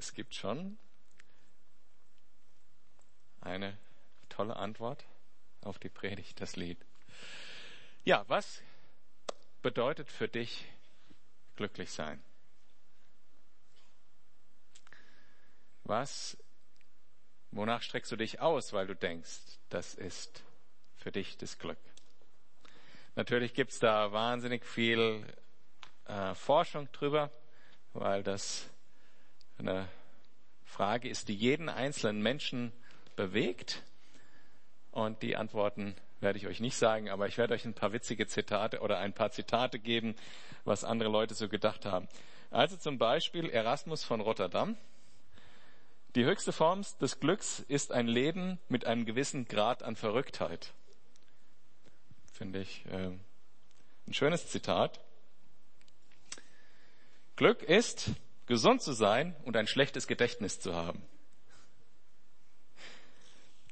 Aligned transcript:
es 0.00 0.14
gibt 0.14 0.34
schon 0.34 0.78
eine 3.42 3.76
tolle 4.30 4.56
Antwort 4.56 5.04
auf 5.60 5.78
die 5.78 5.90
Predigt, 5.90 6.40
das 6.40 6.56
Lied. 6.56 6.78
Ja, 8.04 8.24
was 8.26 8.62
bedeutet 9.60 10.10
für 10.10 10.26
dich 10.26 10.64
glücklich 11.54 11.90
sein? 11.90 12.22
Was, 15.84 16.38
wonach 17.50 17.82
streckst 17.82 18.10
du 18.10 18.16
dich 18.16 18.40
aus, 18.40 18.72
weil 18.72 18.86
du 18.86 18.96
denkst, 18.96 19.58
das 19.68 19.94
ist 19.94 20.42
für 20.96 21.12
dich 21.12 21.36
das 21.36 21.58
Glück? 21.58 21.78
Natürlich 23.16 23.52
gibt's 23.52 23.78
da 23.80 24.12
wahnsinnig 24.12 24.64
viel 24.64 25.26
äh, 26.06 26.34
Forschung 26.34 26.90
drüber, 26.92 27.30
weil 27.92 28.22
das 28.22 28.69
eine 29.60 29.88
Frage 30.64 31.08
ist, 31.08 31.28
die 31.28 31.34
jeden 31.34 31.68
einzelnen 31.68 32.22
Menschen 32.22 32.72
bewegt. 33.16 33.82
Und 34.90 35.22
die 35.22 35.36
Antworten 35.36 35.94
werde 36.20 36.38
ich 36.38 36.46
euch 36.46 36.60
nicht 36.60 36.76
sagen, 36.76 37.08
aber 37.08 37.28
ich 37.28 37.38
werde 37.38 37.54
euch 37.54 37.64
ein 37.64 37.74
paar 37.74 37.92
witzige 37.92 38.26
Zitate 38.26 38.80
oder 38.80 38.98
ein 38.98 39.12
paar 39.12 39.30
Zitate 39.30 39.78
geben, 39.78 40.16
was 40.64 40.84
andere 40.84 41.10
Leute 41.10 41.34
so 41.34 41.48
gedacht 41.48 41.86
haben. 41.86 42.08
Also 42.50 42.76
zum 42.76 42.98
Beispiel 42.98 43.48
Erasmus 43.48 44.02
von 44.04 44.20
Rotterdam. 44.20 44.76
Die 46.16 46.24
höchste 46.24 46.52
Form 46.52 46.84
des 47.00 47.20
Glücks 47.20 47.60
ist 47.60 47.92
ein 47.92 48.08
Leben 48.08 48.58
mit 48.68 48.84
einem 48.84 49.04
gewissen 49.04 49.46
Grad 49.46 49.82
an 49.84 49.94
Verrücktheit. 49.94 50.72
Finde 52.32 52.60
ich 52.60 52.84
äh, 52.86 53.10
ein 54.06 54.14
schönes 54.14 54.48
Zitat. 54.48 54.98
Glück 57.36 57.62
ist, 57.62 58.10
gesund 58.50 58.82
zu 58.82 58.92
sein 58.92 59.34
und 59.44 59.56
ein 59.56 59.68
schlechtes 59.68 60.08
Gedächtnis 60.08 60.58
zu 60.58 60.74
haben. 60.74 61.00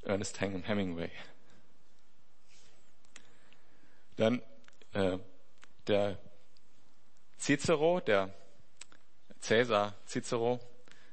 Ernest 0.04 0.40
Hemingway. 0.40 1.10
Dann 4.14 4.40
äh, 4.92 5.18
der 5.88 6.20
Cicero, 7.38 7.98
der 7.98 8.32
Cäsar 9.40 9.96
Cicero, 10.06 10.60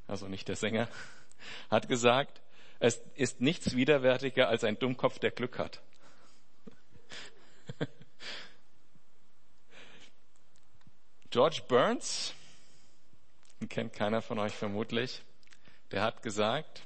also 0.06 0.28
nicht 0.28 0.48
der 0.48 0.58
Sänger, 0.58 0.88
hat 1.72 1.88
gesagt, 1.88 2.44
es 2.80 3.02
ist 3.16 3.42
nichts 3.42 3.76
widerwärtiger 3.76 4.48
als 4.48 4.64
ein 4.64 4.78
Dummkopf, 4.78 5.18
der 5.18 5.32
Glück 5.32 5.58
hat. 5.58 5.82
George 11.32 11.64
Burns, 11.68 12.36
den 13.62 13.70
kennt 13.70 13.94
keiner 13.94 14.22
von 14.22 14.40
euch 14.40 14.54
vermutlich, 14.54 15.22
der 15.92 16.02
hat 16.02 16.22
gesagt, 16.24 16.84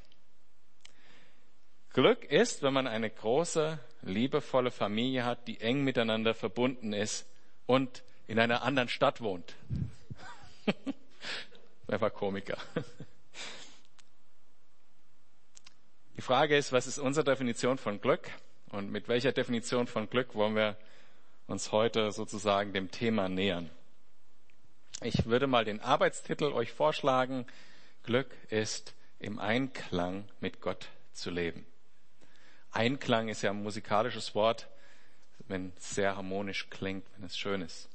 Glück 1.91 2.23
ist, 2.23 2.61
wenn 2.61 2.73
man 2.73 2.87
eine 2.87 3.09
große, 3.09 3.79
liebevolle 4.03 4.71
Familie 4.71 5.25
hat, 5.25 5.47
die 5.47 5.59
eng 5.59 5.83
miteinander 5.83 6.33
verbunden 6.33 6.93
ist 6.93 7.25
und 7.65 8.03
in 8.27 8.39
einer 8.39 8.61
anderen 8.61 8.89
Stadt 8.89 9.21
wohnt. 9.21 9.55
Wer 11.87 12.01
war 12.01 12.11
Komiker? 12.11 12.57
Die 16.15 16.21
Frage 16.21 16.57
ist, 16.57 16.71
was 16.73 16.85
ist 16.85 16.99
unsere 16.99 17.23
Definition 17.23 17.77
von 17.77 18.01
Glück? 18.01 18.29
Und 18.71 18.91
mit 18.91 19.07
welcher 19.07 19.31
Definition 19.31 19.87
von 19.87 20.09
Glück 20.09 20.35
wollen 20.35 20.53
wir 20.53 20.77
uns 21.47 21.71
heute 21.71 22.11
sozusagen 22.11 22.73
dem 22.73 22.91
Thema 22.91 23.29
nähern? 23.29 23.71
Ich 25.01 25.27
würde 25.27 25.47
mal 25.47 25.63
den 25.63 25.79
Arbeitstitel 25.79 26.51
euch 26.51 26.73
vorschlagen. 26.73 27.45
Glück 28.03 28.35
ist 28.49 28.95
im 29.19 29.39
Einklang 29.39 30.25
mit 30.41 30.59
Gott 30.59 30.89
zu 31.13 31.29
leben. 31.29 31.65
Einklang 32.71 33.29
ist 33.29 33.41
ja 33.41 33.51
ein 33.51 33.63
musikalisches 33.63 34.35
Wort, 34.35 34.67
wenn 35.47 35.71
es 35.77 35.95
sehr 35.95 36.17
harmonisch 36.17 36.69
klingt, 36.69 37.05
wenn 37.15 37.23
es 37.23 37.37
schön 37.37 37.61
ist, 37.61 37.87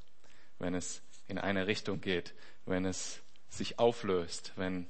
wenn 0.59 0.75
es 0.75 1.03
in 1.29 1.39
eine 1.39 1.67
Richtung 1.67 2.01
geht, 2.01 2.33
wenn 2.65 2.87
es 2.87 3.21
sich 3.51 3.79
auflöst, 3.79 4.53
wenn 4.57 4.87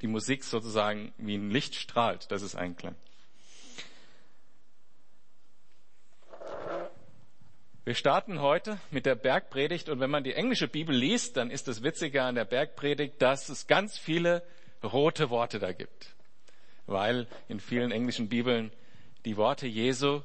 die 0.00 0.08
Musik 0.08 0.42
sozusagen 0.42 1.12
wie 1.16 1.36
ein 1.36 1.50
Licht 1.50 1.76
strahlt, 1.76 2.28
das 2.32 2.42
ist 2.42 2.56
Einklang. 2.56 2.96
Wir 7.84 7.94
starten 7.94 8.40
heute 8.40 8.78
mit 8.90 9.06
der 9.06 9.14
Bergpredigt 9.14 9.88
und 9.88 10.00
wenn 10.00 10.10
man 10.10 10.24
die 10.24 10.34
englische 10.34 10.68
Bibel 10.68 10.94
liest, 10.94 11.36
dann 11.36 11.50
ist 11.50 11.66
das 11.66 11.82
Witzige 11.82 12.22
an 12.22 12.34
der 12.34 12.44
Bergpredigt, 12.44 13.20
dass 13.22 13.48
es 13.48 13.66
ganz 13.66 13.98
viele 13.98 14.42
rote 14.82 15.30
Worte 15.30 15.58
da 15.58 15.72
gibt 15.72 16.14
weil 16.90 17.28
in 17.48 17.60
vielen 17.60 17.92
englischen 17.92 18.28
Bibeln 18.28 18.72
die 19.24 19.36
Worte 19.36 19.66
Jesu, 19.66 20.22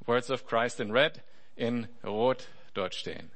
Words 0.00 0.30
of 0.30 0.46
Christ 0.46 0.80
in 0.80 0.90
Red, 0.90 1.22
in 1.54 1.86
Rot 2.04 2.48
dort 2.74 2.94
stehen. 2.94 3.30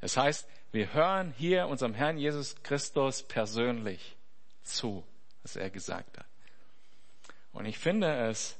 Das 0.00 0.16
heißt, 0.16 0.48
wir 0.70 0.92
hören 0.92 1.34
hier 1.36 1.66
unserem 1.66 1.94
Herrn 1.94 2.16
Jesus 2.16 2.54
Christus 2.62 3.22
persönlich 3.22 4.16
zu, 4.62 5.04
was 5.42 5.56
er 5.56 5.70
gesagt 5.70 6.18
hat. 6.18 6.26
Und 7.52 7.66
ich 7.66 7.78
finde 7.78 8.12
es 8.28 8.56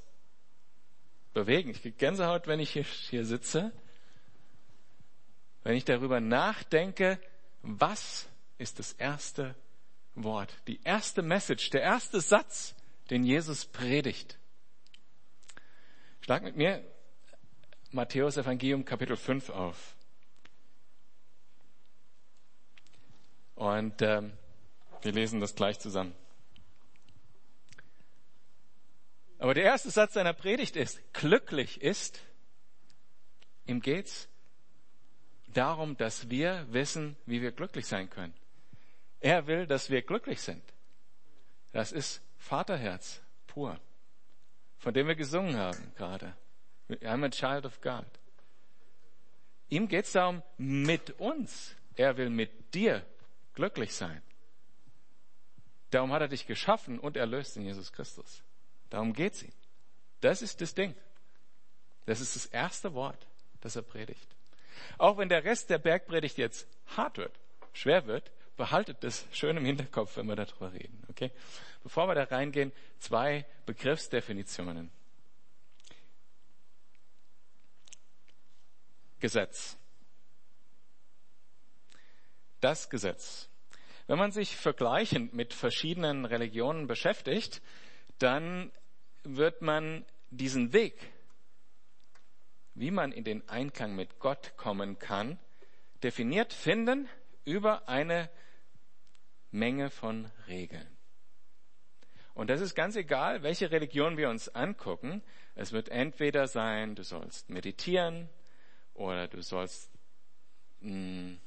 bewegend. 1.32 1.76
Ich 1.76 1.82
kriege 1.82 1.96
Gänsehaut, 1.96 2.46
wenn 2.46 2.60
ich 2.60 2.70
hier, 2.70 2.84
hier 2.84 3.24
sitze, 3.24 3.72
wenn 5.64 5.76
ich 5.76 5.84
darüber 5.84 6.20
nachdenke, 6.20 7.18
was 7.62 8.28
ist 8.58 8.78
das 8.78 8.92
erste 8.92 9.56
Wort, 10.14 10.54
die 10.68 10.80
erste 10.84 11.22
Message, 11.22 11.70
der 11.70 11.82
erste 11.82 12.20
Satz, 12.20 12.74
den 13.10 13.24
Jesus 13.24 13.64
predigt. 13.64 14.38
Schlag 16.20 16.42
mit 16.42 16.56
mir 16.56 16.84
Matthäus 17.90 18.36
Evangelium 18.36 18.84
Kapitel 18.84 19.16
5 19.16 19.50
auf. 19.50 19.96
Und 23.54 24.02
ähm, 24.02 24.32
wir 25.02 25.12
lesen 25.12 25.40
das 25.40 25.54
gleich 25.54 25.78
zusammen. 25.80 26.14
Aber 29.38 29.54
der 29.54 29.64
erste 29.64 29.90
Satz 29.90 30.14
seiner 30.14 30.32
Predigt 30.32 30.76
ist, 30.76 31.00
glücklich 31.12 31.80
ist, 31.80 32.20
ihm 33.66 33.80
geht's 33.80 34.28
darum, 35.56 35.96
dass 35.96 36.30
wir 36.30 36.66
wissen, 36.72 37.16
wie 37.26 37.40
wir 37.40 37.52
glücklich 37.52 37.86
sein 37.86 38.10
können. 38.10 38.34
Er 39.20 39.46
will, 39.46 39.66
dass 39.66 39.90
wir 39.90 40.02
glücklich 40.02 40.40
sind. 40.40 40.62
Das 41.72 41.92
ist 41.92 42.22
Vaterherz 42.38 43.22
pur, 43.46 43.80
von 44.78 44.92
dem 44.92 45.08
wir 45.08 45.14
gesungen 45.14 45.56
haben 45.56 45.92
gerade. 45.96 46.36
I'm 46.88 47.24
a 47.24 47.30
child 47.30 47.64
of 47.64 47.80
God. 47.80 48.04
Ihm 49.70 49.88
geht 49.88 50.04
es 50.04 50.12
darum, 50.12 50.42
mit 50.58 51.18
uns. 51.18 51.74
Er 51.96 52.16
will 52.16 52.28
mit 52.28 52.74
dir 52.74 53.04
glücklich 53.54 53.94
sein. 53.94 54.22
Darum 55.90 56.12
hat 56.12 56.22
er 56.22 56.28
dich 56.28 56.46
geschaffen 56.46 56.98
und 56.98 57.16
erlöst 57.16 57.56
in 57.56 57.64
Jesus 57.64 57.92
Christus. 57.92 58.42
Darum 58.90 59.12
geht's 59.12 59.42
ihm. 59.42 59.52
Das 60.20 60.42
ist 60.42 60.60
das 60.60 60.74
Ding. 60.74 60.94
Das 62.04 62.20
ist 62.20 62.36
das 62.36 62.46
erste 62.46 62.94
Wort, 62.94 63.26
das 63.60 63.76
er 63.76 63.82
predigt. 63.82 64.33
Auch 64.98 65.18
wenn 65.18 65.28
der 65.28 65.44
Rest 65.44 65.70
der 65.70 65.78
Bergpredigt 65.78 66.38
jetzt 66.38 66.66
hart 66.96 67.18
wird, 67.18 67.32
schwer 67.72 68.06
wird, 68.06 68.30
behaltet 68.56 69.02
das 69.02 69.26
schön 69.32 69.56
im 69.56 69.64
Hinterkopf, 69.64 70.16
wenn 70.16 70.26
wir 70.26 70.36
darüber 70.36 70.72
reden. 70.72 71.02
Okay? 71.08 71.30
Bevor 71.82 72.08
wir 72.08 72.14
da 72.14 72.24
reingehen, 72.24 72.72
zwei 72.98 73.44
Begriffsdefinitionen. 73.66 74.90
Gesetz. 79.20 79.76
Das 82.60 82.90
Gesetz. 82.90 83.48
Wenn 84.06 84.18
man 84.18 84.32
sich 84.32 84.56
vergleichend 84.56 85.32
mit 85.34 85.54
verschiedenen 85.54 86.24
Religionen 86.24 86.86
beschäftigt, 86.86 87.62
dann 88.18 88.70
wird 89.22 89.62
man 89.62 90.04
diesen 90.30 90.72
Weg, 90.72 90.94
wie 92.74 92.90
man 92.90 93.12
in 93.12 93.24
den 93.24 93.48
Einklang 93.48 93.94
mit 93.94 94.18
Gott 94.18 94.56
kommen 94.56 94.98
kann, 94.98 95.38
definiert 96.02 96.52
finden 96.52 97.08
über 97.44 97.88
eine 97.88 98.28
Menge 99.50 99.90
von 99.90 100.30
Regeln. 100.48 100.86
Und 102.34 102.50
das 102.50 102.60
ist 102.60 102.74
ganz 102.74 102.96
egal, 102.96 103.42
welche 103.42 103.70
Religion 103.70 104.16
wir 104.16 104.28
uns 104.28 104.48
angucken. 104.48 105.22
Es 105.54 105.72
wird 105.72 105.88
entweder 105.88 106.48
sein, 106.48 106.96
du 106.96 107.04
sollst 107.04 107.48
meditieren 107.48 108.28
oder 108.92 109.28
du 109.28 109.40
sollst 109.40 109.92
mh, 110.80 110.90
hm, 110.90 111.40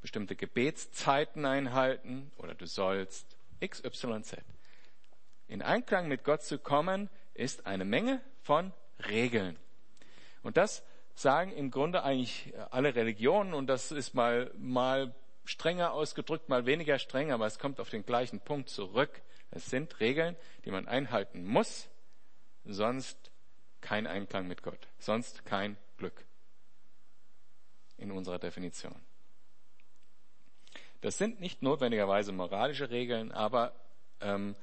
bestimmte 0.00 0.36
Gebetszeiten 0.36 1.44
einhalten 1.44 2.32
oder 2.38 2.54
du 2.54 2.66
sollst 2.66 3.36
XYZ. 3.60 4.36
In 5.48 5.60
Einklang 5.60 6.08
mit 6.08 6.24
Gott 6.24 6.42
zu 6.42 6.58
kommen, 6.58 7.10
ist 7.34 7.66
eine 7.66 7.84
Menge 7.84 8.22
von 8.40 8.72
Regeln. 9.06 9.58
Und 10.42 10.56
das 10.56 10.82
sagen 11.14 11.52
im 11.52 11.70
Grunde 11.70 12.02
eigentlich 12.02 12.52
alle 12.70 12.94
Religionen 12.94 13.54
und 13.54 13.66
das 13.66 13.92
ist 13.92 14.14
mal, 14.14 14.50
mal 14.56 15.14
strenger 15.44 15.92
ausgedrückt, 15.92 16.48
mal 16.48 16.66
weniger 16.66 16.98
streng, 16.98 17.32
aber 17.32 17.46
es 17.46 17.58
kommt 17.58 17.80
auf 17.80 17.90
den 17.90 18.06
gleichen 18.06 18.40
Punkt 18.40 18.68
zurück. 18.68 19.20
Es 19.50 19.68
sind 19.68 20.00
Regeln, 20.00 20.36
die 20.64 20.70
man 20.70 20.86
einhalten 20.86 21.44
muss, 21.44 21.88
sonst 22.64 23.30
kein 23.80 24.06
Einklang 24.06 24.46
mit 24.46 24.62
Gott, 24.62 24.88
sonst 24.98 25.44
kein 25.44 25.76
Glück 25.96 26.24
in 27.98 28.10
unserer 28.12 28.38
Definition. 28.38 28.94
Das 31.00 31.18
sind 31.18 31.40
nicht 31.40 31.62
notwendigerweise 31.62 32.32
moralische 32.32 32.90
Regeln, 32.90 33.32
aber 33.32 33.72
ähm, 34.20 34.54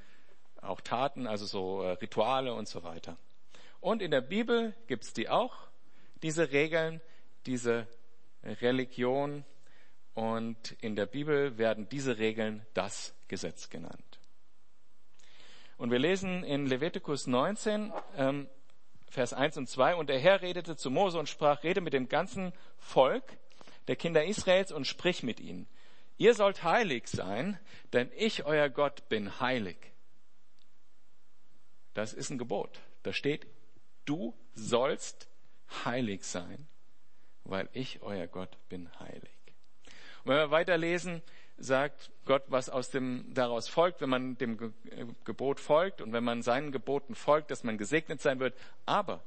auch 0.62 0.82
Taten, 0.82 1.28
also 1.28 1.46
so 1.46 1.82
äh, 1.82 1.92
Rituale 1.94 2.54
und 2.54 2.68
so 2.68 2.84
weiter. 2.84 3.18
Und 3.80 4.02
in 4.02 4.12
der 4.12 4.22
Bibel 4.22 4.74
gibt's 4.88 5.14
die 5.14 5.30
auch, 5.30 5.56
diese 6.24 6.52
Regeln, 6.52 7.02
diese 7.46 7.88
Religion. 8.44 9.46
Und 10.14 10.72
in 10.82 10.96
der 10.96 11.06
Bibel 11.06 11.58
werden 11.58 11.88
diese 11.90 12.18
Regeln 12.18 12.66
das 12.74 13.14
Gesetz 13.28 13.70
genannt. 13.70 14.20
Und 15.78 15.92
wir 15.92 16.00
lesen 16.00 16.44
in 16.44 16.66
Levitikus 16.66 17.28
19, 17.28 17.94
ähm, 18.18 18.50
Vers 19.10 19.34
1 19.34 19.58
und 19.58 19.70
2, 19.70 19.96
und 19.96 20.10
der 20.10 20.20
Herr 20.20 20.42
redete 20.42 20.76
zu 20.76 20.90
Mose 20.90 21.20
und 21.20 21.30
sprach, 21.30 21.64
rede 21.64 21.82
mit 21.82 21.94
dem 21.94 22.10
ganzen 22.10 22.52
Volk 22.78 23.24
der 23.88 23.96
Kinder 23.96 24.26
Israels 24.26 24.72
und 24.72 24.86
sprich 24.86 25.24
mit 25.24 25.40
ihnen. 25.40 25.68
Ihr 26.18 26.34
sollt 26.34 26.64
heilig 26.64 27.08
sein, 27.08 27.60
denn 27.94 28.12
ich, 28.18 28.46
euer 28.46 28.70
Gott, 28.70 29.08
bin 29.08 29.40
heilig. 29.40 29.78
Das 31.94 32.14
ist 32.14 32.32
ein 32.32 32.40
Gebot. 32.40 32.82
Da 33.04 33.14
steht, 33.14 33.48
du 34.08 34.34
sollst 34.56 35.28
heilig 35.86 36.24
sein, 36.24 36.68
weil 37.44 37.70
ich, 37.74 38.02
euer 38.02 38.28
Gott, 38.28 38.58
bin 38.70 38.90
heilig. 39.00 39.38
Und 40.24 40.32
wenn 40.32 40.38
wir 40.38 40.52
weiterlesen, 40.52 41.22
sagt 41.58 42.12
Gott, 42.26 42.44
was 42.48 42.70
aus 42.70 42.90
dem 42.90 43.34
daraus 43.34 43.68
folgt, 43.68 44.02
wenn 44.02 44.10
man 44.10 44.38
dem 44.38 44.74
Gebot 45.26 45.60
folgt 45.60 46.02
und 46.02 46.14
wenn 46.14 46.24
man 46.24 46.42
seinen 46.42 46.72
Geboten 46.72 47.16
folgt, 47.16 47.52
dass 47.52 47.64
man 47.64 47.78
gesegnet 47.78 48.22
sein 48.22 48.40
wird, 48.40 48.56
aber 48.86 49.24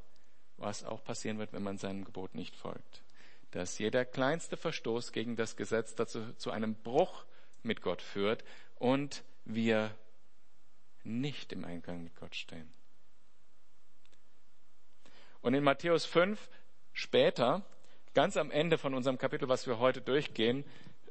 was 0.57 0.85
auch 0.85 1.03
passieren 1.03 1.39
wird, 1.39 1.53
wenn 1.53 1.63
man 1.63 1.79
seinem 1.79 2.05
Gebot 2.05 2.35
nicht 2.35 2.55
folgt. 2.55 3.03
Dass 3.51 3.79
jeder 3.79 4.05
kleinste 4.05 4.57
Verstoß 4.57 5.13
gegen 5.13 5.35
das 5.35 5.57
Gesetz 5.57 5.95
dazu 5.95 6.33
zu 6.35 6.51
einem 6.51 6.75
Bruch 6.75 7.25
mit 7.63 7.83
Gott 7.83 8.03
führt 8.03 8.45
und 8.77 9.25
wir 9.45 9.91
nicht 11.03 11.53
im 11.53 11.65
Einklang 11.65 12.05
mit 12.05 12.15
Gott 12.17 12.37
stehen. 12.37 12.71
Und 15.43 15.55
in 15.55 15.65
Matthäus 15.65 16.05
5 16.05 16.51
später, 16.93 17.65
ganz 18.15 18.37
am 18.37 18.51
Ende 18.51 18.79
von 18.79 18.95
unserem 18.95 19.19
Kapitel, 19.19 19.49
was 19.49 19.67
wir 19.67 19.79
heute 19.79 20.01
durchgehen, 20.01 20.65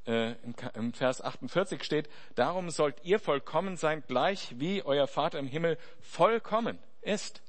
äh, 0.05 0.35
im 0.73 0.93
Vers 0.93 1.21
48 1.21 1.83
steht, 1.83 2.09
darum 2.35 2.69
sollt 2.69 3.03
ihr 3.03 3.19
vollkommen 3.19 3.77
sein, 3.77 4.03
gleich 4.07 4.59
wie 4.59 4.83
euer 4.83 5.07
Vater 5.07 5.39
im 5.39 5.47
Himmel 5.47 5.77
vollkommen 5.99 6.77
ist. 7.01 7.41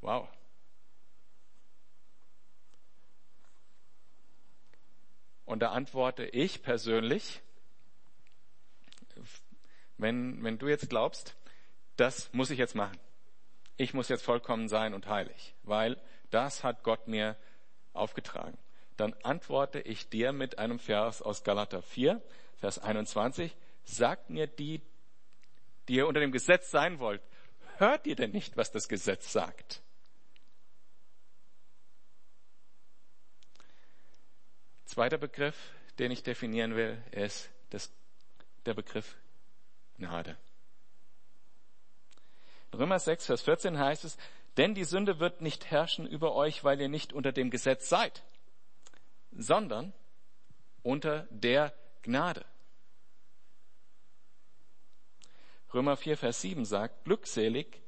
Wow. 0.00 0.28
Und 5.44 5.60
da 5.60 5.72
antworte 5.72 6.24
ich 6.24 6.62
persönlich, 6.62 7.40
wenn, 9.98 10.42
wenn 10.42 10.58
du 10.58 10.68
jetzt 10.68 10.88
glaubst, 10.88 11.36
das 11.96 12.32
muss 12.32 12.50
ich 12.50 12.58
jetzt 12.58 12.74
machen 12.74 12.98
ich 13.76 13.94
muss 13.94 14.08
jetzt 14.08 14.24
vollkommen 14.24 14.68
sein 14.68 14.94
und 14.94 15.06
heilig, 15.08 15.54
weil 15.62 16.00
das 16.30 16.62
hat 16.64 16.82
Gott 16.82 17.08
mir 17.08 17.36
aufgetragen. 17.92 18.58
Dann 18.96 19.14
antworte 19.22 19.80
ich 19.80 20.08
dir 20.08 20.32
mit 20.32 20.58
einem 20.58 20.78
Vers 20.78 21.22
aus 21.22 21.42
Galater 21.42 21.82
4, 21.82 22.22
Vers 22.58 22.78
21. 22.78 23.56
Sagt 23.84 24.30
mir 24.30 24.46
die, 24.46 24.80
die 25.88 25.96
ihr 25.96 26.06
unter 26.06 26.20
dem 26.20 26.32
Gesetz 26.32 26.70
sein 26.70 26.98
wollt, 27.00 27.20
hört 27.76 28.06
ihr 28.06 28.14
denn 28.14 28.30
nicht, 28.30 28.56
was 28.56 28.70
das 28.70 28.88
Gesetz 28.88 29.32
sagt? 29.32 29.82
Zweiter 34.84 35.18
Begriff, 35.18 35.56
den 35.98 36.12
ich 36.12 36.22
definieren 36.22 36.76
will, 36.76 37.02
ist 37.10 37.50
das, 37.70 37.92
der 38.64 38.74
Begriff 38.74 39.16
Gnade. 39.98 40.36
Römer 42.78 42.98
6, 42.98 43.26
Vers 43.26 43.42
14 43.42 43.78
heißt 43.78 44.04
es, 44.04 44.16
denn 44.56 44.74
die 44.74 44.84
Sünde 44.84 45.18
wird 45.18 45.40
nicht 45.40 45.70
herrschen 45.70 46.06
über 46.06 46.34
euch, 46.34 46.64
weil 46.64 46.80
ihr 46.80 46.88
nicht 46.88 47.12
unter 47.12 47.32
dem 47.32 47.50
Gesetz 47.50 47.88
seid, 47.88 48.22
sondern 49.32 49.92
unter 50.82 51.26
der 51.30 51.72
Gnade. 52.02 52.44
Römer 55.72 55.96
4, 55.96 56.16
Vers 56.16 56.40
7 56.40 56.64
sagt, 56.64 57.04
glückselig, 57.04 57.82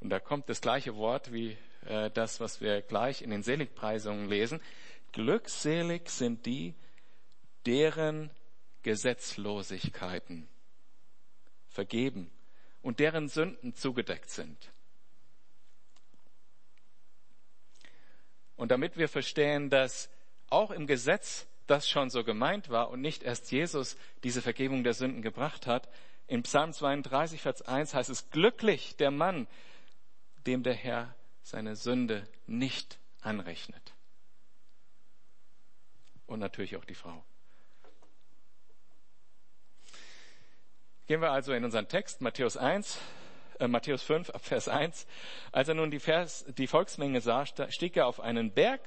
und 0.00 0.10
da 0.10 0.18
kommt 0.18 0.48
das 0.48 0.60
gleiche 0.60 0.96
Wort 0.96 1.32
wie 1.32 1.56
äh, 1.86 2.10
das, 2.10 2.40
was 2.40 2.60
wir 2.60 2.82
gleich 2.82 3.22
in 3.22 3.30
den 3.30 3.42
Seligpreisungen 3.42 4.28
lesen, 4.28 4.60
glückselig 5.12 6.08
sind 6.10 6.44
die, 6.46 6.74
deren 7.66 8.30
Gesetzlosigkeiten 8.82 10.48
vergeben 11.68 12.30
und 12.88 13.00
deren 13.00 13.28
Sünden 13.28 13.74
zugedeckt 13.74 14.30
sind. 14.30 14.72
Und 18.56 18.70
damit 18.70 18.96
wir 18.96 19.10
verstehen, 19.10 19.68
dass 19.68 20.08
auch 20.48 20.70
im 20.70 20.86
Gesetz 20.86 21.46
das 21.66 21.86
schon 21.86 22.08
so 22.08 22.24
gemeint 22.24 22.70
war 22.70 22.88
und 22.88 23.02
nicht 23.02 23.24
erst 23.24 23.52
Jesus 23.52 23.98
diese 24.24 24.40
Vergebung 24.40 24.84
der 24.84 24.94
Sünden 24.94 25.20
gebracht 25.20 25.66
hat, 25.66 25.86
in 26.28 26.44
Psalm 26.44 26.72
32, 26.72 27.42
Vers 27.42 27.60
1 27.60 27.92
heißt 27.92 28.08
es, 28.08 28.30
glücklich 28.30 28.96
der 28.96 29.10
Mann, 29.10 29.46
dem 30.46 30.62
der 30.62 30.72
Herr 30.72 31.14
seine 31.42 31.76
Sünde 31.76 32.26
nicht 32.46 32.98
anrechnet. 33.20 33.92
Und 36.26 36.38
natürlich 36.38 36.74
auch 36.78 36.86
die 36.86 36.94
Frau. 36.94 37.22
Gehen 41.08 41.22
wir 41.22 41.32
also 41.32 41.54
in 41.54 41.64
unseren 41.64 41.88
Text, 41.88 42.20
Matthäus 42.20 42.58
1, 42.58 42.98
äh, 43.60 43.66
Matthäus 43.66 44.02
5, 44.02 44.30
Vers 44.42 44.68
1. 44.68 45.06
Als 45.52 45.66
er 45.68 45.74
nun 45.74 45.90
die, 45.90 46.00
Vers, 46.00 46.44
die 46.58 46.66
Volksmenge 46.66 47.22
sah, 47.22 47.46
stieg 47.46 47.96
er 47.96 48.06
auf 48.06 48.20
einen 48.20 48.52
Berg 48.52 48.82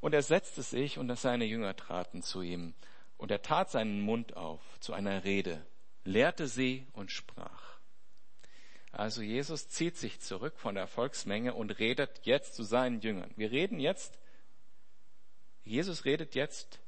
und 0.00 0.12
er 0.12 0.22
setzte 0.22 0.62
sich 0.62 0.98
und 0.98 1.16
seine 1.16 1.44
Jünger 1.44 1.76
traten 1.76 2.22
zu 2.22 2.42
ihm. 2.42 2.74
Und 3.16 3.30
er 3.30 3.42
tat 3.42 3.70
seinen 3.70 4.00
Mund 4.00 4.36
auf 4.36 4.60
zu 4.80 4.92
einer 4.92 5.22
Rede, 5.22 5.64
lehrte 6.02 6.48
sie 6.48 6.88
und 6.94 7.12
sprach. 7.12 7.78
Also 8.90 9.22
Jesus 9.22 9.68
zieht 9.68 9.96
sich 9.96 10.18
zurück 10.18 10.58
von 10.58 10.74
der 10.74 10.88
Volksmenge 10.88 11.54
und 11.54 11.78
redet 11.78 12.22
jetzt 12.24 12.56
zu 12.56 12.64
seinen 12.64 13.02
Jüngern. 13.02 13.30
Wir 13.36 13.52
reden 13.52 13.78
jetzt, 13.78 14.18
Jesus 15.62 16.04
redet 16.04 16.34
jetzt 16.34 16.80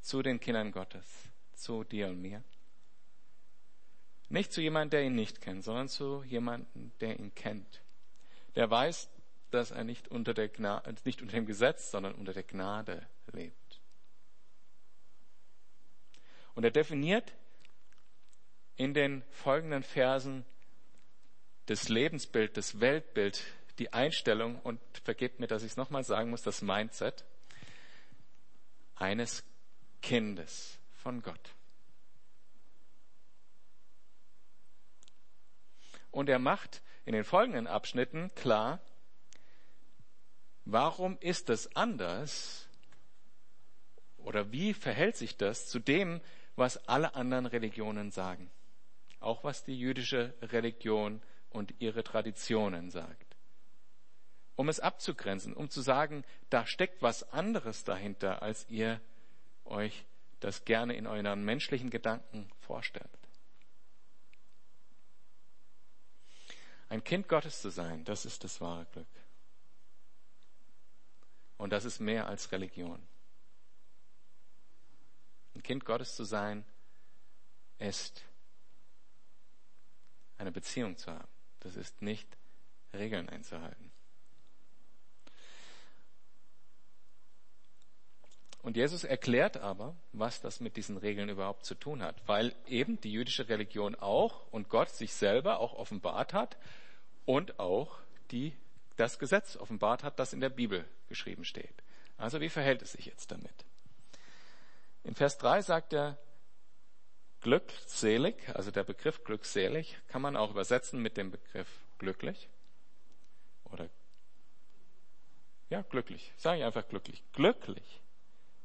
zu 0.00 0.22
den 0.22 0.40
Kindern 0.40 0.72
Gottes, 0.72 1.04
zu 1.52 1.84
dir 1.84 2.08
und 2.08 2.22
mir. 2.22 2.42
Nicht 4.28 4.52
zu 4.52 4.60
jemandem, 4.60 4.90
der 4.90 5.02
ihn 5.04 5.14
nicht 5.14 5.40
kennt, 5.40 5.64
sondern 5.64 5.88
zu 5.88 6.22
jemandem, 6.24 6.92
der 7.00 7.18
ihn 7.18 7.34
kennt. 7.34 7.82
Der 8.56 8.70
weiß, 8.70 9.08
dass 9.50 9.70
er 9.70 9.84
nicht 9.84 10.08
unter, 10.08 10.34
der 10.34 10.48
Gnade, 10.48 10.94
nicht 11.04 11.22
unter 11.22 11.34
dem 11.34 11.46
Gesetz, 11.46 11.90
sondern 11.90 12.14
unter 12.14 12.34
der 12.34 12.42
Gnade 12.42 13.06
lebt. 13.32 13.80
Und 16.54 16.64
er 16.64 16.70
definiert 16.70 17.32
in 18.76 18.92
den 18.92 19.22
folgenden 19.30 19.82
Versen 19.82 20.44
das 21.66 21.88
Lebensbild, 21.88 22.56
das 22.56 22.80
Weltbild, 22.80 23.44
die 23.78 23.92
Einstellung 23.92 24.60
und 24.62 24.80
vergebt 25.04 25.40
mir, 25.40 25.46
dass 25.46 25.62
ich 25.62 25.72
es 25.72 25.76
nochmal 25.76 26.04
sagen 26.04 26.30
muss, 26.30 26.42
das 26.42 26.62
Mindset 26.62 27.24
eines 28.96 29.44
Kindes 30.02 30.78
von 31.02 31.22
Gott. 31.22 31.54
Und 36.10 36.28
er 36.28 36.38
macht 36.38 36.82
in 37.04 37.12
den 37.12 37.24
folgenden 37.24 37.66
Abschnitten 37.66 38.30
klar, 38.34 38.80
warum 40.64 41.18
ist 41.20 41.50
es 41.50 41.74
anders 41.74 42.68
oder 44.18 44.52
wie 44.52 44.74
verhält 44.74 45.16
sich 45.16 45.36
das 45.36 45.68
zu 45.68 45.78
dem, 45.78 46.20
was 46.56 46.88
alle 46.88 47.14
anderen 47.14 47.46
Religionen 47.46 48.10
sagen. 48.10 48.50
Auch 49.20 49.44
was 49.44 49.64
die 49.64 49.78
jüdische 49.78 50.34
Religion 50.42 51.22
und 51.50 51.74
ihre 51.78 52.04
Traditionen 52.04 52.90
sagt. 52.90 53.36
Um 54.56 54.68
es 54.68 54.80
abzugrenzen, 54.80 55.54
um 55.54 55.70
zu 55.70 55.80
sagen, 55.80 56.24
da 56.50 56.66
steckt 56.66 57.00
was 57.00 57.32
anderes 57.32 57.84
dahinter, 57.84 58.42
als 58.42 58.68
ihr 58.68 59.00
euch 59.64 60.04
das 60.40 60.64
gerne 60.64 60.94
in 60.94 61.06
euren 61.06 61.44
menschlichen 61.44 61.90
Gedanken 61.90 62.50
vorstellt. 62.60 63.08
Ein 66.88 67.04
Kind 67.04 67.28
Gottes 67.28 67.60
zu 67.60 67.70
sein, 67.70 68.04
das 68.04 68.24
ist 68.24 68.44
das 68.44 68.60
wahre 68.60 68.86
Glück. 68.86 69.06
Und 71.58 71.70
das 71.70 71.84
ist 71.84 72.00
mehr 72.00 72.26
als 72.26 72.50
Religion. 72.52 73.02
Ein 75.54 75.62
Kind 75.62 75.84
Gottes 75.84 76.14
zu 76.14 76.24
sein, 76.24 76.64
ist 77.78 78.24
eine 80.38 80.52
Beziehung 80.52 80.96
zu 80.96 81.12
haben. 81.12 81.28
Das 81.60 81.76
ist 81.76 82.00
nicht 82.00 82.28
Regeln 82.92 83.28
einzuhalten. 83.28 83.87
Und 88.68 88.76
Jesus 88.76 89.02
erklärt 89.02 89.56
aber, 89.56 89.96
was 90.12 90.42
das 90.42 90.60
mit 90.60 90.76
diesen 90.76 90.98
Regeln 90.98 91.30
überhaupt 91.30 91.64
zu 91.64 91.74
tun 91.74 92.02
hat, 92.02 92.16
weil 92.26 92.54
eben 92.66 93.00
die 93.00 93.10
jüdische 93.10 93.48
Religion 93.48 93.94
auch 93.94 94.46
und 94.52 94.68
Gott 94.68 94.90
sich 94.90 95.14
selber 95.14 95.60
auch 95.60 95.72
offenbart 95.72 96.34
hat 96.34 96.58
und 97.24 97.58
auch 97.58 97.98
die, 98.30 98.54
das 98.96 99.18
Gesetz 99.18 99.56
offenbart 99.56 100.02
hat, 100.02 100.18
das 100.18 100.34
in 100.34 100.40
der 100.40 100.50
Bibel 100.50 100.84
geschrieben 101.08 101.46
steht. 101.46 101.82
Also 102.18 102.42
wie 102.42 102.50
verhält 102.50 102.82
es 102.82 102.92
sich 102.92 103.06
jetzt 103.06 103.30
damit? 103.30 103.64
In 105.02 105.14
Vers 105.14 105.38
3 105.38 105.62
sagt 105.62 105.94
er, 105.94 106.18
glückselig, 107.40 108.34
also 108.54 108.70
der 108.70 108.84
Begriff 108.84 109.24
glückselig 109.24 109.96
kann 110.08 110.20
man 110.20 110.36
auch 110.36 110.50
übersetzen 110.50 111.00
mit 111.00 111.16
dem 111.16 111.30
Begriff 111.30 111.86
glücklich 111.96 112.50
oder 113.64 113.88
ja, 115.70 115.80
glücklich. 115.80 116.34
Sage 116.36 116.58
ich 116.58 116.64
einfach 116.66 116.86
glücklich. 116.86 117.22
Glücklich 117.32 118.02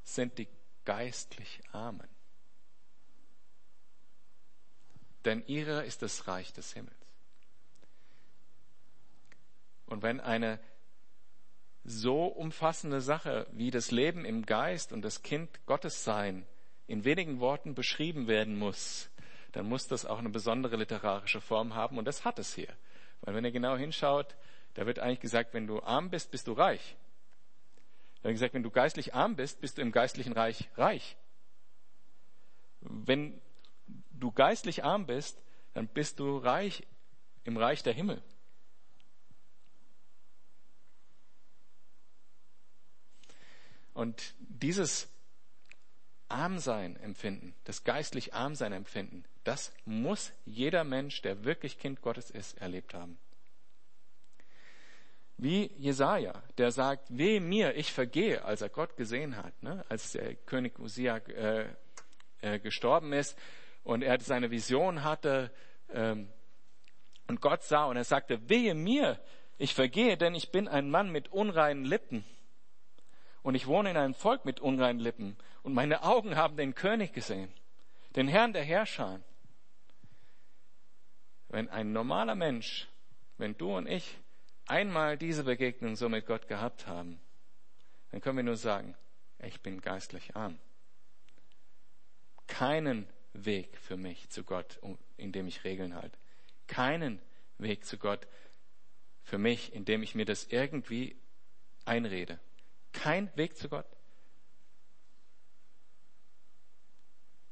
sind 0.03 0.37
die 0.37 0.47
geistlich 0.85 1.61
Armen. 1.71 2.07
Denn 5.25 5.45
ihrer 5.47 5.85
ist 5.85 6.01
das 6.01 6.27
Reich 6.27 6.51
des 6.53 6.73
Himmels. 6.73 6.95
Und 9.85 10.01
wenn 10.01 10.19
eine 10.19 10.59
so 11.85 12.25
umfassende 12.25 13.01
Sache 13.01 13.47
wie 13.51 13.71
das 13.71 13.91
Leben 13.91 14.25
im 14.25 14.45
Geist 14.45 14.93
und 14.93 15.01
das 15.01 15.21
Kind 15.21 15.65
Gottes 15.65 16.03
sein 16.03 16.45
in 16.87 17.03
wenigen 17.03 17.39
Worten 17.39 17.75
beschrieben 17.75 18.27
werden 18.27 18.57
muss, 18.57 19.09
dann 19.51 19.67
muss 19.67 19.87
das 19.87 20.05
auch 20.05 20.19
eine 20.19 20.29
besondere 20.29 20.77
literarische 20.77 21.41
Form 21.41 21.75
haben 21.75 21.97
und 21.97 22.05
das 22.05 22.25
hat 22.25 22.39
es 22.39 22.55
hier. 22.55 22.73
Weil 23.21 23.35
wenn 23.35 23.45
ihr 23.45 23.51
genau 23.51 23.77
hinschaut, 23.77 24.35
da 24.73 24.85
wird 24.85 24.99
eigentlich 24.99 25.19
gesagt, 25.19 25.53
wenn 25.53 25.67
du 25.67 25.81
arm 25.81 26.09
bist, 26.09 26.31
bist 26.31 26.47
du 26.47 26.53
reich. 26.53 26.95
Er 28.23 28.29
hat 28.29 28.35
gesagt, 28.35 28.53
wenn 28.53 28.63
du 28.63 28.71
geistlich 28.71 29.13
arm 29.13 29.35
bist, 29.35 29.59
bist 29.59 29.77
du 29.77 29.81
im 29.81 29.91
geistlichen 29.91 30.31
Reich 30.31 30.69
reich. 30.77 31.17
Wenn 32.79 33.41
du 34.11 34.31
geistlich 34.31 34.83
arm 34.83 35.05
bist, 35.05 35.41
dann 35.73 35.87
bist 35.87 36.19
du 36.19 36.37
reich 36.37 36.87
im 37.43 37.57
Reich 37.57 37.83
der 37.83 37.93
Himmel. 37.93 38.21
Und 43.93 44.33
dieses 44.39 45.09
Armsein 46.29 46.95
empfinden, 46.95 47.53
das 47.65 47.83
geistlich 47.83 48.33
Armsein 48.33 48.71
empfinden, 48.71 49.25
das 49.43 49.73
muss 49.85 50.31
jeder 50.45 50.85
Mensch, 50.85 51.21
der 51.21 51.43
wirklich 51.43 51.77
Kind 51.77 52.01
Gottes 52.01 52.31
ist, 52.31 52.57
erlebt 52.59 52.93
haben. 52.93 53.17
Wie 55.43 55.69
Jesaja, 55.75 56.41
der 56.57 56.71
sagt, 56.71 57.05
weh 57.09 57.41
mir, 57.41 57.75
ich 57.75 57.91
vergehe, 57.91 58.45
als 58.45 58.61
er 58.61 58.69
Gott 58.69 58.95
gesehen 58.95 59.35
hat, 59.35 59.61
ne? 59.61 59.83
als 59.89 60.13
der 60.13 60.35
König 60.35 60.79
Usia 60.79 61.17
äh, 61.17 61.65
äh, 62.39 62.59
gestorben 62.59 63.11
ist 63.11 63.37
und 63.83 64.03
er 64.03 64.17
seine 64.21 64.51
Vision 64.51 65.03
hatte 65.03 65.51
ähm, 65.89 66.29
und 67.27 67.41
Gott 67.41 67.61
sah 67.61 67.83
und 67.87 67.97
er 67.97 68.05
sagte, 68.05 68.47
wehe 68.47 68.73
mir, 68.73 69.19
ich 69.57 69.73
vergehe, 69.73 70.15
denn 70.15 70.33
ich 70.33 70.49
bin 70.49 70.69
ein 70.69 70.89
Mann 70.89 71.11
mit 71.11 71.33
unreinen 71.33 71.83
Lippen 71.83 72.23
und 73.41 73.55
ich 73.55 73.67
wohne 73.67 73.91
in 73.91 73.97
einem 73.97 74.13
Volk 74.13 74.45
mit 74.45 74.61
unreinen 74.61 75.01
Lippen 75.01 75.35
und 75.61 75.73
meine 75.73 76.03
Augen 76.03 76.37
haben 76.37 76.55
den 76.55 76.73
König 76.73 77.11
gesehen, 77.11 77.51
den 78.15 78.29
Herrn 78.29 78.53
der 78.53 78.63
Herrscher. 78.63 79.19
Wenn 81.49 81.67
ein 81.67 81.91
normaler 81.91 82.35
Mensch, 82.35 82.87
wenn 83.37 83.57
du 83.57 83.75
und 83.75 83.87
ich 83.87 84.22
einmal 84.65 85.17
diese 85.17 85.43
Begegnung 85.43 85.95
so 85.95 86.09
mit 86.09 86.25
Gott 86.25 86.47
gehabt 86.47 86.87
haben, 86.87 87.19
dann 88.11 88.21
können 88.21 88.37
wir 88.37 88.43
nur 88.43 88.57
sagen, 88.57 88.95
ich 89.39 89.61
bin 89.61 89.81
geistlich 89.81 90.35
arm. 90.35 90.59
Keinen 92.47 93.07
Weg 93.33 93.77
für 93.77 93.97
mich 93.97 94.29
zu 94.29 94.43
Gott, 94.43 94.79
indem 95.17 95.47
ich 95.47 95.63
Regeln 95.63 95.95
halte. 95.95 96.17
Keinen 96.67 97.19
Weg 97.57 97.85
zu 97.85 97.97
Gott 97.97 98.27
für 99.23 99.37
mich, 99.37 99.73
indem 99.73 100.03
ich 100.03 100.15
mir 100.15 100.25
das 100.25 100.45
irgendwie 100.45 101.15
einrede. 101.85 102.39
Kein 102.91 103.35
Weg 103.35 103.57
zu 103.57 103.69
Gott 103.69 103.87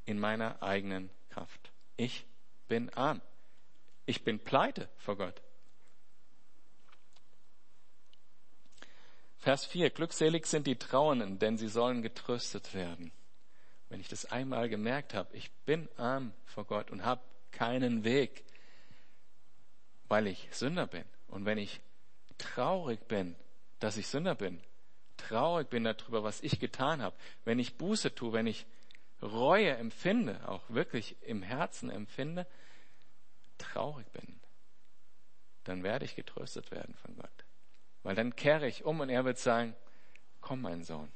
in 0.06 0.20
meiner 0.20 0.62
eigenen 0.62 1.10
Kraft. 1.30 1.72
Ich 1.98 2.26
bin 2.68 2.90
arm. 2.90 3.22
Ich 4.06 4.24
bin 4.24 4.40
pleite 4.40 4.90
vor 4.98 5.18
Gott. 5.18 5.42
Vers 9.42 9.66
4. 9.66 9.90
Glückselig 9.90 10.46
sind 10.46 10.68
die 10.68 10.76
Trauernden, 10.76 11.40
denn 11.40 11.58
sie 11.58 11.68
sollen 11.68 12.04
getröstet 12.04 12.76
werden. 12.76 13.12
Wenn 13.90 14.00
ich 14.00 14.08
das 14.08 14.26
einmal 14.26 14.70
gemerkt 14.70 15.16
habe, 15.16 15.36
ich 15.36 15.52
bin 15.66 15.90
arm 15.98 16.32
vor 16.46 16.64
Gott 16.66 16.92
und 16.92 17.04
habe 17.04 17.22
keinen 17.52 18.04
Weg, 18.04 18.44
weil 20.08 20.28
ich 20.28 20.48
Sünder 20.52 20.86
bin. 20.86 21.06
Und 21.28 21.46
wenn 21.46 21.58
ich 21.58 21.82
traurig 22.38 23.08
bin, 23.08 23.36
dass 23.80 23.98
ich 23.98 24.08
Sünder 24.08 24.36
bin, 24.36 24.62
traurig 25.18 25.72
bin 25.72 25.86
darüber, 25.86 26.24
was 26.24 26.44
ich 26.44 26.60
getan 26.60 27.02
habe, 27.02 27.16
wenn 27.44 27.58
ich 27.58 27.78
Buße 27.78 28.14
tue, 28.14 28.34
wenn 28.34 28.46
ich 28.46 28.68
Reue 29.24 29.76
empfinde, 29.76 30.48
auch 30.48 30.70
wirklich 30.70 31.16
im 31.22 31.42
Herzen 31.42 31.90
empfinde, 31.90 32.46
traurig 33.58 34.06
bin, 34.14 34.40
dann 35.64 35.82
werde 35.82 36.06
ich 36.06 36.16
getröstet 36.16 36.70
werden 36.70 36.94
von 36.94 37.16
Gott. 37.16 37.44
Weil 38.04 38.16
dann 38.16 38.36
kehre 38.36 38.68
ich 38.68 38.84
um 38.84 39.00
und 39.00 39.10
er 39.10 39.26
wird 39.26 39.38
sagen, 39.38 39.76
komm 40.40 40.62
mein 40.62 40.84
Sohn, 40.84 41.12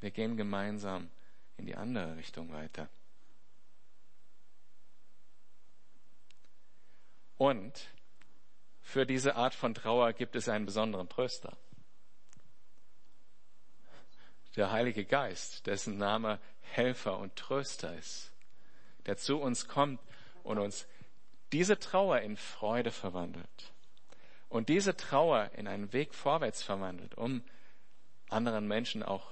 wir 0.00 0.10
gehen 0.10 0.36
gemeinsam 0.36 1.10
in 1.56 1.66
die 1.66 1.76
andere 1.76 2.16
Richtung 2.16 2.52
weiter. 2.52 2.88
Und 7.36 7.88
für 8.80 9.06
diese 9.06 9.36
Art 9.36 9.54
von 9.54 9.74
Trauer 9.74 10.12
gibt 10.12 10.34
es 10.34 10.48
einen 10.48 10.66
besonderen 10.66 11.08
Tröster. 11.08 11.56
Der 14.56 14.72
Heilige 14.72 15.04
Geist, 15.04 15.66
dessen 15.66 15.98
Name 15.98 16.40
Helfer 16.62 17.18
und 17.18 17.36
Tröster 17.36 17.94
ist, 17.96 18.32
der 19.06 19.16
zu 19.16 19.38
uns 19.38 19.68
kommt 19.68 20.00
und 20.42 20.58
uns 20.58 20.88
diese 21.52 21.78
Trauer 21.78 22.20
in 22.20 22.36
Freude 22.36 22.90
verwandelt 22.90 23.72
und 24.48 24.68
diese 24.68 24.96
Trauer 24.96 25.50
in 25.56 25.66
einen 25.66 25.92
Weg 25.92 26.14
vorwärts 26.14 26.62
verwandelt, 26.62 27.16
um 27.16 27.42
anderen 28.28 28.66
Menschen 28.66 29.02
auch 29.02 29.30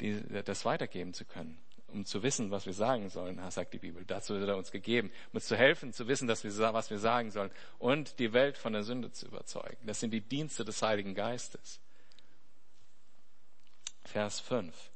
die, 0.00 0.22
das 0.44 0.64
weitergeben 0.64 1.14
zu 1.14 1.24
können, 1.24 1.58
um 1.88 2.04
zu 2.04 2.22
wissen, 2.22 2.50
was 2.50 2.66
wir 2.66 2.74
sagen 2.74 3.08
sollen, 3.08 3.40
sagt 3.50 3.72
die 3.72 3.78
Bibel. 3.78 4.04
Dazu 4.04 4.34
wird 4.34 4.48
er 4.48 4.56
uns 4.56 4.70
gegeben, 4.70 5.10
um 5.32 5.36
uns 5.36 5.46
zu 5.46 5.56
helfen, 5.56 5.92
zu 5.92 6.06
wissen, 6.08 6.28
dass 6.28 6.44
wir, 6.44 6.52
was 6.74 6.90
wir 6.90 6.98
sagen 6.98 7.30
sollen 7.30 7.50
und 7.78 8.18
die 8.18 8.32
Welt 8.32 8.58
von 8.58 8.72
der 8.72 8.82
Sünde 8.82 9.10
zu 9.10 9.26
überzeugen. 9.26 9.78
Das 9.86 10.00
sind 10.00 10.10
die 10.10 10.20
Dienste 10.20 10.64
des 10.64 10.82
Heiligen 10.82 11.14
Geistes. 11.14 11.80
Vers 14.04 14.40
5. 14.40 14.90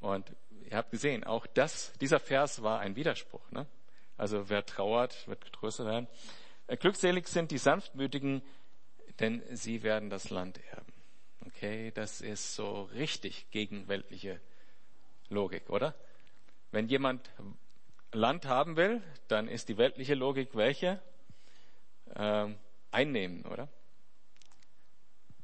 Und 0.00 0.30
ihr 0.70 0.76
habt 0.76 0.90
gesehen, 0.90 1.24
auch 1.24 1.46
das, 1.46 1.92
dieser 2.00 2.20
Vers 2.20 2.62
war 2.62 2.80
ein 2.80 2.96
Widerspruch. 2.96 3.50
Ne? 3.50 3.66
Also 4.16 4.48
wer 4.48 4.64
trauert, 4.64 5.26
wird 5.26 5.44
getröstet 5.44 5.86
werden. 5.86 6.06
Glückselig 6.68 7.28
sind 7.28 7.52
die 7.52 7.58
Sanftmütigen, 7.58 8.42
denn 9.20 9.42
sie 9.54 9.82
werden 9.84 10.10
das 10.10 10.30
Land 10.30 10.58
erben. 10.72 10.92
Okay, 11.46 11.92
das 11.92 12.20
ist 12.20 12.54
so 12.54 12.82
richtig 12.94 13.50
gegen 13.50 13.86
weltliche 13.86 14.40
Logik, 15.28 15.70
oder? 15.70 15.94
Wenn 16.72 16.88
jemand 16.88 17.30
Land 18.12 18.46
haben 18.46 18.76
will, 18.76 19.00
dann 19.28 19.46
ist 19.46 19.68
die 19.68 19.78
weltliche 19.78 20.14
Logik 20.14 20.56
welche? 20.56 21.00
Ähm, 22.16 22.56
einnehmen, 22.90 23.44
oder? 23.46 23.68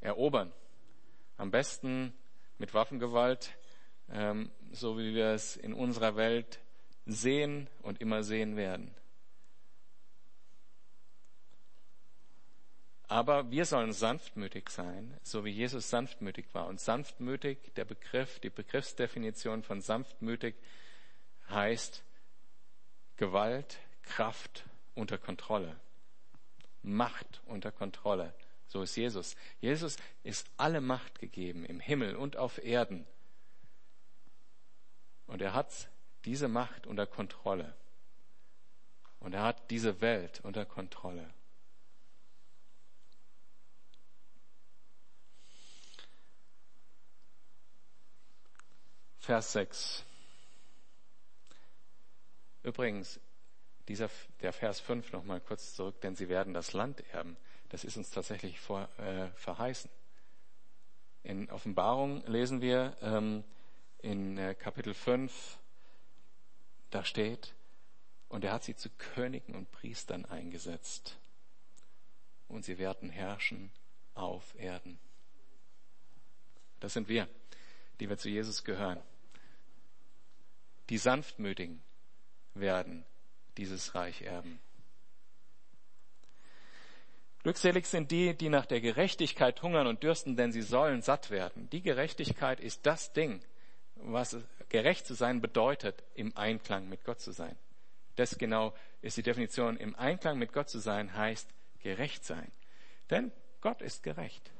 Erobern. 0.00 0.52
Am 1.36 1.50
besten 1.52 2.12
mit 2.58 2.74
Waffengewalt, 2.74 3.52
ähm, 4.10 4.50
so 4.72 4.98
wie 4.98 5.14
wir 5.14 5.28
es 5.28 5.56
in 5.56 5.72
unserer 5.72 6.16
Welt 6.16 6.60
sehen 7.06 7.68
und 7.82 8.00
immer 8.00 8.22
sehen 8.24 8.56
werden. 8.56 8.94
Aber 13.12 13.50
wir 13.50 13.66
sollen 13.66 13.92
sanftmütig 13.92 14.70
sein, 14.70 15.14
so 15.22 15.44
wie 15.44 15.50
Jesus 15.50 15.90
sanftmütig 15.90 16.46
war. 16.54 16.66
Und 16.66 16.80
sanftmütig, 16.80 17.58
der 17.76 17.84
Begriff, 17.84 18.40
die 18.40 18.48
Begriffsdefinition 18.48 19.62
von 19.62 19.82
sanftmütig 19.82 20.54
heißt 21.50 22.02
Gewalt, 23.18 23.76
Kraft 24.00 24.64
unter 24.94 25.18
Kontrolle, 25.18 25.78
Macht 26.82 27.42
unter 27.44 27.70
Kontrolle. 27.70 28.32
So 28.66 28.80
ist 28.80 28.96
Jesus. 28.96 29.36
Jesus 29.60 29.98
ist 30.22 30.48
alle 30.56 30.80
Macht 30.80 31.18
gegeben 31.18 31.66
im 31.66 31.80
Himmel 31.80 32.16
und 32.16 32.38
auf 32.38 32.64
Erden. 32.64 33.06
Und 35.26 35.42
er 35.42 35.52
hat 35.52 35.90
diese 36.24 36.48
Macht 36.48 36.86
unter 36.86 37.06
Kontrolle. 37.06 37.74
Und 39.20 39.34
er 39.34 39.42
hat 39.42 39.70
diese 39.70 40.00
Welt 40.00 40.40
unter 40.44 40.64
Kontrolle. 40.64 41.28
Vers 49.22 49.52
6. 49.52 50.04
Übrigens, 52.64 53.20
dieser, 53.86 54.10
der 54.40 54.52
Vers 54.52 54.80
5 54.80 55.12
nochmal 55.12 55.40
kurz 55.40 55.76
zurück, 55.76 56.00
denn 56.00 56.16
sie 56.16 56.28
werden 56.28 56.54
das 56.54 56.72
Land 56.72 57.04
erben. 57.12 57.36
Das 57.68 57.84
ist 57.84 57.96
uns 57.96 58.10
tatsächlich 58.10 58.58
vor, 58.58 58.88
äh, 58.98 59.28
verheißen. 59.36 59.88
In 61.22 61.48
Offenbarung 61.52 62.26
lesen 62.26 62.60
wir 62.60 62.96
ähm, 63.00 63.44
in 63.98 64.38
äh, 64.38 64.56
Kapitel 64.56 64.92
5, 64.92 65.56
da 66.90 67.04
steht, 67.04 67.54
und 68.28 68.42
er 68.42 68.54
hat 68.54 68.64
sie 68.64 68.74
zu 68.74 68.90
Königen 68.90 69.54
und 69.54 69.70
Priestern 69.70 70.24
eingesetzt. 70.24 71.16
Und 72.48 72.64
sie 72.64 72.76
werden 72.76 73.08
herrschen 73.08 73.70
auf 74.14 74.58
Erden. 74.58 74.98
Das 76.80 76.92
sind 76.92 77.06
wir, 77.06 77.28
die 78.00 78.08
wir 78.08 78.18
zu 78.18 78.28
Jesus 78.28 78.64
gehören. 78.64 79.00
Die 80.92 80.98
Sanftmütigen 80.98 81.82
werden 82.52 83.06
dieses 83.56 83.94
Reich 83.94 84.20
erben. 84.20 84.60
Glückselig 87.42 87.86
sind 87.86 88.10
die, 88.10 88.34
die 88.34 88.50
nach 88.50 88.66
der 88.66 88.82
Gerechtigkeit 88.82 89.62
hungern 89.62 89.86
und 89.86 90.02
dürsten, 90.02 90.36
denn 90.36 90.52
sie 90.52 90.60
sollen 90.60 91.00
satt 91.00 91.30
werden. 91.30 91.70
Die 91.70 91.80
Gerechtigkeit 91.80 92.60
ist 92.60 92.84
das 92.84 93.14
Ding, 93.14 93.42
was 93.94 94.36
gerecht 94.68 95.06
zu 95.06 95.14
sein 95.14 95.40
bedeutet, 95.40 96.04
im 96.14 96.36
Einklang 96.36 96.90
mit 96.90 97.04
Gott 97.04 97.22
zu 97.22 97.32
sein. 97.32 97.56
Das 98.16 98.36
genau 98.36 98.74
ist 99.00 99.16
die 99.16 99.22
Definition. 99.22 99.78
Im 99.78 99.96
Einklang 99.96 100.36
mit 100.36 100.52
Gott 100.52 100.68
zu 100.68 100.78
sein 100.78 101.16
heißt 101.16 101.48
gerecht 101.82 102.26
sein. 102.26 102.52
Denn 103.08 103.32
Gott 103.62 103.80
ist 103.80 104.02
gerecht. 104.02 104.50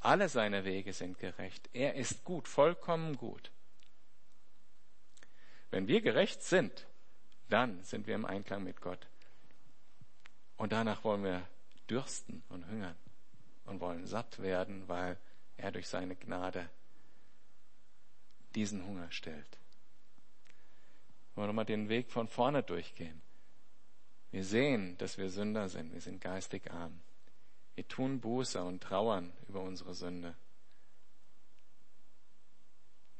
Alle 0.00 0.28
seine 0.28 0.66
Wege 0.66 0.92
sind 0.92 1.18
gerecht. 1.18 1.70
Er 1.72 1.94
ist 1.94 2.22
gut, 2.22 2.46
vollkommen 2.46 3.16
gut. 3.16 3.50
Wenn 5.76 5.88
wir 5.88 6.00
gerecht 6.00 6.42
sind, 6.42 6.86
dann 7.50 7.84
sind 7.84 8.06
wir 8.06 8.14
im 8.14 8.24
Einklang 8.24 8.64
mit 8.64 8.80
Gott. 8.80 9.06
Und 10.56 10.72
danach 10.72 11.04
wollen 11.04 11.22
wir 11.22 11.46
dürsten 11.90 12.42
und 12.48 12.66
hungern 12.66 12.96
und 13.66 13.80
wollen 13.80 14.06
satt 14.06 14.38
werden, 14.40 14.88
weil 14.88 15.18
er 15.58 15.72
durch 15.72 15.86
seine 15.86 16.16
Gnade 16.16 16.70
diesen 18.54 18.86
Hunger 18.86 19.12
stellt. 19.12 19.58
Wollen 21.34 21.44
wir 21.44 21.48
nochmal 21.48 21.66
den 21.66 21.90
Weg 21.90 22.10
von 22.10 22.26
vorne 22.26 22.62
durchgehen. 22.62 23.20
Wir 24.30 24.44
sehen, 24.44 24.96
dass 24.96 25.18
wir 25.18 25.28
Sünder 25.28 25.68
sind. 25.68 25.92
Wir 25.92 26.00
sind 26.00 26.22
geistig 26.22 26.70
arm. 26.70 27.02
Wir 27.74 27.86
tun 27.86 28.22
Buße 28.22 28.64
und 28.64 28.82
trauern 28.82 29.30
über 29.46 29.60
unsere 29.60 29.92
Sünde. 29.92 30.34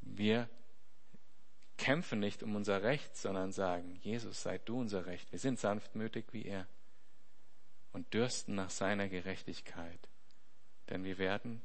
Wir 0.01 0.49
kämpfen 1.77 2.21
nicht 2.21 2.43
um 2.43 2.57
unser 2.57 2.83
Recht, 2.83 3.17
sondern 3.17 3.53
sagen, 3.53 3.99
Jesus, 4.03 4.43
sei 4.43 4.59
du 4.59 4.81
unser 4.81 5.07
Recht. 5.07 5.31
Wir 5.33 5.39
sind 5.39 5.59
sanftmütig 5.59 6.27
wie 6.33 6.45
er 6.45 6.67
und 7.93 8.13
dürsten 8.13 8.55
nach 8.55 8.71
seiner 8.71 9.09
Gerechtigkeit. 9.09 10.09
Denn 10.91 11.05
wir 11.05 11.19
werden 11.19 11.63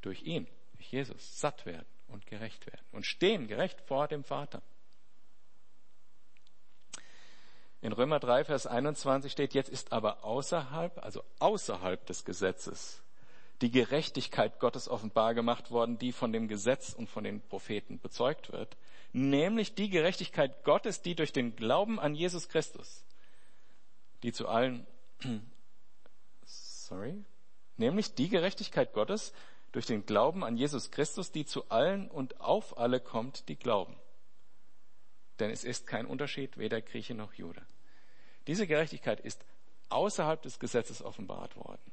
durch 0.00 0.22
ihn, 0.22 0.46
durch 0.74 0.90
Jesus, 0.92 1.40
satt 1.40 1.66
werden 1.66 1.86
und 2.08 2.26
gerecht 2.26 2.66
werden 2.66 2.84
und 2.92 3.06
stehen 3.06 3.48
gerecht 3.48 3.80
vor 3.82 4.08
dem 4.08 4.24
Vater. 4.24 4.62
In 7.80 7.92
Römer 7.92 8.18
3, 8.18 8.44
Vers 8.44 8.66
21 8.66 9.30
steht, 9.30 9.54
jetzt 9.54 9.68
ist 9.68 9.92
aber 9.92 10.24
außerhalb, 10.24 11.04
also 11.04 11.22
außerhalb 11.38 12.04
des 12.06 12.24
Gesetzes, 12.24 13.02
die 13.60 13.70
Gerechtigkeit 13.70 14.58
Gottes 14.58 14.88
offenbar 14.88 15.34
gemacht 15.34 15.70
worden, 15.70 15.98
die 15.98 16.12
von 16.12 16.32
dem 16.32 16.48
Gesetz 16.48 16.92
und 16.92 17.08
von 17.08 17.24
den 17.24 17.40
Propheten 17.40 18.00
bezeugt 18.00 18.52
wird, 18.52 18.76
nämlich 19.16 19.74
die 19.74 19.88
Gerechtigkeit 19.88 20.62
Gottes, 20.62 21.00
die 21.00 21.14
durch 21.14 21.32
den 21.32 21.56
Glauben 21.56 21.98
an 21.98 22.14
Jesus 22.14 22.48
Christus, 22.48 23.02
die 24.22 24.32
zu 24.32 24.46
allen, 24.46 24.86
sorry, 26.44 27.24
nämlich 27.78 28.14
die 28.14 28.28
Gerechtigkeit 28.28 28.92
Gottes 28.92 29.32
durch 29.72 29.86
den 29.86 30.04
Glauben 30.04 30.44
an 30.44 30.56
Jesus 30.56 30.90
Christus, 30.90 31.32
die 31.32 31.46
zu 31.46 31.68
allen 31.70 32.10
und 32.10 32.40
auf 32.40 32.78
alle 32.78 33.00
kommt, 33.00 33.48
die 33.48 33.56
glauben. 33.56 33.96
Denn 35.38 35.50
es 35.50 35.64
ist 35.64 35.86
kein 35.86 36.06
Unterschied, 36.06 36.58
weder 36.58 36.82
Grieche 36.82 37.14
noch 37.14 37.32
Jude. 37.32 37.62
Diese 38.46 38.66
Gerechtigkeit 38.66 39.20
ist 39.20 39.44
außerhalb 39.88 40.42
des 40.42 40.58
Gesetzes 40.58 41.02
offenbart 41.02 41.56
worden, 41.56 41.92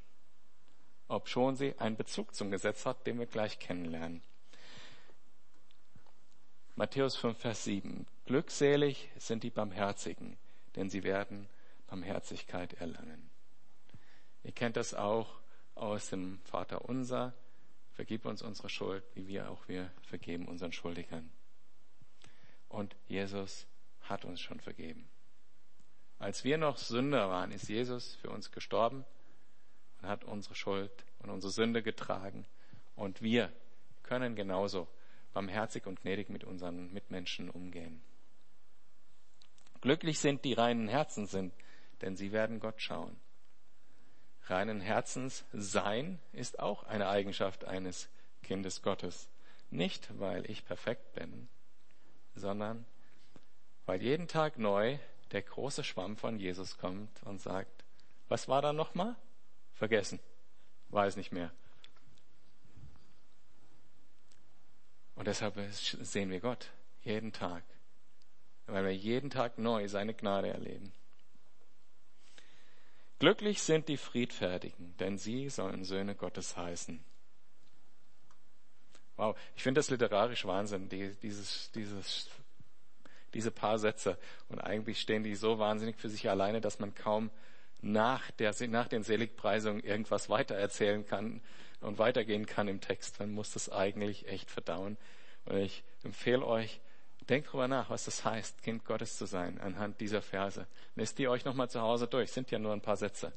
obschon 1.07 1.55
sie 1.55 1.73
einen 1.79 1.95
Bezug 1.95 2.36
zum 2.36 2.51
Gesetz 2.51 2.86
hat, 2.86 3.07
den 3.07 3.17
wir 3.17 3.27
gleich 3.27 3.59
kennenlernen. 3.59 4.21
Matthäus 6.75 7.15
5, 7.17 7.38
Vers 7.38 7.65
7. 7.65 8.07
Glückselig 8.25 9.07
sind 9.17 9.43
die 9.43 9.51
Barmherzigen, 9.51 10.38
denn 10.75 10.89
sie 10.89 11.03
werden 11.03 11.47
Barmherzigkeit 11.86 12.73
erlangen. 12.73 13.29
Ihr 14.43 14.53
kennt 14.53 14.75
das 14.75 14.95
auch 14.95 15.39
aus 15.75 16.09
dem 16.09 16.39
Vater 16.45 16.86
unser. 16.86 17.33
Vergib 17.93 18.25
uns 18.25 18.41
unsere 18.41 18.69
Schuld, 18.69 19.03
wie 19.13 19.27
wir 19.27 19.51
auch 19.51 19.67
wir 19.67 19.91
vergeben 20.01 20.47
unseren 20.47 20.71
Schuldigern. 20.71 21.29
Und 22.69 22.95
Jesus 23.07 23.67
hat 24.01 24.25
uns 24.25 24.41
schon 24.41 24.59
vergeben. 24.59 25.07
Als 26.17 26.43
wir 26.43 26.57
noch 26.57 26.79
Sünder 26.79 27.29
waren, 27.29 27.51
ist 27.51 27.69
Jesus 27.69 28.15
für 28.15 28.31
uns 28.31 28.51
gestorben 28.51 29.05
und 30.01 30.07
hat 30.07 30.23
unsere 30.23 30.55
Schuld 30.55 31.05
und 31.19 31.29
unsere 31.29 31.53
Sünde 31.53 31.83
getragen. 31.83 32.47
Und 32.95 33.21
wir 33.21 33.53
können 34.01 34.36
genauso 34.36 34.88
barmherzig 35.33 35.85
und 35.85 36.01
gnädig 36.01 36.29
mit 36.29 36.43
unseren 36.43 36.91
Mitmenschen 36.93 37.49
umgehen. 37.49 38.01
Glücklich 39.81 40.19
sind 40.19 40.45
die 40.45 40.53
reinen 40.53 40.87
Herzen 40.87 41.25
sind, 41.25 41.53
denn 42.01 42.15
sie 42.15 42.31
werden 42.31 42.59
Gott 42.59 42.81
schauen. 42.81 43.19
Reinen 44.47 44.81
Herzens 44.81 45.45
sein 45.53 46.19
ist 46.31 46.59
auch 46.59 46.83
eine 46.83 47.09
Eigenschaft 47.09 47.65
eines 47.65 48.09
Kindes 48.43 48.81
Gottes. 48.81 49.29
Nicht, 49.69 50.07
weil 50.19 50.49
ich 50.49 50.65
perfekt 50.65 51.13
bin, 51.13 51.47
sondern 52.35 52.85
weil 53.85 54.01
jeden 54.01 54.27
Tag 54.27 54.57
neu 54.57 54.97
der 55.31 55.41
große 55.41 55.83
Schwamm 55.83 56.15
von 56.15 56.39
Jesus 56.39 56.77
kommt 56.77 57.23
und 57.23 57.41
sagt, 57.41 57.83
was 58.27 58.47
war 58.47 58.61
da 58.61 58.71
nochmal? 58.71 59.15
Vergessen. 59.73 60.19
Weiß 60.89 61.17
nicht 61.17 61.31
mehr. 61.31 61.51
Und 65.15 65.28
deshalb 65.28 65.56
sehen 65.71 66.32
wir 66.32 66.39
Gott 66.39 66.71
jeden 67.04 67.32
Tag, 67.32 67.63
weil 68.65 68.84
wir 68.84 68.95
jeden 68.95 69.30
Tag 69.30 69.58
neu 69.58 69.88
seine 69.88 70.13
Gnade 70.13 70.49
erleben. 70.49 70.91
Glücklich 73.19 73.62
sind 73.62 73.88
die 73.88 73.97
Friedfertigen, 73.97 74.95
denn 74.97 75.17
sie 75.17 75.49
sollen 75.49 75.86
Söhne 75.86 76.15
Gottes 76.15 76.58
heißen. 76.58 77.04
Wow, 79.15 79.38
ich 79.56 79.63
finde 79.63 79.80
das 79.80 79.89
literarisch 79.89 80.45
Wahnsinn, 80.45 80.89
dieses, 80.89 81.71
dieses, 81.71 82.30
diese 83.34 83.52
paar 83.52 83.80
Sätze. 83.80 84.17
Und 84.49 84.60
eigentlich 84.60 84.99
stehen 84.99 85.23
die 85.23 85.36
so 85.36 85.60
wahnsinnig 85.60 85.97
für 85.97 86.10
sich 86.10 86.30
alleine, 86.30 86.62
dass 86.62 86.80
man 86.80 86.95
kaum 86.95 87.30
nach, 87.83 88.31
der, 88.31 88.55
nach 88.69 88.87
den 88.87 89.03
Seligpreisungen 89.03 89.83
irgendwas 89.83 90.29
weitererzählen 90.29 91.05
kann 91.05 91.41
und 91.81 91.99
weitergehen 91.99 92.45
kann 92.45 92.67
im 92.67 92.81
Text. 92.81 93.19
Man 93.19 93.31
muss 93.31 93.51
das 93.51 93.69
eigentlich 93.69 94.27
echt 94.27 94.49
verdauen. 94.49 94.97
Und 95.45 95.57
ich 95.57 95.83
empfehle 96.03 96.45
euch, 96.45 96.79
denkt 97.29 97.51
drüber 97.51 97.67
nach, 97.67 97.89
was 97.89 98.05
das 98.05 98.23
heißt, 98.23 98.63
Kind 98.63 98.85
Gottes 98.85 99.17
zu 99.17 99.25
sein, 99.25 99.59
anhand 99.59 99.99
dieser 99.99 100.21
Verse. 100.21 100.65
Lest 100.95 101.17
die 101.19 101.27
euch 101.27 101.43
nochmal 101.43 101.69
zu 101.69 101.81
Hause 101.81 102.07
durch, 102.07 102.31
sind 102.31 102.51
ja 102.51 102.59
nur 102.59 102.73
ein 102.73 102.81
paar 102.81 102.97
Sätze. 102.97 103.33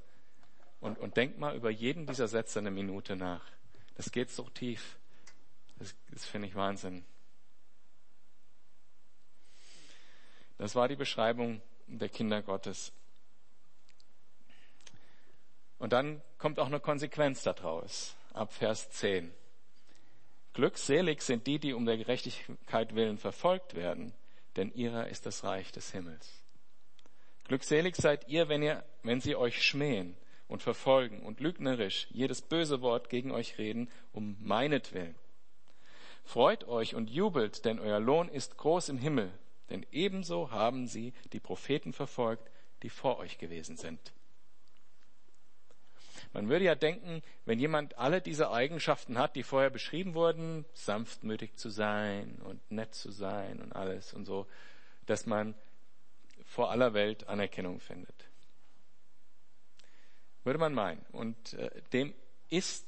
Und, 0.81 0.99
und 0.99 1.17
denkt 1.17 1.39
mal 1.39 1.57
über 1.57 1.71
jeden 1.71 2.07
dieser 2.07 2.29
Sätze 2.29 2.61
eine 2.61 2.71
Minute 2.71 3.17
nach. 3.17 3.43
Das 3.97 4.13
geht 4.13 4.31
so 4.31 4.45
tief. 4.51 4.97
Das, 5.79 5.95
das 6.11 6.25
finde 6.25 6.49
ich 6.49 6.55
Wahnsinn. 6.55 7.05
Das 10.59 10.75
war 10.75 10.87
die 10.87 10.97
Beschreibung 10.97 11.61
der 11.87 12.09
Kinder 12.09 12.43
Gottes. 12.43 12.93
Und 15.79 15.93
dann 15.93 16.23
kommt 16.39 16.59
auch 16.59 16.67
eine 16.67 16.81
Konsequenz 16.81 17.43
daraus, 17.43 18.17
ab 18.33 18.53
Vers 18.53 18.91
10. 18.91 19.33
Glückselig 20.55 21.21
sind 21.23 21.47
die, 21.47 21.59
die 21.59 21.75
um 21.75 21.85
der 21.85 21.99
Gerechtigkeit 21.99 22.95
willen 22.95 23.19
verfolgt 23.19 23.75
werden, 23.75 24.15
denn 24.57 24.73
ihrer 24.75 25.09
ist 25.09 25.27
das 25.27 25.45
Reich 25.45 25.71
des 25.73 25.93
Himmels. 25.93 26.43
Glückselig 27.45 27.97
seid 27.97 28.29
ihr, 28.29 28.49
wenn 28.49 28.63
ihr, 28.63 28.85
wenn 29.03 29.21
sie 29.21 29.37
euch 29.37 29.63
schmähen 29.63 30.17
und 30.49 30.63
verfolgen 30.63 31.21
und 31.21 31.41
lügnerisch 31.41 32.07
jedes 32.11 32.41
böse 32.41 32.81
Wort 32.81 33.11
gegen 33.11 33.31
euch 33.33 33.59
reden, 33.59 33.91
um 34.13 34.37
meinetwillen. 34.41 35.15
Freut 36.25 36.65
euch 36.65 36.95
und 36.95 37.11
jubelt, 37.11 37.65
denn 37.65 37.79
euer 37.79 38.01
Lohn 38.01 38.29
ist 38.29 38.57
groß 38.57 38.89
im 38.89 38.99
Himmel, 38.99 39.31
Denn 39.71 39.85
ebenso 39.91 40.51
haben 40.51 40.87
sie 40.87 41.13
die 41.33 41.41
Propheten 41.41 41.93
verfolgt, 41.93 42.51
die 42.83 42.91
vor 42.91 43.19
euch 43.19 43.39
gewesen 43.39 43.77
sind. 43.77 44.13
Man 46.33 46.49
würde 46.49 46.65
ja 46.65 46.75
denken, 46.75 47.23
wenn 47.45 47.59
jemand 47.59 47.99
alle 47.99 48.21
diese 48.21 48.51
Eigenschaften 48.51 49.19
hat, 49.19 49.37
die 49.37 49.43
vorher 49.43 49.71
beschrieben 49.71 50.15
wurden, 50.15 50.65
sanftmütig 50.75 51.57
zu 51.57 51.71
sein 51.71 52.41
und 52.45 52.71
nett 52.71 52.95
zu 52.95 53.11
sein 53.11 53.61
und 53.61 53.75
alles 53.75 54.13
und 54.13 54.27
so, 54.27 54.47
dass 55.07 55.27
man 55.27 55.55
vor 56.45 56.71
aller 56.71 56.95
Welt 56.95 57.29
Anerkennung 57.29 57.81
findet. 57.81 58.15
Würde 60.45 60.59
man 60.59 60.75
meinen. 60.75 61.05
Und 61.13 61.55
äh, 61.55 61.71
dem 61.93 62.15
ist 62.49 62.87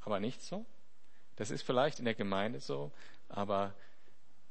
aber 0.00 0.20
nicht 0.20 0.42
so. 0.42 0.64
Das 1.36 1.50
ist 1.50 1.62
vielleicht 1.62 1.98
in 1.98 2.04
der 2.04 2.14
Gemeinde 2.14 2.60
so, 2.60 2.92
aber 3.28 3.74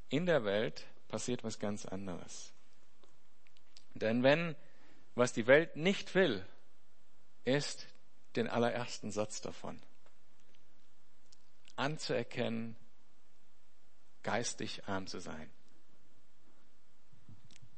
in 0.09 0.25
der 0.25 0.43
Welt 0.43 0.85
passiert 1.07 1.43
was 1.43 1.59
ganz 1.59 1.85
anderes. 1.85 2.53
Denn 3.93 4.23
wenn, 4.23 4.55
was 5.15 5.33
die 5.33 5.47
Welt 5.47 5.75
nicht 5.75 6.15
will, 6.15 6.45
ist 7.45 7.87
den 8.35 8.47
allerersten 8.47 9.11
Satz 9.11 9.41
davon. 9.41 9.81
Anzuerkennen, 11.75 12.75
geistig 14.23 14.87
arm 14.87 15.07
zu 15.07 15.19
sein. 15.19 15.49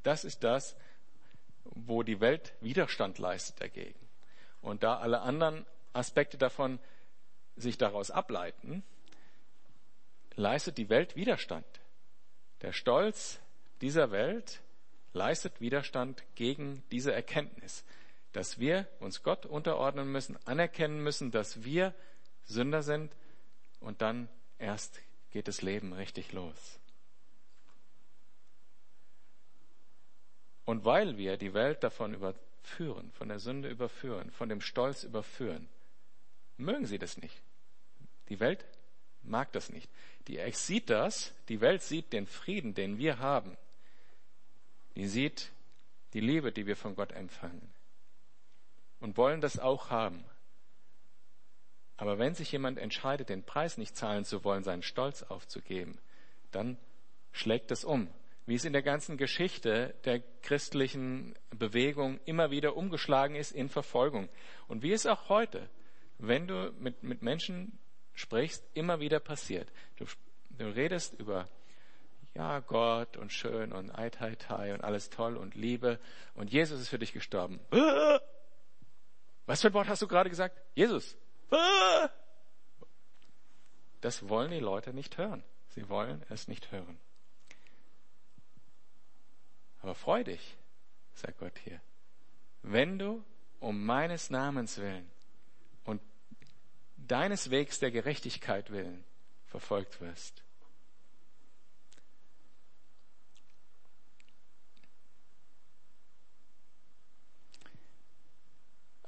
Das 0.04 0.24
ist 0.24 0.44
das, 0.44 0.76
wo 1.64 2.04
die 2.04 2.20
Welt 2.20 2.54
Widerstand 2.62 3.20
leistet 3.20 3.62
dagegen. 3.62 4.00
Und 4.62 4.84
da 4.84 4.98
alle 4.98 5.22
anderen 5.22 5.66
Aspekte 5.94 6.38
davon 6.38 6.80
sich 7.56 7.78
daraus 7.78 8.12
ableiten, 8.12 8.84
leistet 10.36 10.78
die 10.78 10.90
Welt 10.90 11.16
Widerstand. 11.16 11.66
Der 12.62 12.74
Stolz 12.74 13.40
dieser 13.82 14.12
Welt 14.12 14.62
leistet 15.14 15.60
Widerstand 15.62 16.24
gegen 16.36 16.84
diese 16.92 17.14
Erkenntnis, 17.14 17.84
dass 18.34 18.60
wir 18.60 18.88
uns 19.00 19.24
Gott 19.24 19.46
unterordnen 19.46 20.12
müssen, 20.12 20.38
anerkennen 20.46 21.04
müssen, 21.04 21.32
dass 21.32 21.64
wir 21.64 21.94
Sünder 22.46 22.84
sind 22.84 23.16
und 23.80 24.02
dann 24.02 24.30
erst 24.58 25.00
geht 25.32 25.48
das 25.48 25.62
Leben 25.62 25.94
richtig 25.94 26.32
los. 26.34 26.80
Und 30.66 30.86
weil 30.86 31.18
wir 31.18 31.38
die 31.38 31.54
Welt 31.54 31.84
davon 31.84 32.14
überführen, 32.14 33.12
von 33.12 33.28
der 33.28 33.40
Sünde 33.40 33.70
überführen, 33.70 34.32
von 34.32 34.48
dem 34.48 34.62
Stolz 34.62 35.04
überführen, 35.04 35.68
mögen 36.58 36.86
sie 36.86 37.00
das 37.00 37.18
nicht. 37.18 37.42
Die 38.30 38.40
Welt 38.40 38.66
mag 39.24 39.52
das 39.52 39.70
nicht. 39.70 39.90
Die 40.28 40.40
sieht 40.54 40.90
das, 40.90 41.34
die 41.50 41.62
Welt 41.62 41.82
sieht 41.82 42.14
den 42.14 42.28
Frieden, 42.28 42.74
den 42.74 42.98
wir 42.98 43.20
haben. 43.20 43.58
Die 44.96 45.08
sieht 45.08 45.52
die 46.14 46.20
Liebe, 46.20 46.52
die 46.52 46.68
wir 46.68 46.76
von 46.76 46.96
Gott 46.96 47.12
empfangen. 47.12 47.74
Und 49.02 49.18
wollen 49.18 49.42
das 49.42 49.60
auch 49.60 49.90
haben. 49.90 50.24
Aber 51.98 52.18
wenn 52.18 52.34
sich 52.34 52.52
jemand 52.52 52.80
entscheidet, 52.80 53.28
den 53.28 53.44
Preis 53.44 53.78
nicht 53.78 53.98
zahlen 53.98 54.24
zu 54.24 54.46
wollen, 54.46 54.64
seinen 54.64 54.84
Stolz 54.84 55.24
aufzugeben, 55.24 56.00
dann 56.52 56.78
schlägt 57.34 57.72
es 57.72 57.84
um 57.84 58.08
wie 58.46 58.56
es 58.56 58.66
in 58.66 58.74
der 58.74 58.82
ganzen 58.82 59.18
Geschichte 59.18 59.94
der 60.04 60.22
christlichen 60.42 61.36
Bewegung 61.52 62.20
immer 62.26 62.52
wieder 62.52 62.76
umgeschlagen 62.76 63.36
ist 63.36 63.52
in 63.52 63.70
Verfolgung. 63.70 64.30
Und 64.68 64.84
wie 64.84 64.92
es 64.92 65.06
auch 65.06 65.30
heute, 65.30 65.70
wenn 66.18 66.48
du 66.48 66.74
mit, 66.80 67.04
mit 67.04 67.22
Menschen 67.22 67.78
sprichst, 68.14 68.62
immer 68.74 69.00
wieder 69.00 69.20
passiert. 69.20 69.72
Du, 69.98 70.06
du 70.58 70.66
redest 70.66 71.20
über 71.20 71.48
ja, 72.34 72.60
Gott 72.60 73.18
und 73.18 73.32
schön 73.32 73.72
und 73.72 73.92
Ei, 73.92 74.10
Tai, 74.10 74.36
Tai 74.36 74.74
und 74.74 74.84
alles 74.84 75.10
toll 75.10 75.38
und 75.38 75.56
Liebe 75.56 76.00
und 76.34 76.52
Jesus 76.52 76.82
ist 76.82 76.90
für 76.90 77.00
dich 77.00 77.14
gestorben. 77.14 77.60
Was 79.52 79.60
für 79.60 79.68
ein 79.68 79.74
Wort 79.74 79.90
hast 79.90 80.02
du 80.02 80.08
gerade 80.08 80.30
gesagt? 80.30 80.58
Jesus. 80.76 81.18
Das 84.00 84.30
wollen 84.30 84.50
die 84.50 84.62
Leute 84.62 84.94
nicht 84.94 85.18
hören. 85.18 85.44
Sie 85.72 85.90
wollen 85.90 86.24
es 86.30 86.48
nicht 86.48 86.72
hören. 86.72 86.98
Aber 89.82 89.94
freu 89.94 90.24
dich, 90.24 90.58
sagt 91.16 91.40
Gott 91.40 91.60
hier, 91.66 91.82
wenn 92.62 92.98
du 92.98 93.26
um 93.60 93.86
meines 93.86 94.30
Namens 94.30 94.78
willen 94.78 95.12
und 95.84 96.02
deines 96.96 97.52
Wegs 97.52 97.78
der 97.78 97.92
Gerechtigkeit 97.92 98.72
willen 98.72 99.04
verfolgt 99.48 100.00
wirst. 100.00 100.41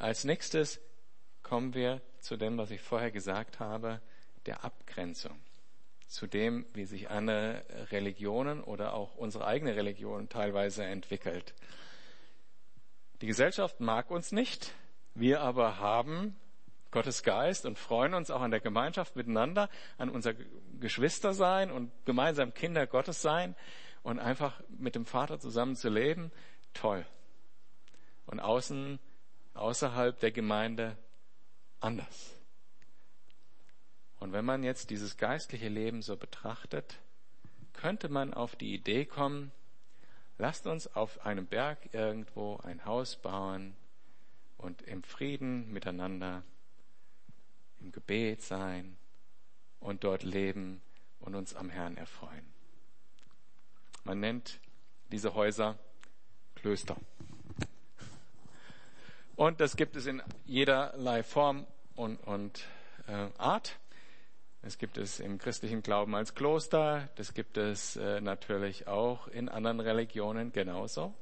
Als 0.04 0.26
nächstes 0.26 0.82
kommen 1.44 1.74
wir 1.74 2.02
zu 2.20 2.36
dem, 2.36 2.58
was 2.58 2.72
ich 2.72 2.82
vorher 2.82 3.10
gesagt 3.10 3.62
habe, 3.62 4.02
der 4.46 4.66
Abgrenzung 4.66 5.40
zu 6.10 6.28
dem, 6.28 6.66
wie 6.74 6.84
sich 6.84 7.10
andere 7.10 7.64
Religionen 7.90 8.62
oder 8.62 8.96
auch 8.96 9.16
unsere 9.16 9.48
eigene 9.48 9.78
Religion 9.78 10.28
teilweise 10.28 10.84
entwickelt. 10.84 11.54
Die 13.22 13.28
Gesellschaft 13.28 13.80
mag 13.80 14.12
uns 14.12 14.34
nicht, 14.34 14.74
wir 15.16 15.40
aber 15.40 15.80
haben 15.80 16.36
Gottes 16.92 17.24
Geist 17.24 17.66
und 17.66 17.80
freuen 17.80 18.14
uns 18.14 18.30
auch 18.30 18.42
an 18.42 18.52
der 18.52 18.60
Gemeinschaft 18.60 19.16
miteinander, 19.16 19.70
an 19.98 20.10
unser 20.10 20.34
Geschwistersein 20.82 21.72
und 21.72 21.94
gemeinsam 22.04 22.54
Kinder 22.54 22.88
Gottes 22.88 23.22
sein 23.22 23.56
und 24.02 24.20
einfach 24.20 24.62
mit 24.68 24.96
dem 24.96 25.06
Vater 25.06 25.40
zusammen 25.40 25.78
zu 25.78 25.88
leben. 25.88 26.30
Toll. 26.74 27.06
Und 28.26 28.42
außen, 28.42 29.00
außerhalb 29.54 30.20
der 30.20 30.32
Gemeinde 30.32 30.98
anders. 31.80 32.36
Und 34.20 34.32
wenn 34.32 34.46
man 34.46 34.64
jetzt 34.64 34.90
dieses 34.90 35.18
geistliche 35.18 35.68
Leben 35.68 36.02
so 36.02 36.16
betrachtet, 36.16 37.00
könnte 37.74 38.10
man 38.10 38.34
auf 38.34 38.56
die 38.56 38.74
Idee 38.74 39.06
kommen, 39.06 39.52
lasst 40.38 40.66
uns 40.66 40.88
auf 40.96 41.26
einem 41.26 41.46
Berg 41.46 41.94
irgendwo 41.94 42.58
ein 42.58 42.86
Haus 42.86 43.18
bauen 43.18 43.76
und 44.58 44.82
im 44.84 45.04
Frieden 45.04 45.72
miteinander, 45.72 46.44
im 47.82 47.92
Gebet 47.92 48.42
sein 48.42 48.98
und 49.80 50.06
dort 50.06 50.24
leben 50.24 50.82
und 51.20 51.36
uns 51.36 51.54
am 51.54 51.70
Herrn 51.70 51.98
erfreuen. 51.98 52.46
Man 54.06 54.20
nennt 54.20 54.60
diese 55.12 55.34
Häuser 55.34 55.78
Klöster. 56.56 56.96
Und 59.36 59.60
das 59.60 59.76
gibt 59.76 59.96
es 59.96 60.06
in 60.06 60.22
jederlei 60.46 61.24
Form 61.24 61.66
und, 61.96 62.18
und 62.18 62.66
äh, 63.08 63.28
Art. 63.38 63.78
Das 64.62 64.78
gibt 64.78 64.98
es 64.98 65.20
im 65.20 65.40
christlichen 65.40 65.82
Glauben 65.82 66.16
als 66.16 66.36
Kloster, 66.36 67.10
das 67.16 67.34
gibt 67.34 67.58
es 67.58 67.98
äh, 67.98 68.22
natürlich 68.22 68.88
auch 68.88 69.28
in 69.28 69.50
anderen 69.50 69.82
Religionen 69.82 70.54
genauso. 70.54 71.14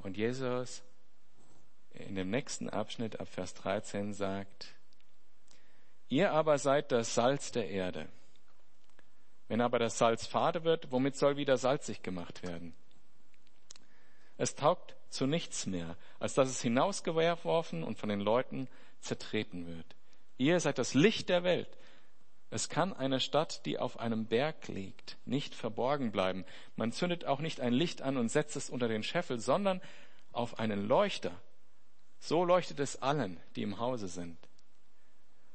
Und 0.00 0.16
Jesus 0.16 0.82
in 1.92 2.14
dem 2.14 2.30
nächsten 2.30 2.68
Abschnitt 2.68 3.20
ab 3.20 3.28
Vers 3.28 3.54
13 3.54 4.12
sagt, 4.12 4.74
ihr 6.08 6.32
aber 6.32 6.58
seid 6.58 6.90
das 6.90 7.14
Salz 7.14 7.52
der 7.52 7.68
Erde. 7.68 8.08
Wenn 9.48 9.60
aber 9.60 9.78
das 9.78 9.98
Salz 9.98 10.26
fade 10.26 10.64
wird, 10.64 10.90
womit 10.90 11.16
soll 11.16 11.36
wieder 11.36 11.56
salzig 11.56 12.02
gemacht 12.02 12.42
werden? 12.42 12.74
Es 14.36 14.54
taugt 14.54 14.96
zu 15.10 15.26
nichts 15.26 15.66
mehr, 15.66 15.96
als 16.18 16.34
dass 16.34 16.48
es 16.48 16.62
hinausgeworfen 16.62 17.82
und 17.82 17.98
von 17.98 18.08
den 18.08 18.20
Leuten 18.20 18.68
zertreten 19.00 19.66
wird. 19.66 19.96
Ihr 20.38 20.60
seid 20.60 20.78
das 20.78 20.94
Licht 20.94 21.28
der 21.28 21.44
Welt. 21.44 21.68
Es 22.50 22.68
kann 22.68 22.92
eine 22.92 23.20
Stadt, 23.20 23.64
die 23.66 23.78
auf 23.78 24.00
einem 24.00 24.26
Berg 24.26 24.66
liegt, 24.68 25.18
nicht 25.24 25.54
verborgen 25.54 26.10
bleiben. 26.10 26.44
Man 26.74 26.90
zündet 26.90 27.24
auch 27.24 27.40
nicht 27.40 27.60
ein 27.60 27.72
Licht 27.72 28.02
an 28.02 28.16
und 28.16 28.28
setzt 28.28 28.56
es 28.56 28.70
unter 28.70 28.88
den 28.88 29.02
Scheffel, 29.02 29.38
sondern 29.38 29.80
auf 30.32 30.58
einen 30.58 30.88
Leuchter. 30.88 31.32
So 32.18 32.44
leuchtet 32.44 32.80
es 32.80 33.00
allen, 33.00 33.38
die 33.54 33.62
im 33.62 33.78
Hause 33.78 34.08
sind. 34.08 34.36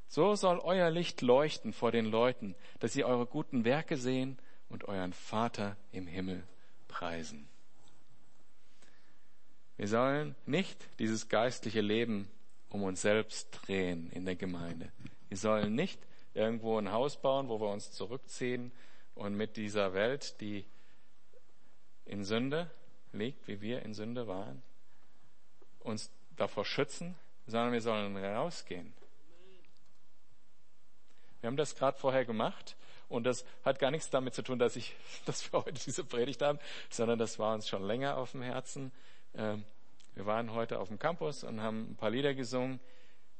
So 0.07 0.35
soll 0.35 0.59
euer 0.59 0.89
Licht 0.89 1.21
leuchten 1.21 1.73
vor 1.73 1.91
den 1.91 2.05
Leuten, 2.05 2.55
dass 2.79 2.93
sie 2.93 3.03
eure 3.03 3.25
guten 3.25 3.65
Werke 3.65 3.97
sehen 3.97 4.39
und 4.69 4.85
euren 4.85 5.13
Vater 5.13 5.75
im 5.91 6.07
Himmel 6.07 6.47
preisen. 6.87 7.49
Wir 9.77 9.87
sollen 9.87 10.35
nicht 10.45 10.77
dieses 10.99 11.27
geistliche 11.27 11.81
Leben 11.81 12.29
um 12.69 12.83
uns 12.83 13.01
selbst 13.01 13.49
drehen 13.51 14.09
in 14.11 14.25
der 14.25 14.35
Gemeinde. 14.35 14.91
Wir 15.29 15.37
sollen 15.37 15.75
nicht 15.75 15.99
irgendwo 16.33 16.77
ein 16.77 16.91
Haus 16.91 17.21
bauen, 17.21 17.49
wo 17.49 17.59
wir 17.59 17.69
uns 17.69 17.91
zurückziehen 17.91 18.71
und 19.15 19.35
mit 19.35 19.57
dieser 19.57 19.93
Welt, 19.93 20.39
die 20.41 20.65
in 22.05 22.23
Sünde 22.23 22.69
liegt, 23.13 23.47
wie 23.47 23.61
wir 23.61 23.81
in 23.83 23.93
Sünde 23.93 24.27
waren, 24.27 24.61
uns 25.79 26.11
davor 26.35 26.65
schützen, 26.65 27.15
sondern 27.47 27.71
wir 27.71 27.81
sollen 27.81 28.17
rausgehen. 28.17 28.93
Wir 31.41 31.47
haben 31.47 31.57
das 31.57 31.75
gerade 31.75 31.97
vorher 31.97 32.25
gemacht 32.25 32.75
Und 33.07 33.23
das 33.23 33.45
hat 33.63 33.79
gar 33.79 33.91
nichts 33.91 34.09
damit 34.09 34.33
zu 34.33 34.41
tun, 34.41 34.59
dass 34.59 34.75
ich, 34.75 34.95
dass 35.25 35.51
wir 35.51 35.63
heute 35.63 35.79
diese 35.85 36.03
Predigt 36.03 36.41
haben, 36.41 36.59
sondern 36.89 37.19
das 37.19 37.39
war 37.39 37.53
uns 37.53 37.67
schon 37.67 37.83
länger 37.83 38.17
auf 38.17 38.31
dem 38.31 38.41
Herzen. 38.41 38.91
Ähm, 39.37 39.65
wir 40.13 40.25
waren 40.25 40.53
heute 40.53 40.79
auf 40.79 40.87
dem 40.87 40.97
Campus 40.97 41.43
und 41.43 41.61
haben 41.61 41.91
ein 41.91 41.95
paar 41.95 42.09
Lieder 42.09 42.33
gesungen 42.33 42.79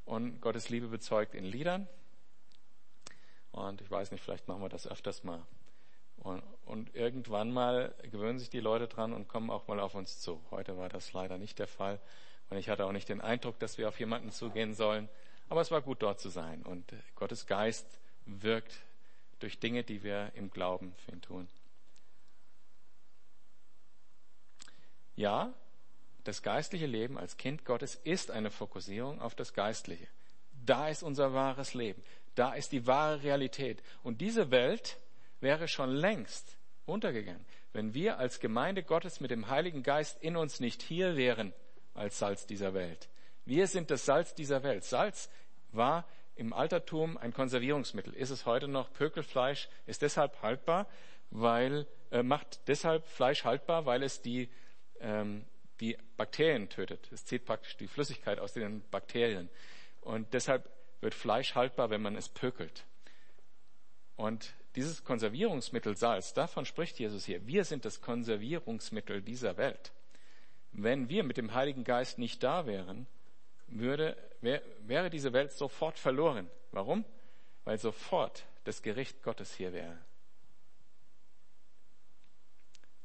und 0.03 0.41
Gottes 0.41 0.69
Liebe 0.69 0.87
bezeugt 0.87 1.33
in 1.33 1.45
Liedern. 1.45 1.87
Und 3.51 3.79
ich 3.79 3.89
weiß 3.89 4.11
nicht, 4.11 4.21
vielleicht 4.21 4.47
machen 4.49 4.61
wir 4.61 4.69
das 4.69 4.85
öfters 4.85 5.23
mal. 5.23 5.41
Und, 6.17 6.43
und, 6.65 6.93
irgendwann 6.95 7.51
mal 7.51 7.95
gewöhnen 8.11 8.39
sich 8.39 8.49
die 8.49 8.59
Leute 8.59 8.87
dran 8.87 9.13
und 9.13 9.27
kommen 9.27 9.49
auch 9.49 9.67
mal 9.67 9.79
auf 9.79 9.95
uns 9.95 10.19
zu. 10.19 10.41
Heute 10.51 10.77
war 10.77 10.89
das 10.89 11.13
leider 11.13 11.37
nicht 11.37 11.59
der 11.59 11.67
Fall. 11.67 11.99
Und 12.49 12.57
ich 12.57 12.69
hatte 12.69 12.85
auch 12.85 12.91
nicht 12.91 13.07
den 13.07 13.21
Eindruck, 13.21 13.59
dass 13.59 13.77
wir 13.77 13.87
auf 13.87 13.99
jemanden 13.99 14.31
zugehen 14.31 14.73
sollen. 14.73 15.07
Aber 15.47 15.61
es 15.61 15.71
war 15.71 15.81
gut, 15.81 16.01
dort 16.01 16.19
zu 16.19 16.29
sein. 16.29 16.63
Und 16.63 16.93
Gottes 17.15 17.45
Geist 17.45 17.99
wirkt 18.25 18.83
durch 19.39 19.59
Dinge, 19.59 19.83
die 19.83 20.03
wir 20.03 20.31
im 20.35 20.49
Glauben 20.49 20.93
für 21.05 21.11
ihn 21.11 21.21
tun. 21.21 21.47
Ja, 25.15 25.53
das 26.25 26.41
geistliche 26.41 26.87
Leben 26.87 27.17
als 27.17 27.37
Kind 27.37 27.65
Gottes 27.65 27.95
ist 28.03 28.31
eine 28.31 28.51
Fokussierung 28.51 29.21
auf 29.21 29.35
das 29.35 29.53
Geistliche. 29.53 30.07
Da 30.65 30.89
ist 30.89 31.03
unser 31.03 31.33
wahres 31.33 31.73
Leben. 31.73 32.03
Da 32.33 32.53
ist 32.53 32.71
die 32.71 32.87
wahre 32.87 33.23
Realität. 33.23 33.81
Und 34.03 34.21
diese 34.21 34.51
Welt 34.51 34.97
wäre 35.39 35.67
schon 35.67 35.91
längst 35.91 36.57
untergegangen, 36.85 37.45
wenn 37.73 37.93
wir 37.93 38.17
als 38.17 38.39
Gemeinde 38.39 38.83
Gottes 38.83 39.19
mit 39.19 39.31
dem 39.31 39.49
Heiligen 39.49 39.83
Geist 39.83 40.21
in 40.21 40.35
uns 40.35 40.59
nicht 40.59 40.81
hier 40.81 41.15
wären 41.15 41.53
als 41.93 42.19
Salz 42.19 42.47
dieser 42.47 42.73
Welt. 42.73 43.07
Wir 43.45 43.67
sind 43.67 43.91
das 43.91 44.05
Salz 44.05 44.33
dieser 44.33 44.63
Welt. 44.63 44.83
Salz 44.83 45.29
war 45.71 46.05
im 46.35 46.53
Altertum 46.53 47.17
ein 47.17 47.33
Konservierungsmittel. 47.33 48.13
Ist 48.13 48.31
es 48.31 48.45
heute 48.47 48.67
noch? 48.67 48.91
Pökelfleisch 48.93 49.69
ist 49.85 50.01
deshalb 50.01 50.41
haltbar, 50.41 50.87
weil 51.29 51.85
äh, 52.09 52.23
macht 52.23 52.67
deshalb 52.67 53.05
Fleisch 53.05 53.43
haltbar, 53.43 53.85
weil 53.85 54.01
es 54.01 54.21
die 54.21 54.49
ähm, 54.99 55.45
die 55.79 55.97
Bakterien 56.17 56.69
tötet. 56.69 57.11
Es 57.11 57.25
zieht 57.25 57.45
praktisch 57.45 57.77
die 57.77 57.87
Flüssigkeit 57.87 58.39
aus 58.39 58.53
den 58.53 58.81
Bakterien. 58.89 59.49
Und 60.01 60.33
deshalb 60.33 60.69
wird 61.01 61.13
Fleisch 61.13 61.55
haltbar, 61.55 61.89
wenn 61.89 62.01
man 62.01 62.15
es 62.15 62.29
pökelt. 62.29 62.85
Und 64.15 64.53
dieses 64.75 65.03
Konservierungsmittel 65.03 65.95
Salz, 65.95 66.33
davon 66.33 66.65
spricht 66.65 66.99
Jesus 66.99 67.25
hier. 67.25 67.45
Wir 67.47 67.65
sind 67.65 67.85
das 67.85 68.01
Konservierungsmittel 68.01 69.21
dieser 69.21 69.57
Welt. 69.57 69.91
Wenn 70.71 71.09
wir 71.09 71.23
mit 71.23 71.37
dem 71.37 71.53
Heiligen 71.53 71.83
Geist 71.83 72.17
nicht 72.17 72.43
da 72.43 72.65
wären, 72.65 73.07
würde, 73.67 74.17
wär, 74.41 74.61
wäre 74.81 75.09
diese 75.09 75.33
Welt 75.33 75.51
sofort 75.51 75.97
verloren. 75.97 76.49
Warum? 76.71 77.05
Weil 77.63 77.77
sofort 77.77 78.45
das 78.65 78.81
Gericht 78.81 79.23
Gottes 79.23 79.53
hier 79.53 79.73
wäre. 79.73 79.97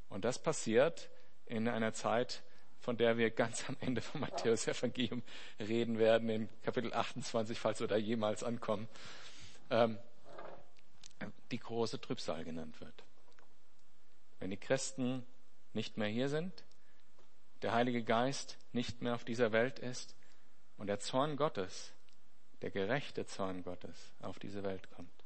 Und 0.09 0.25
das 0.25 0.43
passiert 0.43 1.09
in 1.47 1.69
einer 1.69 1.93
Zeit, 1.93 2.43
von 2.81 2.97
der 2.97 3.19
wir 3.19 3.31
ganz 3.31 3.69
am 3.69 3.77
Ende 3.81 4.01
vom 4.01 4.23
Matthäus 4.23 4.67
Evangelium 4.67 5.23
reden 5.59 5.99
werden, 5.99 6.29
in 6.29 6.49
Kapitel 6.63 6.93
28, 6.93 7.59
falls 7.59 7.81
wir 7.81 7.87
da 7.87 7.97
jemals 7.97 8.43
ankommen, 8.43 8.89
ähm, 9.71 9.99
die 11.51 11.59
große 11.59 12.01
Trübsal 12.01 12.45
genannt 12.45 12.81
wird. 12.81 13.05
Wenn 14.39 14.51
die 14.51 14.57
Christen 14.57 15.27
nicht 15.75 15.99
mehr 15.99 16.09
hier 16.09 16.29
sind, 16.29 16.65
der 17.63 17.73
Heilige 17.73 18.03
Geist 18.03 18.57
nicht 18.73 19.03
mehr 19.03 19.15
auf 19.15 19.25
dieser 19.25 19.53
Welt 19.53 19.79
ist 19.79 20.17
und 20.79 20.87
der 20.87 21.01
Zorn 21.01 21.37
Gottes, 21.37 21.93
der 22.63 22.71
gerechte 22.71 23.27
Zorn 23.27 23.63
Gottes 23.63 24.13
auf 24.21 24.39
diese 24.39 24.63
Welt 24.63 24.91
kommt. 24.91 25.20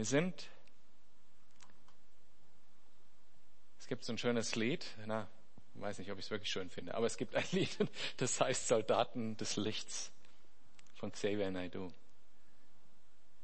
Wir 0.00 0.06
sind, 0.06 0.48
es 3.78 3.86
gibt 3.86 4.02
so 4.02 4.14
ein 4.14 4.16
schönes 4.16 4.54
Lied, 4.54 4.86
na, 5.04 5.28
ich 5.74 5.80
weiß 5.82 5.98
nicht, 5.98 6.10
ob 6.10 6.18
ich 6.18 6.24
es 6.24 6.30
wirklich 6.30 6.50
schön 6.50 6.70
finde, 6.70 6.94
aber 6.94 7.04
es 7.04 7.18
gibt 7.18 7.34
ein 7.34 7.44
Lied, 7.52 7.76
das 8.16 8.40
heißt 8.40 8.66
Soldaten 8.66 9.36
des 9.36 9.56
Lichts 9.56 10.10
von 10.94 11.12
Xavier 11.12 11.50
Naidoo. 11.50 11.92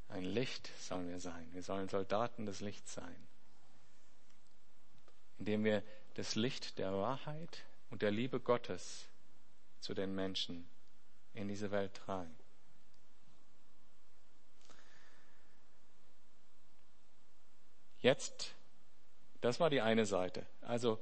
Ein 0.08 0.24
Licht 0.24 0.70
sollen 0.80 1.10
wir 1.10 1.20
sein. 1.20 1.46
Wir 1.52 1.62
sollen 1.62 1.90
Soldaten 1.90 2.46
des 2.46 2.60
Lichts 2.60 2.94
sein. 2.94 3.26
Indem 5.36 5.62
wir 5.62 5.82
das 6.14 6.36
Licht 6.36 6.78
der 6.78 6.94
Wahrheit 6.94 7.66
und 7.90 8.00
der 8.00 8.12
Liebe 8.12 8.40
Gottes 8.40 9.10
zu 9.80 9.92
den 9.92 10.14
Menschen 10.14 10.66
in 11.34 11.48
diese 11.48 11.70
Welt 11.70 11.92
tragen. 11.92 12.34
Jetzt, 18.00 18.54
das 19.40 19.60
war 19.60 19.70
die 19.70 19.80
eine 19.80 20.06
Seite. 20.06 20.46
Also, 20.60 20.98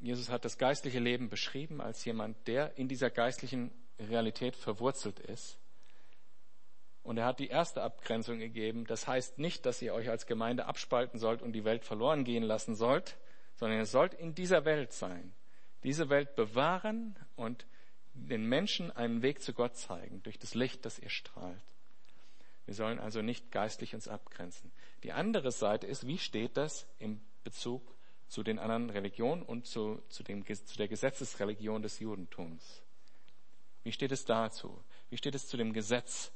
Jesus 0.00 0.28
hat 0.28 0.44
das 0.44 0.58
geistliche 0.58 1.00
Leben 1.00 1.28
beschrieben 1.28 1.80
als 1.80 2.04
jemand, 2.04 2.46
der 2.46 2.76
in 2.78 2.88
dieser 2.88 3.10
geistlichen 3.10 3.70
Realität 3.98 4.54
verwurzelt 4.54 5.18
ist. 5.18 5.58
Und 7.02 7.16
er 7.16 7.24
hat 7.24 7.38
die 7.38 7.48
erste 7.48 7.82
Abgrenzung 7.82 8.38
gegeben. 8.38 8.84
Das 8.86 9.08
heißt 9.08 9.38
nicht, 9.38 9.66
dass 9.66 9.82
ihr 9.82 9.94
euch 9.94 10.10
als 10.10 10.26
Gemeinde 10.26 10.66
abspalten 10.66 11.18
sollt 11.18 11.42
und 11.42 11.52
die 11.52 11.64
Welt 11.64 11.84
verloren 11.84 12.24
gehen 12.24 12.42
lassen 12.42 12.74
sollt, 12.74 13.16
sondern 13.56 13.78
ihr 13.78 13.86
sollt 13.86 14.14
in 14.14 14.34
dieser 14.34 14.64
Welt 14.64 14.92
sein. 14.92 15.32
Diese 15.84 16.10
Welt 16.10 16.36
bewahren 16.36 17.16
und 17.34 17.66
den 18.12 18.44
Menschen 18.44 18.90
einen 18.90 19.22
Weg 19.22 19.42
zu 19.42 19.52
Gott 19.52 19.76
zeigen 19.76 20.22
durch 20.22 20.38
das 20.38 20.54
Licht, 20.54 20.84
das 20.84 20.98
ihr 20.98 21.08
strahlt. 21.08 21.56
Wir 22.68 22.74
sollen 22.74 22.98
also 22.98 23.22
nicht 23.22 23.50
geistlich 23.50 23.94
uns 23.94 24.08
abgrenzen. 24.08 24.70
Die 25.02 25.12
andere 25.12 25.52
Seite 25.52 25.86
ist, 25.86 26.06
wie 26.06 26.18
steht 26.18 26.58
das 26.58 26.86
im 26.98 27.18
Bezug 27.42 27.96
zu 28.28 28.42
den 28.42 28.58
anderen 28.58 28.90
Religionen 28.90 29.42
und 29.42 29.66
zu, 29.66 30.02
zu, 30.10 30.22
dem, 30.22 30.44
zu 30.44 30.76
der 30.76 30.86
Gesetzesreligion 30.86 31.80
des 31.80 31.98
Judentums? 31.98 32.82
Wie 33.84 33.92
steht 33.92 34.12
es 34.12 34.26
dazu? 34.26 34.84
Wie 35.08 35.16
steht 35.16 35.34
es 35.34 35.48
zu 35.48 35.56
dem 35.56 35.72
Gesetz, 35.72 36.30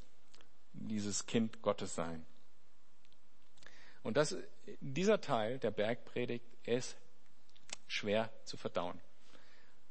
dieses 0.73 1.27
Kind 1.27 1.61
Gottes 1.61 1.95
sein? 1.95 2.25
Und 4.03 4.16
das, 4.16 4.35
dieser 4.81 5.21
Teil 5.21 5.59
der 5.59 5.71
Bergpredigt 5.71 6.47
ist 6.64 6.97
schwer 7.88 8.33
zu 8.45 8.57
verdauen, 8.57 8.99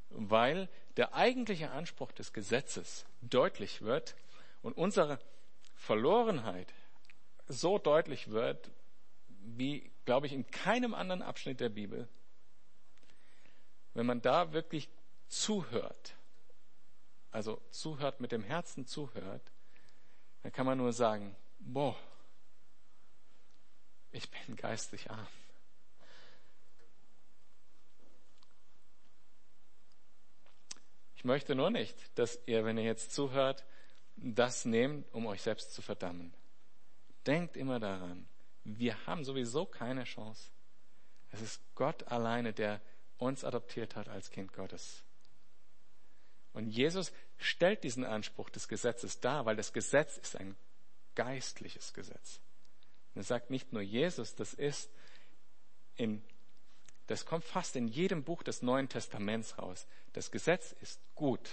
weil 0.10 0.69
der 0.97 1.13
eigentliche 1.13 1.69
Anspruch 1.69 2.12
des 2.12 2.34
Gesetzes 2.34 3.06
deutlich 3.21 3.84
wird 3.84 4.15
und 4.63 4.75
unsere 4.75 5.19
Verlorenheit 5.81 6.71
so 7.47 7.79
deutlich 7.79 8.29
wird, 8.29 8.69
wie, 9.27 9.91
glaube 10.05 10.27
ich, 10.27 10.33
in 10.33 10.45
keinem 10.51 10.93
anderen 10.93 11.23
Abschnitt 11.23 11.59
der 11.59 11.69
Bibel, 11.69 12.07
wenn 13.95 14.05
man 14.05 14.21
da 14.21 14.53
wirklich 14.53 14.89
zuhört, 15.27 16.15
also 17.31 17.59
zuhört, 17.71 18.19
mit 18.19 18.31
dem 18.31 18.43
Herzen 18.43 18.85
zuhört, 18.85 19.51
dann 20.43 20.51
kann 20.51 20.67
man 20.67 20.77
nur 20.77 20.93
sagen, 20.93 21.35
boah, 21.57 21.97
ich 24.11 24.29
bin 24.29 24.55
geistig 24.55 25.09
arm. 25.09 25.27
Ich 31.15 31.23
möchte 31.23 31.55
nur 31.55 31.71
nicht, 31.71 31.97
dass 32.19 32.39
ihr, 32.45 32.65
wenn 32.65 32.77
ihr 32.77 32.83
jetzt 32.83 33.13
zuhört, 33.13 33.65
das 34.21 34.65
nehmt, 34.65 35.12
um 35.13 35.25
euch 35.25 35.41
selbst 35.41 35.73
zu 35.73 35.81
verdammen. 35.81 36.34
Denkt 37.25 37.57
immer 37.57 37.79
daran, 37.79 38.27
wir 38.63 39.05
haben 39.07 39.23
sowieso 39.23 39.65
keine 39.65 40.03
Chance. 40.03 40.49
Es 41.31 41.41
ist 41.41 41.62
Gott 41.75 42.07
alleine, 42.07 42.53
der 42.53 42.81
uns 43.17 43.43
adoptiert 43.43 43.95
hat 43.95 44.10
als 44.10 44.29
Kind 44.29 44.53
Gottes. 44.53 45.03
Und 46.53 46.69
Jesus 46.69 47.12
stellt 47.38 47.84
diesen 47.84 48.03
Anspruch 48.03 48.49
des 48.49 48.67
Gesetzes 48.67 49.19
dar, 49.19 49.45
weil 49.45 49.55
das 49.55 49.73
Gesetz 49.73 50.17
ist 50.17 50.36
ein 50.36 50.55
geistliches 51.15 51.93
Gesetz. 51.93 52.39
Und 53.13 53.21
er 53.21 53.23
sagt 53.23 53.49
nicht 53.49 53.73
nur 53.73 53.81
Jesus, 53.81 54.36
das 54.36 54.53
ist 54.53 54.89
in, 55.95 56.23
das 57.07 57.25
kommt 57.25 57.45
fast 57.45 57.75
in 57.75 57.88
jedem 57.88 58.23
Buch 58.23 58.43
des 58.43 58.62
Neuen 58.62 58.89
Testaments 58.89 59.57
raus. 59.57 59.88
Das 60.13 60.31
Gesetz 60.31 60.75
ist 60.81 60.99
gut. 61.15 61.49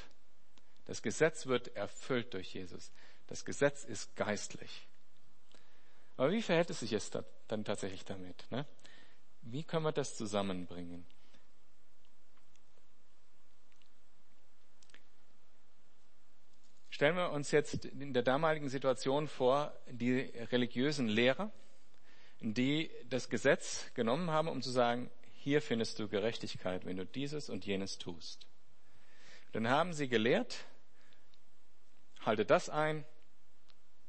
Das 0.88 1.02
Gesetz 1.02 1.46
wird 1.46 1.76
erfüllt 1.76 2.32
durch 2.32 2.54
Jesus. 2.54 2.90
Das 3.26 3.44
Gesetz 3.44 3.84
ist 3.84 4.16
geistlich. 4.16 4.88
Aber 6.16 6.32
wie 6.32 6.42
verhält 6.42 6.70
es 6.70 6.80
sich 6.80 6.90
jetzt 6.90 7.16
dann 7.46 7.64
tatsächlich 7.64 8.06
damit? 8.06 8.50
Ne? 8.50 8.64
Wie 9.42 9.62
können 9.62 9.84
wir 9.84 9.92
das 9.92 10.16
zusammenbringen? 10.16 11.06
Stellen 16.88 17.16
wir 17.16 17.32
uns 17.32 17.50
jetzt 17.50 17.84
in 17.84 18.14
der 18.14 18.22
damaligen 18.22 18.70
Situation 18.70 19.28
vor, 19.28 19.78
die 19.90 20.20
religiösen 20.50 21.06
Lehrer, 21.06 21.52
die 22.40 22.90
das 23.10 23.28
Gesetz 23.28 23.92
genommen 23.92 24.30
haben, 24.30 24.48
um 24.48 24.62
zu 24.62 24.70
sagen, 24.70 25.10
hier 25.34 25.60
findest 25.60 25.98
du 25.98 26.08
Gerechtigkeit, 26.08 26.86
wenn 26.86 26.96
du 26.96 27.04
dieses 27.04 27.50
und 27.50 27.66
jenes 27.66 27.98
tust. 27.98 28.46
Dann 29.52 29.68
haben 29.68 29.92
sie 29.92 30.08
gelehrt, 30.08 30.64
halte 32.24 32.44
das 32.44 32.68
ein 32.68 33.04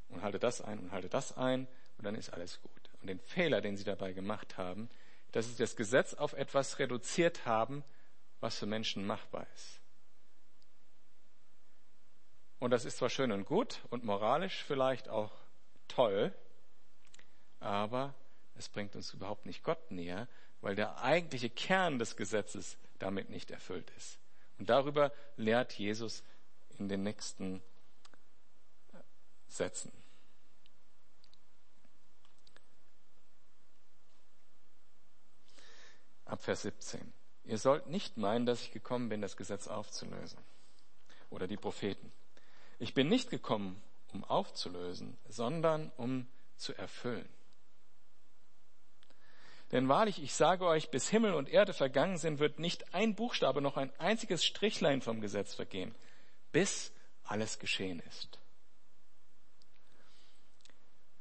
und 0.10 0.22
halte 0.22 0.40
das 0.40 0.62
ein 0.62 0.80
und 0.80 0.92
halte 0.92 1.10
das 1.10 1.38
ein 1.38 1.68
und 1.98 2.06
dann 2.06 2.16
ist 2.16 2.30
alles 2.30 2.62
gut. 2.62 2.72
Und 3.02 3.08
den 3.08 3.20
Fehler, 3.20 3.62
den 3.62 3.78
sie 3.78 3.84
dabei 3.84 4.14
gemacht 4.14 4.58
haben, 4.58 4.90
dass 5.32 5.48
sie 5.48 5.56
das 5.56 5.76
Gesetz 5.76 6.14
auf 6.14 6.34
etwas 6.34 6.80
reduziert 6.80 7.46
haben, 7.46 7.84
was 8.40 8.58
für 8.58 8.66
Menschen 8.66 9.06
machbar 9.06 9.46
ist. 9.54 9.80
Und 12.60 12.72
das 12.72 12.86
ist 12.86 12.98
zwar 12.98 13.10
schön 13.10 13.32
und 13.32 13.46
gut 13.46 13.82
und 13.90 14.04
moralisch 14.04 14.64
vielleicht 14.64 15.08
auch 15.08 15.32
toll, 15.88 16.34
aber 17.60 18.14
es 18.56 18.68
bringt 18.68 18.96
uns 18.96 19.14
überhaupt 19.14 19.46
nicht 19.46 19.64
Gott 19.64 19.92
näher, 19.92 20.28
weil 20.62 20.76
der 20.76 21.02
eigentliche 21.02 21.50
Kern 21.50 22.00
des 22.00 22.18
Gesetzes 22.18 22.78
damit 23.00 23.30
nicht 23.30 23.52
erfüllt 23.52 23.90
ist. 23.96 24.20
Und 24.58 24.70
darüber 24.70 25.14
lehrt 25.38 25.74
Jesus 25.74 26.24
in 26.78 26.90
den 26.90 27.04
nächsten 27.04 27.62
Sätzen. 29.50 29.92
Ab 36.26 36.42
Vers 36.42 36.62
17. 36.62 37.14
Ihr 37.44 37.58
sollt 37.58 37.88
nicht 37.88 38.18
meinen, 38.18 38.46
dass 38.46 38.62
ich 38.62 38.72
gekommen 38.72 39.10
bin, 39.10 39.22
das 39.22 39.36
Gesetz 39.36 39.68
aufzulösen. 39.68 40.40
Oder 41.32 41.48
die 41.48 41.58
Propheten. 41.58 42.12
Ich 42.78 42.94
bin 42.94 43.08
nicht 43.08 43.30
gekommen, 43.30 43.82
um 44.14 44.24
aufzulösen, 44.24 45.18
sondern 45.28 45.92
um 45.98 46.28
zu 46.56 46.74
erfüllen. 46.76 47.28
Denn 49.72 49.88
wahrlich, 49.88 50.22
ich 50.22 50.34
sage 50.34 50.66
euch, 50.66 50.90
bis 50.90 51.10
Himmel 51.10 51.34
und 51.34 51.50
Erde 51.50 51.74
vergangen 51.74 52.18
sind, 52.18 52.40
wird 52.40 52.60
nicht 52.60 52.94
ein 52.94 53.16
Buchstabe 53.16 53.62
noch 53.62 53.78
ein 53.78 53.92
einziges 54.00 54.44
Strichlein 54.44 55.02
vom 55.02 55.22
Gesetz 55.22 55.54
vergehen, 55.54 55.94
bis 56.52 56.92
alles 57.24 57.60
geschehen 57.60 58.00
ist. 58.08 58.40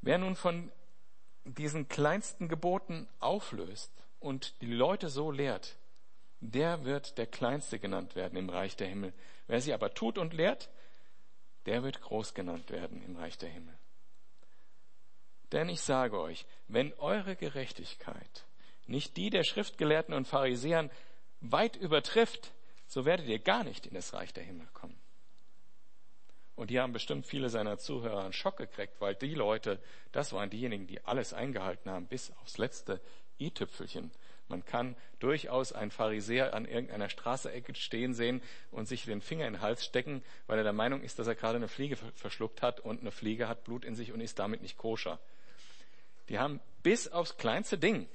Wer 0.01 0.19
nun 0.19 0.37
von 0.37 0.71
diesen 1.45 1.89
kleinsten 1.89 2.49
Geboten 2.49 3.09
auflöst 3.21 3.93
und 4.21 4.61
die 4.61 4.73
Leute 4.73 5.09
so 5.09 5.31
lehrt, 5.31 5.77
der 6.41 6.85
wird 6.85 7.19
der 7.19 7.27
Kleinste 7.27 7.79
genannt 7.79 8.15
werden 8.15 8.39
im 8.39 8.49
Reich 8.49 8.77
der 8.77 8.87
Himmel. 8.87 9.13
Wer 9.47 9.61
sie 9.61 9.73
aber 9.73 9.95
tut 9.95 10.19
und 10.19 10.35
lehrt, 10.35 10.69
der 11.67 11.83
wird 11.83 12.01
groß 12.01 12.35
genannt 12.35 12.71
werden 12.71 13.03
im 13.03 13.17
Reich 13.17 13.39
der 13.39 13.49
Himmel. 13.49 13.77
Denn 15.53 15.69
ich 15.69 15.81
sage 15.81 16.21
euch, 16.21 16.47
wenn 16.69 16.93
eure 16.95 17.35
Gerechtigkeit 17.35 18.45
nicht 18.87 19.17
die 19.17 19.31
der 19.31 19.45
Schriftgelehrten 19.45 20.15
und 20.15 20.27
Pharisäern 20.27 20.91
weit 21.41 21.77
übertrifft, 21.77 22.53
so 22.87 23.05
werdet 23.05 23.27
ihr 23.27 23.39
gar 23.39 23.65
nicht 23.65 23.87
in 23.87 23.95
das 23.95 24.15
Reich 24.15 24.33
der 24.33 24.45
Himmel 24.45 24.67
kommen. 24.73 24.99
Und 26.59 26.73
hier 26.73 26.83
haben 26.83 26.93
bestimmt 26.93 27.25
viele 27.25 27.51
seiner 27.51 27.79
Zuhörer 27.79 28.25
einen 28.25 28.33
Schock 28.33 28.57
gekriegt, 28.57 28.95
weil 29.01 29.15
die 29.15 29.33
Leute, 29.33 29.79
das 30.11 30.33
waren 30.33 30.51
diejenigen, 30.51 30.89
die 30.89 31.05
alles 31.05 31.33
eingehalten 31.33 31.89
haben, 31.89 32.09
bis 32.09 32.33
aufs 32.43 32.59
letzte 32.59 33.01
i-Tüpfelchen. 33.39 34.11
Man 34.49 34.65
kann 34.65 34.97
durchaus 35.21 35.73
einen 35.73 35.93
Pharisäer 35.93 36.55
an 36.55 36.65
irgendeiner 36.65 37.11
Straßeecke 37.11 37.77
stehen 37.77 38.13
sehen 38.13 38.43
und 38.73 38.89
sich 38.89 39.05
den 39.05 39.21
Finger 39.21 39.47
in 39.47 39.53
den 39.53 39.63
Hals 39.63 39.85
stecken, 39.85 40.25
weil 40.49 40.59
er 40.59 40.65
der 40.65 40.73
Meinung 40.73 41.01
ist, 41.03 41.21
dass 41.21 41.29
er 41.29 41.37
gerade 41.37 41.59
eine 41.59 41.69
Fliege 41.69 41.95
verschluckt 42.17 42.61
hat 42.61 42.81
und 42.81 43.03
eine 43.03 43.13
Fliege 43.13 43.47
hat 43.47 43.63
Blut 43.63 43.85
in 43.85 43.95
sich 43.95 44.11
und 44.11 44.21
ist 44.21 44.41
damit 44.41 44.61
nicht 44.61 44.79
koscher. 44.79 45.21
Die 46.29 46.41
haben 46.41 46.59
bis 46.83 47.07
aufs 47.07 47.37
kleinste 47.37 47.79
Ding 47.79 48.09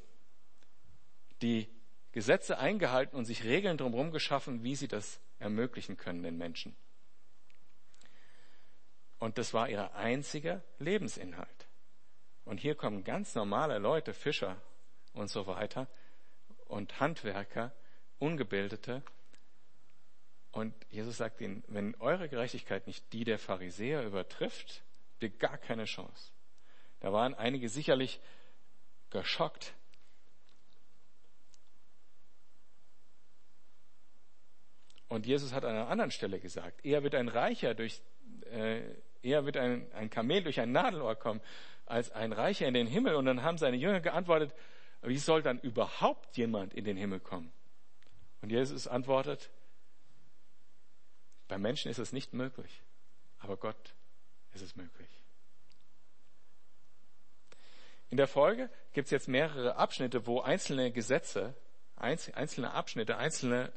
die 1.41 1.69
Gesetze 2.12 2.58
eingehalten 2.58 3.15
und 3.15 3.23
sich 3.23 3.45
Regeln 3.45 3.77
drumherum 3.77 4.12
geschaffen, 4.12 4.63
wie 4.63 4.75
sie 4.75 4.89
das 4.89 5.21
ermöglichen 5.39 5.95
können 5.95 6.23
den 6.23 6.38
Menschen. 6.38 6.75
Und 9.23 9.38
das 9.38 9.53
war 9.53 9.69
ihr 9.69 9.95
einziger 9.95 10.62
Lebensinhalt. 10.79 11.69
Und 12.43 12.59
hier 12.59 12.75
kommen 12.75 13.05
ganz 13.05 13.36
normale 13.36 13.79
Leute, 13.79 14.13
Fischer 14.13 14.62
und 15.13 15.29
so 15.29 15.47
weiter, 15.47 15.88
und 16.65 16.99
Handwerker, 16.99 17.71
Ungebildete. 18.19 19.01
Und 20.51 20.75
Jesus 20.89 21.15
sagt 21.15 21.39
ihnen, 21.39 21.63
wenn 21.69 21.95
eure 22.01 22.27
Gerechtigkeit 22.27 22.86
nicht 22.86 23.13
die 23.13 23.23
der 23.23 23.39
Pharisäer 23.39 24.03
übertrifft, 24.03 24.83
habt 25.13 25.23
ihr 25.23 25.29
gar 25.29 25.57
keine 25.57 25.86
Chance. 25.86 26.33
Da 26.99 27.13
waren 27.13 27.33
einige 27.33 27.69
sicherlich 27.69 28.19
geschockt. 29.09 29.73
Und 35.07 35.25
Jesus 35.25 35.53
hat 35.53 35.63
an 35.63 35.75
einer 35.75 35.88
anderen 35.88 36.12
Stelle 36.12 36.41
gesagt, 36.41 36.83
eher 36.86 37.03
wird 37.03 37.15
ein 37.15 37.29
Reicher 37.29 37.73
durch, 37.73 38.01
äh, 38.51 38.81
eher 39.23 39.45
wird 39.45 39.57
ein, 39.57 39.91
ein 39.93 40.09
Kamel 40.09 40.43
durch 40.43 40.59
ein 40.59 40.71
Nadelohr 40.71 41.15
kommen, 41.15 41.41
als 41.86 42.12
ein 42.12 42.33
Reicher 42.33 42.67
in 42.67 42.73
den 42.73 42.88
Himmel. 42.88 43.15
Und 43.15 43.25
dann 43.25 43.43
haben 43.43 43.57
seine 43.57 43.77
Jünger 43.77 43.99
geantwortet, 44.01 44.53
wie 45.01 45.17
soll 45.17 45.41
dann 45.41 45.59
überhaupt 45.59 46.38
jemand 46.38 46.73
in 46.73 46.86
den 46.86 46.97
Himmel 46.97 47.19
kommen? 47.19 47.51
Und 48.41 48.51
Jesus 48.51 48.88
antwortet, 48.88 49.49
bei 51.47 51.57
Menschen 51.57 51.91
ist 51.91 51.99
es 51.99 52.13
nicht 52.13 52.33
möglich, 52.33 52.81
aber 53.39 53.57
Gott 53.57 53.95
ist 54.53 54.62
es 54.62 54.75
möglich. 54.75 55.09
In 58.09 58.17
der 58.17 58.27
Folge 58.27 58.69
gibt 58.93 59.05
es 59.05 59.12
jetzt 59.12 59.27
mehrere 59.27 59.75
Abschnitte, 59.75 60.27
wo 60.27 60.39
einzelne 60.41 60.91
Gesetze, 60.91 61.55
einzelne 61.95 62.71
Abschnitte, 62.71 63.17
einzelne 63.17 63.71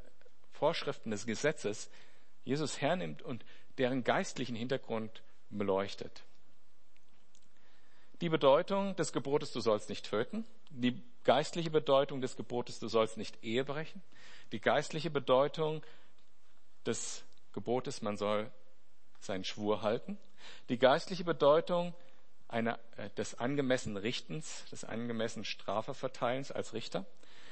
Vorschriften 0.53 1.11
des 1.11 1.27
Gesetzes 1.27 1.91
Jesus 2.45 2.81
hernimmt 2.81 3.23
und 3.23 3.45
deren 3.79 4.05
geistlichen 4.05 4.57
Hintergrund 4.57 5.23
beleuchtet. 5.51 6.25
Die 8.21 8.29
Bedeutung 8.29 8.97
des 8.97 9.13
Gebotes, 9.13 9.53
du 9.53 9.61
sollst 9.61 9.91
nicht 9.91 10.09
töten, 10.09 10.47
die 10.71 11.03
geistliche 11.25 11.71
Bedeutung 11.71 12.21
des 12.21 12.37
Gebotes, 12.37 12.79
du 12.79 12.89
sollst 12.89 13.19
nicht 13.19 13.45
Ehe 13.45 13.65
brechen, 13.65 14.03
die 14.53 14.61
geistliche 14.61 15.11
Bedeutung 15.11 15.83
des 16.87 17.25
Gebotes, 17.53 18.01
man 18.01 18.17
soll 18.17 18.51
seinen 19.21 19.45
Schwur 19.45 19.83
halten, 19.83 20.19
die 20.69 20.79
geistliche 20.79 21.25
Bedeutung 21.25 21.95
einer, 22.49 22.79
äh, 22.97 23.11
des 23.11 23.35
angemessenen 23.35 23.97
Richtens, 23.97 24.65
des 24.71 24.85
angemessenen 24.85 25.45
Strafeverteilens 25.45 26.53
als 26.53 26.73
Richter 26.73 27.05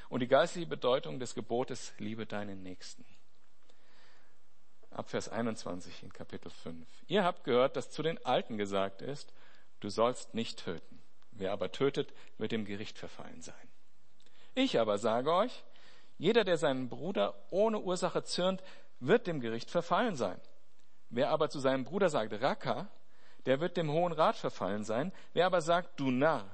und 0.09 0.21
die 0.21 0.27
geistliche 0.27 0.67
Bedeutung 0.67 1.19
des 1.19 1.35
Gebotes, 1.35 1.93
liebe 1.99 2.25
deinen 2.25 2.63
Nächsten. 2.63 3.05
Ab 4.95 5.09
Vers 5.09 5.27
21 5.27 6.03
in 6.03 6.13
Kapitel 6.13 6.49
5. 6.49 6.87
Ihr 7.07 7.25
habt 7.25 7.43
gehört, 7.43 7.75
dass 7.75 7.91
zu 7.91 8.01
den 8.01 8.23
Alten 8.25 8.57
gesagt 8.57 9.01
ist, 9.01 9.33
du 9.81 9.89
sollst 9.89 10.33
nicht 10.33 10.63
töten. 10.63 11.01
Wer 11.31 11.51
aber 11.51 11.73
tötet, 11.73 12.13
wird 12.37 12.53
dem 12.53 12.63
Gericht 12.63 12.97
verfallen 12.97 13.41
sein. 13.41 13.67
Ich 14.53 14.79
aber 14.79 14.97
sage 14.97 15.33
euch, 15.33 15.65
jeder, 16.17 16.45
der 16.45 16.57
seinen 16.57 16.87
Bruder 16.87 17.35
ohne 17.49 17.81
Ursache 17.81 18.23
zürnt, 18.23 18.63
wird 19.01 19.27
dem 19.27 19.41
Gericht 19.41 19.69
verfallen 19.69 20.15
sein. 20.15 20.39
Wer 21.09 21.29
aber 21.29 21.49
zu 21.49 21.59
seinem 21.59 21.83
Bruder 21.83 22.09
sagt, 22.09 22.31
Raka, 22.41 22.87
der 23.45 23.59
wird 23.59 23.75
dem 23.75 23.91
Hohen 23.91 24.13
Rat 24.13 24.37
verfallen 24.37 24.85
sein. 24.85 25.11
Wer 25.33 25.45
aber 25.45 25.59
sagt, 25.59 25.99
du 25.99 26.09
Narr, 26.09 26.49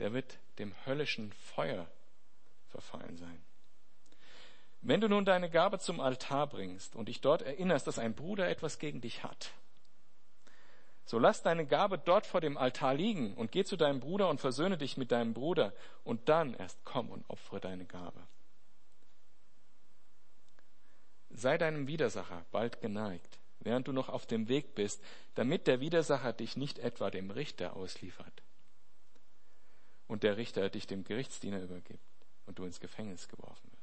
der 0.00 0.12
wird 0.12 0.36
dem 0.58 0.74
höllischen 0.84 1.32
Feuer 1.32 1.86
verfallen 2.68 3.16
sein. 3.16 3.45
Wenn 4.82 5.00
du 5.00 5.08
nun 5.08 5.24
deine 5.24 5.50
Gabe 5.50 5.78
zum 5.78 6.00
Altar 6.00 6.46
bringst 6.46 6.94
und 6.94 7.08
dich 7.08 7.20
dort 7.20 7.42
erinnerst, 7.42 7.86
dass 7.86 7.98
ein 7.98 8.14
Bruder 8.14 8.48
etwas 8.48 8.78
gegen 8.78 9.00
dich 9.00 9.24
hat, 9.24 9.50
so 11.04 11.18
lass 11.18 11.42
deine 11.42 11.66
Gabe 11.66 11.98
dort 11.98 12.26
vor 12.26 12.40
dem 12.40 12.56
Altar 12.56 12.94
liegen 12.94 13.34
und 13.34 13.52
geh 13.52 13.64
zu 13.64 13.76
deinem 13.76 14.00
Bruder 14.00 14.28
und 14.28 14.40
versöhne 14.40 14.76
dich 14.76 14.96
mit 14.96 15.12
deinem 15.12 15.34
Bruder 15.34 15.72
und 16.04 16.28
dann 16.28 16.54
erst 16.54 16.84
komm 16.84 17.10
und 17.10 17.24
opfere 17.28 17.60
deine 17.60 17.84
Gabe. 17.84 18.20
Sei 21.30 21.58
deinem 21.58 21.86
Widersacher 21.86 22.44
bald 22.50 22.80
geneigt 22.80 23.38
während 23.66 23.88
du 23.88 23.92
noch 23.92 24.08
auf 24.08 24.24
dem 24.26 24.48
Weg 24.48 24.74
bist, 24.74 25.02
damit 25.34 25.66
der 25.66 25.80
Widersacher 25.80 26.32
dich 26.32 26.56
nicht 26.56 26.78
etwa 26.78 27.10
dem 27.10 27.30
Richter 27.30 27.74
ausliefert 27.76 28.42
und 30.06 30.22
der 30.22 30.36
Richter 30.36 30.70
dich 30.70 30.86
dem 30.86 31.04
Gerichtsdiener 31.04 31.60
übergibt 31.60 32.00
und 32.46 32.58
du 32.58 32.64
ins 32.64 32.80
Gefängnis 32.80 33.28
geworfen 33.28 33.70
wirst. 33.72 33.75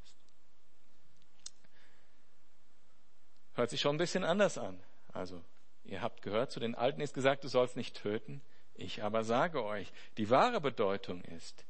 Hört 3.54 3.70
sich 3.70 3.82
schon 3.82 3.96
ein 3.96 4.00
bisschen 4.00 4.24
anders 4.24 4.58
an. 4.58 4.82
Also, 5.12 5.44
ihr 5.84 6.02
habt 6.02 6.22
gehört, 6.22 6.52
zu 6.52 6.60
den 6.60 6.76
Alten 6.76 7.02
ist 7.02 7.14
gesagt, 7.14 7.44
du 7.44 7.48
sollst 7.48 7.78
nicht 7.78 7.96
töten. 7.96 8.42
Ich 8.74 9.04
aber 9.04 9.24
sage 9.24 9.64
euch, 9.64 9.92
die 10.18 10.30
wahre 10.30 10.60
Bedeutung 10.60 11.22
ist, 11.24 11.66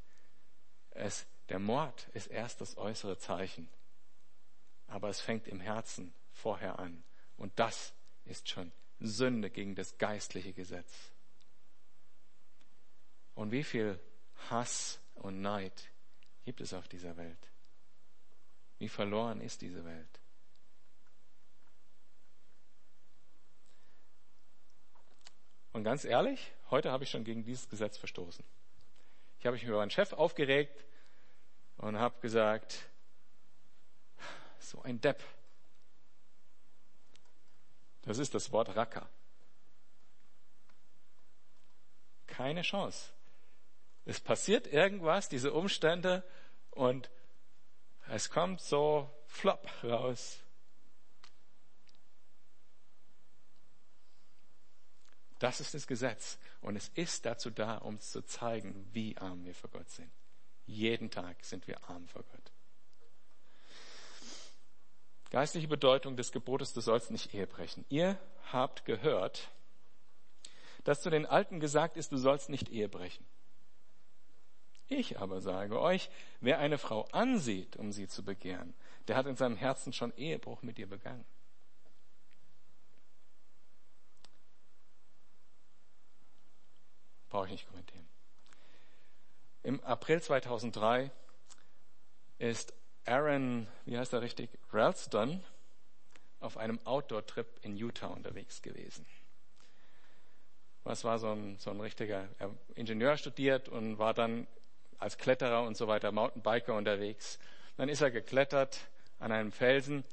es, 0.91 1.25
der 1.49 1.59
Mord 1.59 2.07
ist 2.13 2.27
erst 2.27 2.61
das 2.61 2.77
äußere 2.77 3.17
Zeichen. 3.17 3.67
Aber 4.87 5.09
es 5.09 5.19
fängt 5.19 5.47
im 5.47 5.59
Herzen 5.59 6.13
vorher 6.31 6.79
an. 6.79 7.03
Und 7.37 7.51
das 7.57 7.93
ist 8.25 8.49
schon 8.49 8.71
Sünde 8.99 9.49
gegen 9.49 9.75
das 9.75 9.97
geistliche 9.97 10.53
Gesetz. 10.53 11.11
Und 13.35 13.51
wie 13.51 13.63
viel 13.63 13.99
Hass 14.49 14.99
und 15.15 15.41
Neid 15.41 15.89
gibt 16.45 16.61
es 16.61 16.73
auf 16.73 16.87
dieser 16.87 17.17
Welt? 17.17 17.53
wie 18.83 18.89
verloren 18.89 19.39
ist 19.39 19.61
diese 19.61 19.85
Welt. 19.85 20.19
Und 25.73 25.83
ganz 25.83 26.05
ehrlich, 26.05 26.51
heute 26.69 26.91
habe 26.91 27.03
ich 27.03 27.09
schon 27.09 27.23
gegen 27.23 27.43
dieses 27.43 27.67
Gesetz 27.67 27.97
verstoßen. 27.97 28.45
Ich 29.39 29.45
habe 29.45 29.55
mich 29.55 29.63
über 29.63 29.77
meinen 29.77 29.89
Chef 29.89 30.13
aufgeregt 30.13 30.85
und 31.77 31.97
habe 31.97 32.19
gesagt, 32.21 32.85
so 34.59 34.81
ein 34.83 35.01
Depp. 35.01 35.23
Das 38.03 38.19
ist 38.19 38.35
das 38.35 38.51
Wort 38.51 38.75
Racker. 38.75 39.09
Keine 42.27 42.61
Chance. 42.61 43.11
Es 44.05 44.19
passiert 44.19 44.67
irgendwas, 44.67 45.29
diese 45.29 45.53
Umstände, 45.53 46.23
und 46.71 47.09
es 48.09 48.29
kommt 48.29 48.61
so 48.61 49.09
flop 49.27 49.67
raus. 49.83 50.42
Das 55.43 55.59
ist 55.59 55.73
das 55.73 55.87
Gesetz. 55.87 56.37
Und 56.61 56.77
es 56.77 56.87
ist 56.95 57.25
dazu 57.25 57.49
da, 57.49 57.79
um 57.79 57.99
zu 57.99 58.21
zeigen, 58.21 58.87
wie 58.93 59.17
arm 59.17 59.43
wir 59.43 59.53
vor 59.53 59.69
Gott 59.71 59.89
sind. 59.89 60.09
Jeden 60.65 61.11
Tag 61.11 61.43
sind 61.43 61.67
wir 61.67 61.83
arm 61.89 62.07
vor 62.07 62.23
Gott. 62.23 62.53
Geistliche 65.31 65.67
Bedeutung 65.67 66.15
des 66.15 66.31
Gebotes, 66.31 66.71
du 66.71 66.79
sollst 66.79 67.11
nicht 67.11 67.33
Ehe 67.33 67.45
brechen. 67.45 67.83
Ihr 67.89 68.17
habt 68.53 68.85
gehört, 68.85 69.49
dass 70.85 71.01
zu 71.01 71.09
den 71.09 71.25
Alten 71.25 71.59
gesagt 71.59 71.97
ist, 71.97 72.13
du 72.13 72.17
sollst 72.17 72.47
nicht 72.47 72.69
Ehe 72.69 72.87
brechen. 72.87 73.25
Ich 74.87 75.19
aber 75.19 75.41
sage 75.41 75.77
euch, 75.77 76.09
wer 76.39 76.59
eine 76.59 76.77
Frau 76.77 77.01
ansieht, 77.11 77.75
um 77.75 77.91
sie 77.91 78.07
zu 78.07 78.23
begehren, 78.23 78.73
der 79.09 79.17
hat 79.17 79.25
in 79.25 79.35
seinem 79.35 79.57
Herzen 79.57 79.91
schon 79.91 80.15
Ehebruch 80.15 80.61
mit 80.61 80.79
ihr 80.79 80.87
begangen. 80.87 81.25
Brauche 87.33 87.45
ich 87.47 87.51
nicht 87.53 87.67
kommentieren. 87.67 88.05
Im 89.63 89.83
April 89.83 90.21
2003 90.21 91.09
ist 92.37 92.75
Aaron, 93.05 93.65
wie 93.85 93.97
heißt 93.97 94.13
er 94.13 94.21
richtig, 94.21 94.51
Ralston 94.71 95.43
auf 96.41 96.57
einem 96.57 96.77
Outdoor-Trip 96.85 97.47
in 97.63 97.75
Utah 97.75 98.05
unterwegs 98.05 98.61
gewesen. 98.61 99.07
Was 100.83 101.05
war 101.05 101.17
so 101.17 101.31
ein, 101.31 101.57
so 101.57 101.71
ein 101.71 101.79
richtiger 101.81 102.29
Ingenieur 102.75 103.17
studiert 103.17 103.67
und 103.67 103.97
war 103.97 104.13
dann 104.13 104.45
als 104.99 105.17
Kletterer 105.17 105.63
und 105.63 105.75
so 105.75 105.87
weiter, 105.87 106.11
Mountainbiker 106.11 106.75
unterwegs. 106.75 107.39
Dann 107.77 107.89
ist 107.89 108.01
er 108.01 108.11
geklettert 108.11 108.77
an 109.17 109.31
einem 109.31 109.51
Felsen 109.51 110.03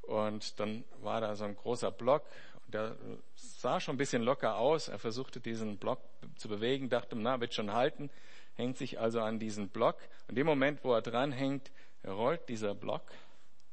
und 0.00 0.58
dann 0.58 0.84
war 1.02 1.20
da 1.20 1.36
so 1.36 1.44
ein 1.44 1.56
großer 1.56 1.90
Block 1.90 2.24
der 2.68 2.96
sah 3.40 3.80
schon 3.80 3.94
ein 3.94 3.98
bisschen 3.98 4.22
locker 4.22 4.56
aus. 4.56 4.88
Er 4.88 4.98
versuchte 4.98 5.40
diesen 5.40 5.78
Block 5.78 6.00
zu 6.36 6.48
bewegen, 6.48 6.88
dachte, 6.88 7.16
na, 7.16 7.40
wird 7.40 7.54
schon 7.54 7.72
halten, 7.72 8.10
hängt 8.54 8.76
sich 8.76 8.98
also 8.98 9.20
an 9.20 9.38
diesen 9.38 9.68
Block. 9.68 9.98
Und 10.28 10.36
dem 10.36 10.46
Moment, 10.46 10.84
wo 10.84 10.92
er 10.92 11.02
dranhängt, 11.02 11.70
rollt 12.06 12.48
dieser 12.48 12.74
Block 12.74 13.02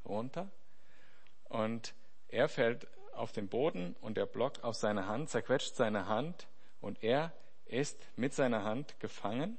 runter 0.05 0.49
und 1.45 1.93
er 2.27 2.49
fällt 2.49 2.87
auf 3.13 3.31
den 3.31 3.47
Boden 3.47 3.95
und 4.01 4.17
der 4.17 4.25
Block 4.25 4.63
auf 4.63 4.75
seine 4.75 5.07
Hand, 5.07 5.29
zerquetscht 5.29 5.75
seine 5.75 6.07
Hand 6.07 6.47
und 6.81 7.03
er 7.03 7.33
ist 7.65 7.97
mit 8.15 8.33
seiner 8.33 8.63
Hand 8.63 8.99
gefangen 8.99 9.57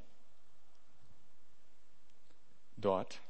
dort 2.76 3.20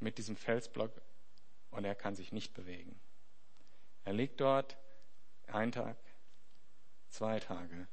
mit 0.00 0.18
diesem 0.18 0.36
Felsblock 0.36 0.92
und 1.70 1.84
er 1.84 1.94
kann 1.94 2.14
sich 2.14 2.32
nicht 2.32 2.54
bewegen. 2.54 2.98
Er 4.04 4.14
liegt 4.14 4.40
dort 4.40 4.76
ein 5.50 5.72
Tag, 5.72 5.96
zwei 7.08 7.40
Tage, 7.40 7.88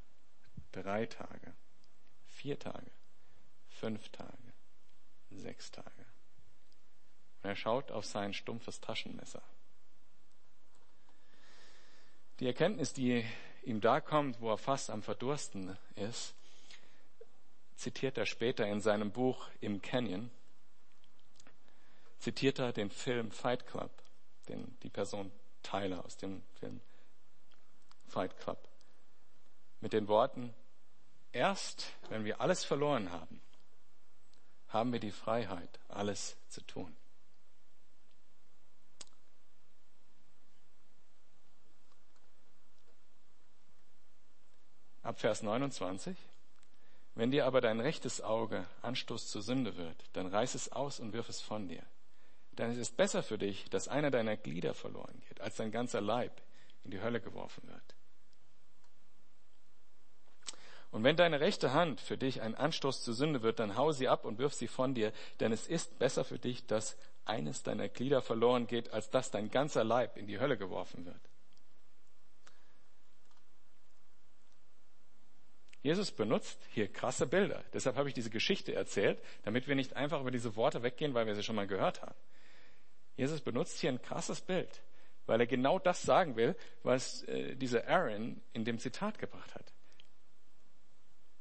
drei 0.71 1.05
Tage, 1.05 1.53
vier 2.27 2.59
Tage, 2.59 2.91
fünf 3.69 4.09
Tage, 4.09 4.53
sechs 5.31 5.71
Tage. 5.71 6.05
Und 7.41 7.49
er 7.49 7.55
schaut 7.55 7.91
auf 7.91 8.05
sein 8.05 8.33
stumpfes 8.33 8.81
Taschenmesser. 8.81 9.41
Die 12.39 12.47
Erkenntnis, 12.47 12.93
die 12.93 13.25
ihm 13.63 13.81
da 13.81 14.01
kommt, 14.01 14.41
wo 14.41 14.51
er 14.51 14.57
fast 14.57 14.89
am 14.89 15.01
Verdursten 15.01 15.77
ist, 15.95 16.35
zitiert 17.75 18.17
er 18.17 18.25
später 18.25 18.67
in 18.67 18.81
seinem 18.81 19.11
Buch 19.11 19.49
Im 19.61 19.81
Canyon, 19.81 20.29
zitiert 22.19 22.59
er 22.59 22.73
den 22.73 22.89
Film 22.89 23.31
Fight 23.31 23.67
Club, 23.67 23.91
den 24.49 24.77
die 24.83 24.89
Person 24.89 25.31
Tyler 25.63 26.03
aus 26.05 26.17
dem 26.17 26.43
Film 26.59 26.81
Fight 28.15 28.39
Club. 28.39 28.57
Mit 29.81 29.91
den 29.91 30.07
Worten, 30.07 30.53
erst 31.33 31.91
wenn 32.07 32.23
wir 32.23 32.39
alles 32.39 32.63
verloren 32.63 33.11
haben, 33.11 33.41
haben 34.69 34.93
wir 34.93 35.01
die 35.01 35.11
Freiheit, 35.11 35.81
alles 35.89 36.37
zu 36.47 36.61
tun. 36.61 36.95
Ab 45.03 45.19
Vers 45.19 45.43
29. 45.43 46.15
Wenn 47.15 47.31
dir 47.31 47.45
aber 47.45 47.59
dein 47.59 47.81
rechtes 47.81 48.21
Auge 48.21 48.65
Anstoß 48.81 49.27
zur 49.27 49.41
Sünde 49.41 49.75
wird, 49.75 50.05
dann 50.13 50.27
reiß 50.27 50.55
es 50.55 50.71
aus 50.71 51.01
und 51.01 51.11
wirf 51.11 51.27
es 51.27 51.41
von 51.41 51.67
dir. 51.67 51.83
Denn 52.53 52.71
es 52.71 52.77
ist 52.77 52.95
besser 52.95 53.23
für 53.23 53.37
dich, 53.37 53.69
dass 53.71 53.89
einer 53.89 54.09
deiner 54.09 54.37
Glieder 54.37 54.73
verloren 54.73 55.21
geht, 55.27 55.41
als 55.41 55.57
dein 55.57 55.73
ganzer 55.73 55.99
Leib 55.99 56.41
in 56.85 56.91
die 56.91 57.01
Hölle 57.01 57.19
geworfen 57.19 57.67
wird. 57.67 57.94
Und 60.95 61.03
wenn 61.03 61.17
deine 61.17 61.41
rechte 61.41 61.73
Hand 61.73 61.99
für 61.99 62.17
dich 62.17 62.41
ein 62.41 62.55
Anstoß 62.55 63.03
zur 63.03 63.13
Sünde 63.13 63.41
wird, 63.41 63.59
dann 63.59 63.75
hau 63.75 63.91
sie 63.91 64.07
ab 64.07 64.23
und 64.23 64.39
wirf 64.39 64.53
sie 64.53 64.69
von 64.69 64.93
dir, 64.95 65.11
denn 65.41 65.51
es 65.51 65.67
ist 65.67 65.99
besser 65.99 66.23
für 66.23 66.39
dich, 66.39 66.67
dass 66.67 66.95
eines 67.25 67.63
deiner 67.63 67.89
Glieder 67.89 68.21
verloren 68.21 68.65
geht, 68.65 68.93
als 68.93 69.09
dass 69.09 69.29
dein 69.29 69.51
ganzer 69.51 69.83
Leib 69.83 70.15
in 70.15 70.25
die 70.25 70.39
Hölle 70.39 70.57
geworfen 70.57 71.05
wird. 71.05 71.19
Jesus 75.81 76.11
benutzt 76.11 76.61
hier 76.71 76.87
krasse 76.87 77.27
Bilder. 77.27 77.61
Deshalb 77.73 77.97
habe 77.97 78.07
ich 78.07 78.13
diese 78.13 78.29
Geschichte 78.29 78.73
erzählt, 78.73 79.19
damit 79.43 79.67
wir 79.67 79.75
nicht 79.75 79.97
einfach 79.97 80.21
über 80.21 80.31
diese 80.31 80.55
Worte 80.55 80.81
weggehen, 80.81 81.13
weil 81.13 81.27
wir 81.27 81.35
sie 81.35 81.43
schon 81.43 81.57
mal 81.57 81.67
gehört 81.67 82.03
haben. 82.03 82.15
Jesus 83.17 83.41
benutzt 83.41 83.79
hier 83.79 83.89
ein 83.89 84.01
krasses 84.01 84.39
Bild, 84.39 84.81
weil 85.25 85.41
er 85.41 85.47
genau 85.47 85.77
das 85.77 86.03
sagen 86.03 86.37
will, 86.37 86.55
was 86.83 87.23
äh, 87.23 87.57
dieser 87.57 87.85
Aaron 87.85 88.41
in 88.53 88.63
dem 88.63 88.79
Zitat 88.79 89.19
gebracht 89.19 89.53
hat. 89.55 89.74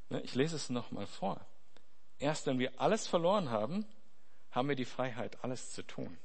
Ne, 0.08 0.20
ich 0.22 0.34
lese 0.34 0.56
es 0.56 0.70
nochmal 0.70 1.06
vor. 1.06 1.44
Erst 2.18 2.46
wenn 2.46 2.58
wir 2.58 2.80
alles 2.80 3.06
verloren 3.06 3.50
haben, 3.50 3.86
haben 4.50 4.68
wir 4.68 4.76
die 4.76 4.84
Freiheit, 4.84 5.42
alles 5.42 5.72
zu 5.72 5.82
tun. 5.82 6.16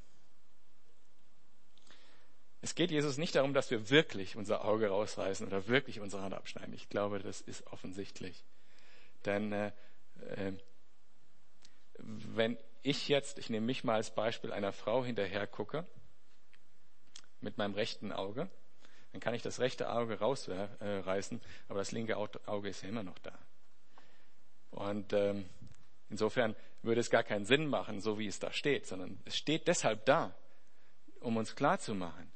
Es 2.62 2.76
geht 2.76 2.92
Jesus 2.92 3.18
nicht 3.18 3.36
darum, 3.36 3.54
dass 3.54 3.72
wir 3.72 3.90
wirklich 3.90 4.36
unser 4.36 4.66
Auge 4.66 4.90
rausreißen 4.90 5.48
oder 5.48 5.68
wirklich 5.68 6.00
unsere 6.02 6.22
Hand 6.22 6.34
abschneiden. 6.34 6.74
Ich 6.74 6.90
glaube, 6.90 7.20
das 7.20 7.42
ist 7.42 7.66
offensichtlich. 7.68 8.44
Denn 9.26 9.54
äh, 9.54 9.72
äh, 10.36 10.54
wenn 11.98 12.58
ich 12.82 13.08
jetzt, 13.08 13.40
ich 13.40 13.50
nehme 13.50 13.66
mich 13.66 13.84
mal 13.84 13.96
als 13.96 14.14
Beispiel, 14.14 14.52
einer 14.52 14.74
Frau 14.74 15.04
hinterher 15.04 15.48
gucke, 15.48 15.86
mit 17.42 17.58
meinem 17.58 17.74
rechten 17.74 18.12
Auge, 18.12 18.50
dann 19.12 19.22
kann 19.22 19.34
ich 19.34 19.42
das 19.42 19.60
rechte 19.60 19.92
Auge 19.92 20.20
rausreißen, 20.20 21.42
aber 21.68 21.80
das 21.80 21.92
linke 21.92 22.18
Auge 22.18 22.70
ist 22.70 22.84
ja 22.84 22.90
immer 22.90 23.04
noch 23.04 23.18
da. 23.20 23.38
Und 24.80 25.12
ähm, 25.12 25.46
insofern 26.10 26.56
würde 26.84 27.02
es 27.02 27.10
gar 27.10 27.24
keinen 27.24 27.44
Sinn 27.44 27.68
machen, 27.68 28.00
so 28.00 28.18
wie 28.18 28.28
es 28.28 28.40
da 28.40 28.54
steht, 28.54 28.88
sondern 28.88 29.20
es 29.26 29.38
steht 29.38 29.68
deshalb 29.68 30.06
da, 30.06 30.34
um 31.20 31.36
uns 31.36 31.54
klarzumachen, 31.54 32.32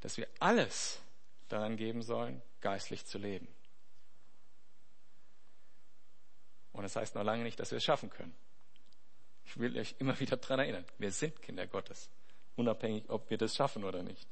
dass 0.00 0.18
wir 0.18 0.28
alles 0.38 1.00
daran 1.48 1.78
geben 1.78 2.02
sollen, 2.02 2.42
geistlich 2.60 3.06
zu 3.06 3.16
leben. 3.16 3.48
Und 6.74 6.82
das 6.82 6.94
heißt 6.94 7.14
noch 7.14 7.24
lange 7.24 7.42
nicht, 7.42 7.58
dass 7.58 7.70
wir 7.70 7.78
es 7.78 7.84
schaffen 7.84 8.10
können. 8.10 8.36
Ich 9.46 9.58
will 9.58 9.78
euch 9.78 9.94
immer 9.98 10.20
wieder 10.20 10.36
daran 10.36 10.58
erinnern, 10.58 10.84
wir 10.98 11.10
sind 11.10 11.40
Kinder 11.40 11.66
Gottes, 11.66 12.10
unabhängig, 12.56 13.04
ob 13.08 13.30
wir 13.30 13.38
das 13.38 13.56
schaffen 13.56 13.82
oder 13.82 14.02
nicht. 14.02 14.28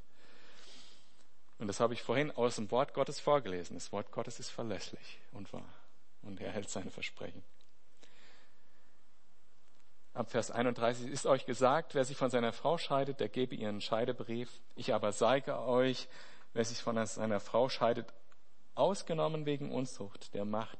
Und 1.58 1.68
das 1.68 1.80
habe 1.80 1.94
ich 1.94 2.02
vorhin 2.02 2.32
aus 2.32 2.56
dem 2.56 2.70
Wort 2.70 2.92
Gottes 2.92 3.18
vorgelesen. 3.18 3.76
Das 3.76 3.92
Wort 3.92 4.12
Gottes 4.12 4.40
ist 4.40 4.50
verlässlich 4.50 5.20
und 5.32 5.50
wahr 5.54 5.83
und 6.24 6.40
er 6.40 6.52
hält 6.52 6.68
seine 6.68 6.90
Versprechen. 6.90 7.42
Ab 10.14 10.30
Vers 10.30 10.52
31 10.52 11.10
ist 11.10 11.26
euch 11.26 11.44
gesagt, 11.44 11.94
wer 11.94 12.04
sich 12.04 12.16
von 12.16 12.30
seiner 12.30 12.52
Frau 12.52 12.78
scheidet, 12.78 13.18
der 13.18 13.28
gebe 13.28 13.56
ihren 13.56 13.80
Scheidebrief. 13.80 14.60
Ich 14.76 14.94
aber 14.94 15.12
sage 15.12 15.58
euch, 15.58 16.08
wer 16.52 16.64
sich 16.64 16.80
von 16.80 17.04
seiner 17.04 17.40
Frau 17.40 17.68
scheidet, 17.68 18.12
ausgenommen 18.76 19.44
wegen 19.44 19.72
Unzucht, 19.72 20.32
der 20.34 20.44
macht, 20.44 20.78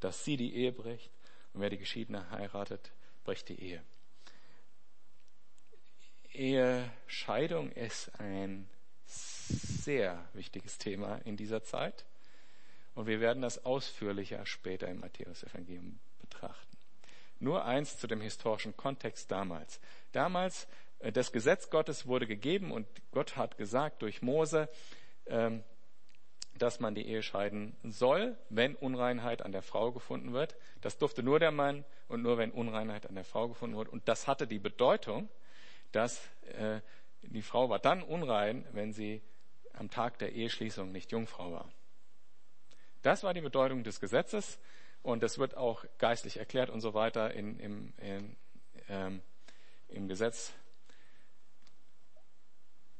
dass 0.00 0.24
sie 0.24 0.36
die 0.36 0.54
Ehe 0.54 0.72
bricht. 0.72 1.10
Und 1.54 1.62
wer 1.62 1.70
die 1.70 1.78
Geschiedene 1.78 2.30
heiratet, 2.30 2.92
bricht 3.24 3.48
die 3.48 3.58
Ehe. 3.60 3.82
Ehescheidung 6.32 7.72
ist 7.72 8.20
ein 8.20 8.68
sehr 9.06 10.28
wichtiges 10.34 10.76
Thema 10.76 11.16
in 11.24 11.38
dieser 11.38 11.62
Zeit. 11.62 12.04
Und 12.98 13.06
wir 13.06 13.20
werden 13.20 13.42
das 13.42 13.64
ausführlicher 13.64 14.44
später 14.44 14.88
im 14.88 14.98
Matthäus-Evangelium 14.98 16.00
betrachten. 16.18 16.76
Nur 17.38 17.64
eins 17.64 17.96
zu 17.96 18.08
dem 18.08 18.20
historischen 18.20 18.76
Kontext 18.76 19.30
damals. 19.30 19.80
Damals, 20.10 20.66
äh, 20.98 21.12
das 21.12 21.30
Gesetz 21.30 21.70
Gottes 21.70 22.08
wurde 22.08 22.26
gegeben 22.26 22.72
und 22.72 22.88
Gott 23.12 23.36
hat 23.36 23.56
gesagt 23.56 24.02
durch 24.02 24.20
Mose, 24.20 24.68
ähm, 25.26 25.62
dass 26.56 26.80
man 26.80 26.96
die 26.96 27.06
Ehe 27.06 27.22
scheiden 27.22 27.76
soll, 27.84 28.36
wenn 28.48 28.74
Unreinheit 28.74 29.42
an 29.42 29.52
der 29.52 29.62
Frau 29.62 29.92
gefunden 29.92 30.32
wird. 30.32 30.56
Das 30.80 30.98
durfte 30.98 31.22
nur 31.22 31.38
der 31.38 31.52
Mann 31.52 31.84
und 32.08 32.22
nur 32.22 32.36
wenn 32.36 32.50
Unreinheit 32.50 33.06
an 33.06 33.14
der 33.14 33.24
Frau 33.24 33.46
gefunden 33.46 33.76
wird. 33.76 33.90
Und 33.90 34.08
das 34.08 34.26
hatte 34.26 34.48
die 34.48 34.58
Bedeutung, 34.58 35.28
dass 35.92 36.20
äh, 36.58 36.80
die 37.22 37.42
Frau 37.42 37.70
war 37.70 37.78
dann 37.78 38.02
unrein, 38.02 38.66
wenn 38.72 38.92
sie 38.92 39.22
am 39.72 39.88
Tag 39.88 40.18
der 40.18 40.32
Eheschließung 40.32 40.90
nicht 40.90 41.12
Jungfrau 41.12 41.52
war. 41.52 41.72
Das 43.08 43.22
war 43.22 43.32
die 43.32 43.40
Bedeutung 43.40 43.84
des 43.84 44.00
Gesetzes 44.00 44.58
und 45.02 45.22
das 45.22 45.38
wird 45.38 45.56
auch 45.56 45.82
geistlich 45.96 46.36
erklärt 46.36 46.68
und 46.68 46.82
so 46.82 46.92
weiter 46.92 47.32
in, 47.32 47.58
im, 47.58 47.94
in, 47.96 48.36
ähm, 48.90 49.22
im 49.88 50.08
Gesetz. 50.08 50.52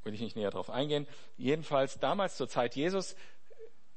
Will 0.05 0.15
ich 0.15 0.23
nicht 0.23 0.35
näher 0.35 0.51
darauf 0.51 0.71
eingehen. 0.71 1.07
Jedenfalls 1.37 1.99
damals 1.99 2.39
zur 2.39 2.49
Zeit 2.49 2.75
Jesus 2.75 3.17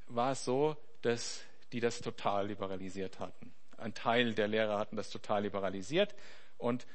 war 0.07 0.33
es 0.33 0.43
so, 0.43 0.75
dass 1.01 1.45
die 1.71 1.79
das 1.79 2.01
total 2.01 2.47
liberalisiert 2.47 3.21
hatten. 3.21 3.53
Ein 3.77 3.93
Teil 3.93 4.33
der 4.33 4.49
Lehrer 4.49 4.79
hatten 4.79 4.97
das 4.97 5.11
total 5.11 5.43
liberalisiert 5.43 6.13
und 6.57 6.87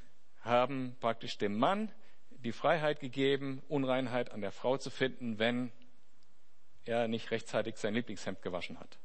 haben 0.42 0.94
praktisch 1.00 1.38
dem 1.38 1.58
Mann 1.58 1.90
die 2.32 2.52
Freiheit 2.52 3.00
gegeben, 3.00 3.62
Unreinheit 3.68 4.30
an 4.30 4.42
der 4.42 4.52
Frau 4.52 4.76
zu 4.76 4.90
finden, 4.90 5.38
wenn 5.38 5.72
er 6.84 7.08
nicht 7.08 7.30
rechtzeitig 7.30 7.78
sein 7.78 7.94
Lieblingshemd 7.94 8.42
gewaschen 8.42 8.78
hat. 8.78 8.98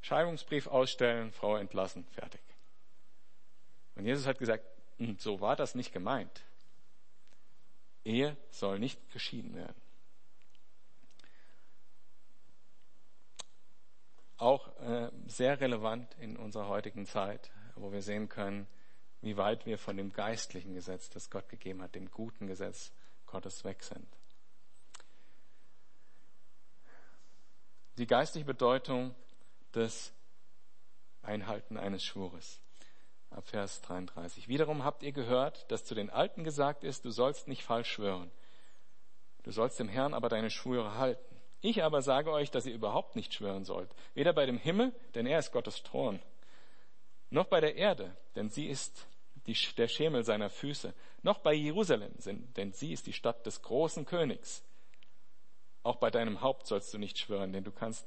Scheidungsbrief 0.00 0.66
ausstellen, 0.66 1.32
Frau 1.32 1.56
entlassen, 1.56 2.04
fertig. 2.12 2.40
Und 3.94 4.06
Jesus 4.06 4.26
hat 4.26 4.38
gesagt, 4.38 4.64
hm, 4.98 5.18
so 5.18 5.40
war 5.40 5.56
das 5.56 5.74
nicht 5.74 5.92
gemeint. 5.92 6.44
Ehe 8.04 8.36
soll 8.50 8.78
nicht 8.78 9.10
geschieden 9.10 9.54
werden. 9.54 9.80
Auch 14.38 14.74
äh, 14.80 15.10
sehr 15.26 15.60
relevant 15.60 16.14
in 16.18 16.38
unserer 16.38 16.68
heutigen 16.68 17.04
Zeit, 17.04 17.50
wo 17.74 17.92
wir 17.92 18.00
sehen 18.00 18.30
können, 18.30 18.66
wie 19.20 19.36
weit 19.36 19.66
wir 19.66 19.76
von 19.76 19.98
dem 19.98 20.14
geistlichen 20.14 20.72
Gesetz, 20.72 21.10
das 21.10 21.28
Gott 21.28 21.50
gegeben 21.50 21.82
hat, 21.82 21.94
dem 21.94 22.10
guten 22.10 22.46
Gesetz 22.46 22.92
Gottes 23.26 23.64
weg 23.64 23.82
sind. 23.82 24.06
Die 27.98 28.06
geistliche 28.06 28.46
Bedeutung 28.46 29.14
des 29.74 30.12
Einhalten 31.22 31.76
eines 31.76 32.04
Schwures. 32.04 32.60
Ab 33.30 33.46
Vers 33.46 33.80
33. 33.82 34.48
Wiederum 34.48 34.84
habt 34.84 35.02
ihr 35.02 35.12
gehört, 35.12 35.70
dass 35.70 35.84
zu 35.84 35.94
den 35.94 36.10
Alten 36.10 36.42
gesagt 36.42 36.82
ist, 36.82 37.04
du 37.04 37.10
sollst 37.10 37.46
nicht 37.46 37.62
falsch 37.62 37.90
schwören. 37.90 38.30
Du 39.44 39.52
sollst 39.52 39.78
dem 39.78 39.88
Herrn 39.88 40.14
aber 40.14 40.28
deine 40.28 40.50
Schwüre 40.50 40.96
halten. 40.96 41.36
Ich 41.60 41.84
aber 41.84 42.02
sage 42.02 42.32
euch, 42.32 42.50
dass 42.50 42.66
ihr 42.66 42.74
überhaupt 42.74 43.16
nicht 43.16 43.34
schwören 43.34 43.64
sollt. 43.64 43.94
Weder 44.14 44.32
bei 44.32 44.46
dem 44.46 44.58
Himmel, 44.58 44.92
denn 45.14 45.26
er 45.26 45.38
ist 45.38 45.52
Gottes 45.52 45.82
Thron, 45.82 46.20
noch 47.28 47.46
bei 47.46 47.60
der 47.60 47.76
Erde, 47.76 48.16
denn 48.34 48.48
sie 48.48 48.66
ist 48.66 49.06
die, 49.46 49.56
der 49.76 49.88
Schemel 49.88 50.24
seiner 50.24 50.50
Füße, 50.50 50.92
noch 51.22 51.38
bei 51.38 51.52
Jerusalem, 51.52 52.12
denn 52.56 52.72
sie 52.72 52.92
ist 52.92 53.06
die 53.06 53.12
Stadt 53.12 53.46
des 53.46 53.62
großen 53.62 54.04
Königs. 54.04 54.64
Auch 55.82 55.96
bei 55.96 56.10
deinem 56.10 56.40
Haupt 56.40 56.66
sollst 56.66 56.92
du 56.92 56.98
nicht 56.98 57.18
schwören, 57.18 57.52
denn 57.52 57.64
du 57.64 57.70
kannst 57.70 58.06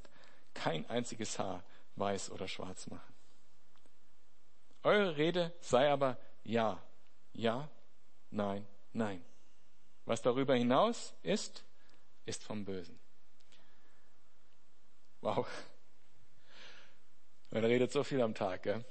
kein 0.54 0.90
einziges 0.90 1.40
Haar 1.40 1.64
weiß 1.96 2.32
oder 2.32 2.48
schwarz 2.48 2.88
machen. 2.88 3.14
Eure 4.84 5.18
Rede 5.18 5.54
sei 5.62 5.90
aber 5.90 6.18
ja, 6.44 6.82
ja, 7.34 7.70
nein, 8.32 8.68
nein. 8.92 9.24
Was 10.06 10.22
darüber 10.22 10.56
hinaus 10.56 11.14
ist, 11.24 11.64
ist 12.26 12.44
vom 12.44 12.66
Bösen. 12.66 13.00
Wow. 15.22 15.48
Man 17.52 17.64
redet 17.64 17.92
so 17.92 18.04
viel 18.04 18.22
am 18.22 18.34
Tag, 18.34 18.64
gell? 18.64 18.84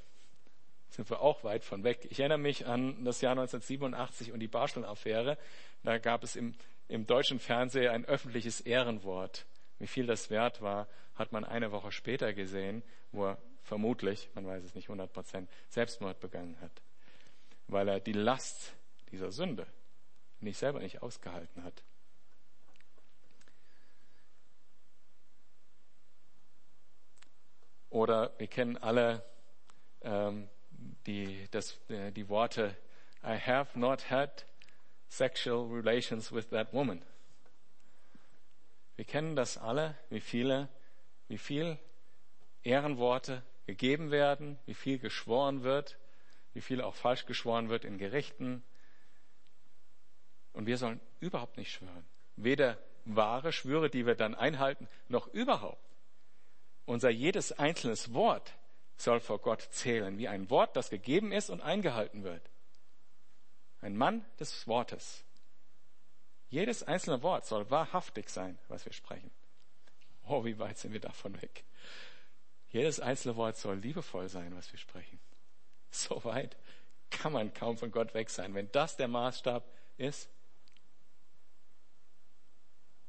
sind 0.95 1.09
wir 1.09 1.21
auch 1.21 1.43
weit 1.45 1.65
von 1.65 1.85
weg. 1.85 2.07
Ich 2.11 2.21
erinnere 2.21 2.39
mich 2.39 2.67
an 2.67 3.05
das 3.05 3.21
Jahr 3.21 3.33
1987 3.33 4.33
und 4.33 4.41
die 4.41 4.49
Barstell-Affäre. 4.49 5.39
Da 5.83 5.99
gab 5.99 6.23
es 6.23 6.37
im, 6.37 6.55
im 6.89 7.07
deutschen 7.07 7.39
Fernsehen 7.39 7.91
ein 7.91 8.05
öffentliches 8.05 8.61
Ehrenwort. 8.61 9.47
Wie 9.83 9.89
viel 9.89 10.07
das 10.07 10.31
wert 10.31 10.63
war, 10.63 10.87
hat 11.17 11.33
man 11.33 11.45
eine 11.45 11.73
Woche 11.73 11.91
später 11.91 12.33
gesehen, 12.35 12.85
wo 13.11 13.27
er 13.27 13.39
vermutlich, 13.65 14.31
man 14.33 14.47
weiß 14.47 14.63
es 14.63 14.77
nicht 14.77 14.85
100 14.85 15.13
Prozent, 15.13 15.51
Selbstmord 15.71 16.21
begangen 16.21 16.57
hat. 16.61 16.71
Weil 17.67 17.89
er 17.89 17.99
die 17.99 18.13
Last 18.13 18.77
dieser 19.11 19.33
Sünde 19.33 19.67
nicht 20.39 20.57
selber 20.57 20.79
nicht 20.79 21.03
ausgehalten 21.03 21.65
hat. 21.65 21.83
Oder 27.91 28.39
wir 28.39 28.47
kennen 28.47 28.77
alle 28.77 29.25
ähm, 30.03 30.49
die, 31.09 31.49
das, 31.51 31.81
äh, 31.89 32.13
die 32.13 32.29
Worte, 32.29 32.77
I 33.25 33.37
have 33.37 33.77
not 33.77 34.09
had 34.13 34.47
sexual 35.09 35.69
relations 35.69 36.31
with 36.31 36.51
that 36.51 36.73
woman. 36.73 37.03
Wir 39.03 39.07
kennen 39.09 39.35
das 39.35 39.59
alle, 39.59 39.97
wie 40.11 40.21
viele, 40.21 40.69
wie 41.27 41.37
viel 41.37 41.77
Ehrenworte 42.63 43.43
gegeben 43.67 44.13
werden, 44.13 44.61
wie 44.65 44.75
viel 44.75 45.01
geschworen 45.01 45.65
wird, 45.65 45.99
wie 46.53 46.61
viel 46.61 46.81
auch 46.81 46.95
falsch 46.95 47.27
geschworen 47.27 47.69
wird 47.69 47.85
in 47.85 47.99
Gerichten. 47.99 48.63
Und 50.53 50.67
wir 50.67 50.79
sollen 50.79 51.01
überhaupt 51.19 51.57
nicht 51.57 51.73
schwören. 51.73 52.05
Weder 52.37 52.79
wahre 53.05 53.53
Schwüre, 53.53 53.91
die 53.91 54.07
wir 54.07 54.15
dann 54.15 54.37
einhalten, 54.37 54.87
noch 55.09 55.27
überhaupt. 55.27 55.83
Unser 56.85 57.11
jedes 57.11 57.51
einzelnes 57.51 58.15
Wort 58.15 58.55
soll 58.99 59.19
vor 59.19 59.41
Gott 59.41 59.63
zählen, 59.63 60.17
wie 60.17 60.29
ein 60.29 60.49
Wort, 60.49 60.77
das 60.77 60.91
gegeben 60.91 61.33
ist 61.33 61.51
und 61.51 61.61
eingehalten 61.61 62.23
wird. 62.23 62.49
Ein 63.81 63.97
Mann 63.97 64.25
des 64.39 64.69
Wortes. 64.69 65.25
Jedes 66.53 66.83
einzelne 66.83 67.23
Wort 67.23 67.47
soll 67.47 67.71
wahrhaftig 67.71 68.29
sein, 68.29 68.59
was 68.69 68.85
wir 68.85 68.93
sprechen. 68.93 69.31
Oh, 70.29 70.45
wie 70.45 70.59
weit 70.59 70.77
sind 70.77 70.93
wir 70.93 71.01
davon 71.01 71.41
weg? 71.41 71.65
Jedes 72.69 73.01
einzelne 73.01 73.37
Wort 73.37 73.57
soll 73.57 73.79
liebevoll 73.79 74.29
sein, 74.29 74.55
was 74.55 74.71
wir 74.71 74.79
sprechen. 74.79 75.19
So 75.91 76.23
weit 76.25 76.59
kann 77.09 77.33
man 77.33 77.55
kaum 77.55 77.79
von 77.79 77.91
Gott 77.91 78.13
weg 78.13 78.29
sein, 78.29 78.53
wenn 78.53 78.71
das 78.71 78.99
der 78.99 79.09
Maßstab 79.09 79.65
ist. 79.97 80.29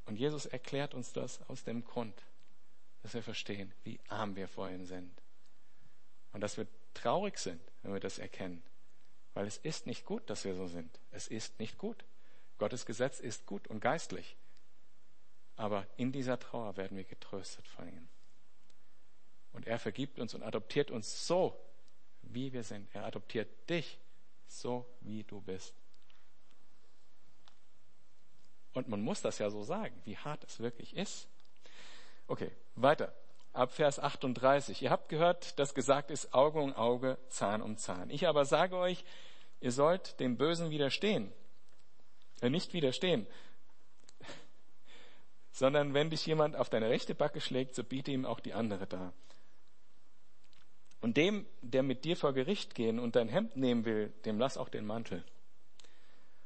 Und 0.05 0.15
Jesus 0.17 0.45
erklärt 0.45 0.93
uns 0.93 1.11
das 1.11 1.41
aus 1.49 1.65
dem 1.65 1.83
Grund, 1.83 2.15
dass 3.01 3.13
wir 3.13 3.23
verstehen, 3.23 3.73
wie 3.83 3.99
arm 4.07 4.37
wir 4.37 4.47
vor 4.47 4.69
ihm 4.69 4.85
sind. 4.85 5.21
Und 6.31 6.39
dass 6.39 6.55
wir 6.55 6.67
traurig 6.93 7.37
sind, 7.37 7.61
wenn 7.81 7.91
wir 7.91 7.99
das 7.99 8.19
erkennen. 8.19 8.63
Weil 9.33 9.47
es 9.47 9.57
ist 9.57 9.85
nicht 9.85 10.05
gut, 10.05 10.29
dass 10.29 10.45
wir 10.45 10.55
so 10.55 10.67
sind. 10.67 10.97
Es 11.11 11.27
ist 11.27 11.59
nicht 11.59 11.77
gut. 11.77 12.05
Gottes 12.63 12.85
Gesetz 12.85 13.19
ist 13.19 13.45
gut 13.45 13.67
und 13.67 13.81
geistlich. 13.81 14.37
Aber 15.57 15.85
in 15.97 16.13
dieser 16.13 16.39
Trauer 16.39 16.77
werden 16.77 16.95
wir 16.95 17.03
getröstet 17.03 17.67
von 17.67 17.89
ihm. 17.89 18.07
Und 19.51 19.67
er 19.67 19.79
vergibt 19.79 20.17
uns 20.17 20.33
und 20.33 20.43
adoptiert 20.43 20.89
uns 20.89 21.27
so, 21.27 21.59
wie 22.21 22.53
wir 22.53 22.63
sind. 22.63 22.87
Er 22.95 23.03
adoptiert 23.03 23.49
dich 23.69 23.99
so, 24.47 24.85
wie 25.01 25.25
du 25.25 25.41
bist. 25.41 25.75
Und 28.71 28.87
man 28.87 29.01
muss 29.01 29.21
das 29.21 29.39
ja 29.39 29.49
so 29.49 29.63
sagen, 29.63 30.01
wie 30.05 30.15
hart 30.15 30.45
es 30.45 30.61
wirklich 30.61 30.95
ist. 30.95 31.27
Okay, 32.27 32.53
weiter 32.75 33.13
ab 33.51 33.73
Vers 33.73 33.99
38. 33.99 34.81
Ihr 34.81 34.89
habt 34.89 35.09
gehört, 35.09 35.59
dass 35.59 35.75
gesagt 35.75 36.11
ist, 36.11 36.33
Auge 36.33 36.61
um 36.61 36.73
Auge, 36.73 37.17
Zahn 37.27 37.61
um 37.61 37.75
Zahn. 37.75 38.09
Ich 38.09 38.25
aber 38.25 38.45
sage 38.45 38.77
euch, 38.77 39.03
ihr 39.59 39.73
sollt 39.73 40.17
dem 40.21 40.37
Bösen 40.37 40.69
widerstehen. 40.69 41.33
Äh, 42.43 42.49
nicht 42.49 42.73
widerstehen. 42.73 43.25
Sondern 45.53 45.93
wenn 45.93 46.09
dich 46.09 46.25
jemand 46.25 46.55
auf 46.55 46.69
deine 46.69 46.89
rechte 46.89 47.15
Backe 47.15 47.39
schlägt, 47.39 47.73
so 47.73 47.83
biete 47.83 48.11
ihm 48.11 48.25
auch 48.25 48.39
die 48.39 48.53
andere 48.53 48.85
da. 48.85 49.13
Und 50.99 51.17
dem, 51.17 51.45
der 51.61 51.83
mit 51.83 52.05
dir 52.05 52.17
vor 52.17 52.33
Gericht 52.33 52.75
gehen 52.75 52.99
und 52.99 53.15
dein 53.15 53.29
Hemd 53.29 53.55
nehmen 53.55 53.85
will, 53.85 54.13
dem 54.25 54.39
lass 54.39 54.57
auch 54.57 54.69
den 54.69 54.85
Mantel. 54.85 55.23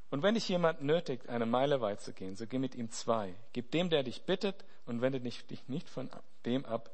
Und 0.09 0.23
wenn 0.23 0.35
dich 0.35 0.47
jemand 0.47 0.81
nötigt, 0.81 1.29
eine 1.29 1.45
Meile 1.45 1.81
weit 1.81 2.01
zu 2.01 2.13
gehen, 2.13 2.35
so 2.35 2.47
geh 2.47 2.59
mit 2.59 2.75
ihm 2.75 2.89
zwei. 2.91 3.33
Gib 3.53 3.71
dem, 3.71 3.89
der 3.89 4.03
dich 4.03 4.23
bittet, 4.23 4.63
und 4.85 5.01
wende 5.01 5.19
dich 5.19 5.43
nicht 5.67 5.89
von 5.89 6.09
dem 6.45 6.65
ab, 6.65 6.89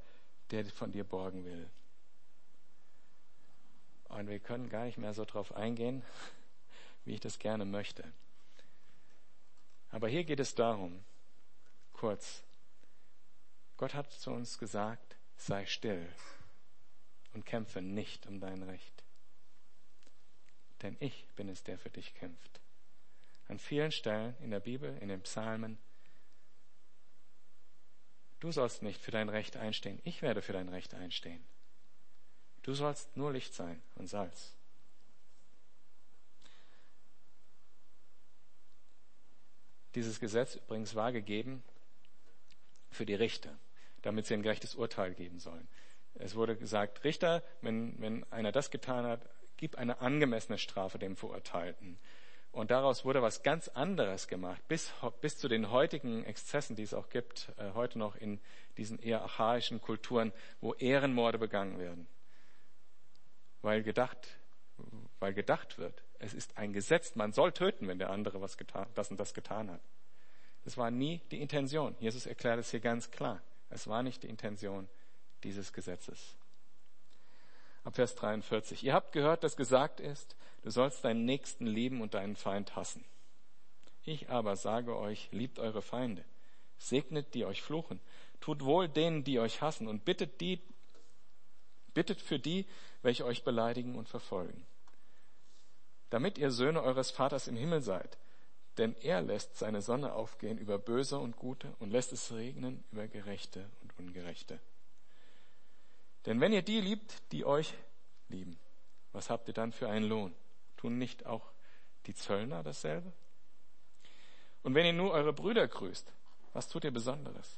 der 0.49 0.66
von 0.66 0.91
dir 0.91 1.04
borgen 1.04 1.45
will. 1.45 1.70
Und 4.10 4.28
wir 4.28 4.39
können 4.39 4.68
gar 4.68 4.86
nicht 4.86 4.97
mehr 4.97 5.14
so 5.14 5.26
drauf 5.26 5.56
eingehen, 5.56 6.04
wie 7.06 7.14
ich 7.14 7.20
das 7.20 7.38
gerne 7.38 7.66
möchte. 7.66 8.04
Aber 9.94 10.08
hier 10.08 10.24
geht 10.24 10.39
es 10.39 10.56
darum, 10.56 11.06
kurz, 11.94 12.41
Gott 13.78 13.94
hat 13.94 14.12
zu 14.12 14.32
uns 14.32 14.58
gesagt, 14.58 15.18
sei 15.38 15.68
still 15.68 16.10
und 17.36 17.46
kämpfe 17.46 17.80
nicht 17.80 18.26
um 18.26 18.39
dein 18.39 18.64
Recht. 18.64 19.04
Denn 20.82 20.98
ich 21.00 21.28
bin 21.36 21.48
es, 21.48 21.64
der 21.64 21.78
für 21.78 21.91
dich 21.91 22.16
kämpft. 22.16 22.60
An 23.48 23.60
vielen 23.60 23.91
Stellen 23.91 24.36
in 24.41 24.50
der 24.50 24.62
Bibel, 24.62 24.98
in 24.98 25.10
den 25.10 25.22
Psalmen, 25.22 25.78
du 28.39 28.52
sollst 28.52 28.82
nicht 28.82 29.00
für 29.00 29.12
dein 29.12 29.30
Recht 29.30 29.58
einstehen, 29.58 30.02
ich 30.06 30.24
werde 30.24 30.41
für 30.41 30.54
dein 30.54 30.70
Recht 30.70 30.96
einstehen. 30.96 31.46
Du 32.64 32.74
sollst 32.74 33.16
nur 33.16 33.32
Licht 33.32 33.54
sein 33.54 33.80
und 33.94 34.08
Salz. 34.08 34.56
Dieses 39.96 40.20
Gesetz 40.20 40.56
übrigens 40.56 40.96
war 40.96 41.12
gegeben 41.12 41.64
für 42.89 43.06
die 43.06 43.16
Richter, 43.16 43.58
damit 44.02 44.26
sie 44.26 44.34
ein 44.34 44.44
gerechtes 44.44 44.76
Urteil 44.76 45.14
geben 45.14 45.39
sollen. 45.39 45.68
Es 46.16 46.36
wurde 46.36 46.56
gesagt, 46.56 47.04
Richter, 47.04 47.44
wenn, 47.62 48.00
wenn 48.00 48.24
einer 48.32 48.52
das 48.52 48.72
getan 48.72 49.06
hat, 49.06 49.28
gib 49.58 49.78
eine 49.78 50.02
angemessene 50.02 50.58
Strafe 50.58 51.00
dem 51.00 51.16
Verurteilten. 51.16 51.98
Und 52.52 52.70
daraus 52.70 53.04
wurde 53.04 53.24
was 53.24 53.41
ganz 53.41 53.68
anderes 53.68 54.28
gemacht, 54.28 54.62
bis, 54.68 54.94
bis 55.22 55.39
zu 55.39 55.48
den 55.48 55.72
heutigen 55.72 56.24
Exzessen, 56.24 56.76
die 56.76 56.84
es 56.84 56.94
auch 56.94 57.10
gibt, 57.10 57.52
äh, 57.58 57.72
heute 57.74 57.98
noch 57.98 58.16
in 58.16 58.39
diesen 58.78 59.00
eher 59.00 59.24
archaischen 59.24 59.82
Kulturen, 59.82 60.32
wo 60.62 60.76
Ehrenmorde 60.76 61.39
begangen 61.39 61.80
werden. 61.80 62.08
Weil 63.64 63.82
gedacht, 63.82 64.38
weil 65.20 65.34
gedacht 65.34 65.80
wird, 65.80 66.04
es 66.24 66.34
ist 66.34 66.57
ein 66.57 66.74
Gesetz, 66.74 67.15
man 67.15 67.34
soll 67.34 67.51
töten, 67.51 67.88
wenn 67.88 67.99
der 67.99 68.09
andere 68.09 68.41
was 68.41 68.57
getan, 68.57 68.88
das 68.95 69.11
und 69.11 69.19
das 69.19 69.34
getan 69.34 69.69
hat. 69.69 69.82
Das 70.63 70.78
war 70.78 70.89
nie 70.89 71.21
die 71.32 71.41
Intention. 71.41 71.95
Jesus 71.99 72.26
erklärt 72.26 72.59
es 72.59 72.71
hier 72.71 72.80
ganz 72.80 73.11
klar. 73.11 73.41
Es 73.69 73.88
war 73.88 74.03
nicht 74.03 74.24
die 74.24 74.30
Intention 74.30 74.88
dieses 75.43 75.74
Gesetzes. 75.74 76.36
Ab 77.84 77.95
Vers 77.95 78.15
43. 78.15 78.84
Ihr 78.84 78.93
habt 78.93 79.11
gehört, 79.11 79.43
dass 79.43 79.57
gesagt 79.57 79.99
ist, 79.99 80.38
du 80.61 80.69
sollst 80.69 81.03
deinen 81.03 81.26
Nächsten 81.26 81.65
lieben 81.65 82.01
und 82.01 82.13
deinen 82.13 82.38
Feind 82.38 82.78
hassen. 82.78 83.03
Ich 84.05 84.30
aber 84.30 84.55
sage 84.55 84.95
euch, 84.95 85.28
liebt 85.32 85.59
eure 85.59 85.82
Feinde, 85.82 86.24
segnet 86.78 87.34
die 87.34 87.45
euch 87.45 87.61
fluchen, 87.61 87.99
tut 88.39 88.63
wohl 88.63 88.88
denen, 88.88 89.26
die 89.26 89.39
euch 89.39 89.61
hassen 89.61 89.88
und 89.88 90.05
bittet 90.05 90.39
die, 90.39 90.61
bittet 91.93 92.21
für 92.21 92.39
die, 92.39 92.65
welche 93.01 93.26
euch 93.26 93.43
beleidigen 93.43 93.95
und 93.95 94.07
verfolgen. 94.07 94.65
Damit 96.14 96.38
ihr 96.38 96.51
Söhne 96.51 96.84
eures 96.84 97.09
Vaters 97.09 97.47
im 97.47 97.55
Himmel 97.55 97.82
seid, 97.82 98.20
denn 98.78 98.95
er 98.97 99.24
lässt 99.24 99.57
seine 99.57 99.82
Sonne 99.82 100.14
aufgehen 100.14 100.59
über 100.59 100.78
Böse 100.78 101.18
und 101.18 101.38
Gute 101.38 101.74
und 101.80 101.89
lässt 101.89 102.14
es 102.14 102.32
regnen 102.32 102.84
über 102.91 103.07
Gerechte 103.07 103.68
und 103.82 103.97
Ungerechte. 103.97 104.59
Denn 106.28 106.39
wenn 106.39 106.53
ihr 106.53 106.61
die 106.61 106.82
liebt, 106.82 107.20
die 107.32 107.45
euch 107.45 107.74
lieben, 108.30 108.59
was 109.11 109.32
habt 109.32 109.47
ihr 109.47 109.55
dann 109.55 109.72
für 109.72 109.89
einen 109.89 110.07
Lohn? 110.07 110.36
Tun 110.78 110.99
nicht 110.99 111.26
auch 111.26 111.51
die 112.05 112.14
Zöllner 112.14 112.61
dasselbe? 112.61 113.11
Und 114.61 114.76
wenn 114.76 114.86
ihr 114.86 114.93
nur 114.93 115.14
eure 115.14 115.34
Brüder 115.34 115.68
grüßt, 115.68 116.14
was 116.53 116.70
tut 116.70 116.84
ihr 116.84 116.91
Besonderes? 116.93 117.57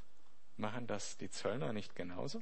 Machen 0.56 0.88
das 0.88 1.18
die 1.18 1.30
Zöllner 1.30 1.74
nicht 1.74 1.94
genauso? 1.94 2.42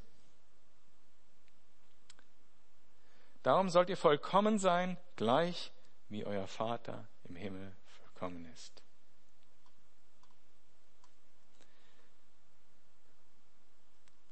Darum 3.41 3.71
sollt 3.71 3.89
ihr 3.89 3.97
vollkommen 3.97 4.59
sein, 4.59 4.95
gleich 5.15 5.71
wie 6.13 6.25
euer 6.25 6.47
Vater 6.47 7.09
im 7.23 7.35
Himmel 7.35 7.75
vollkommen 7.87 8.45
ist. 8.53 8.83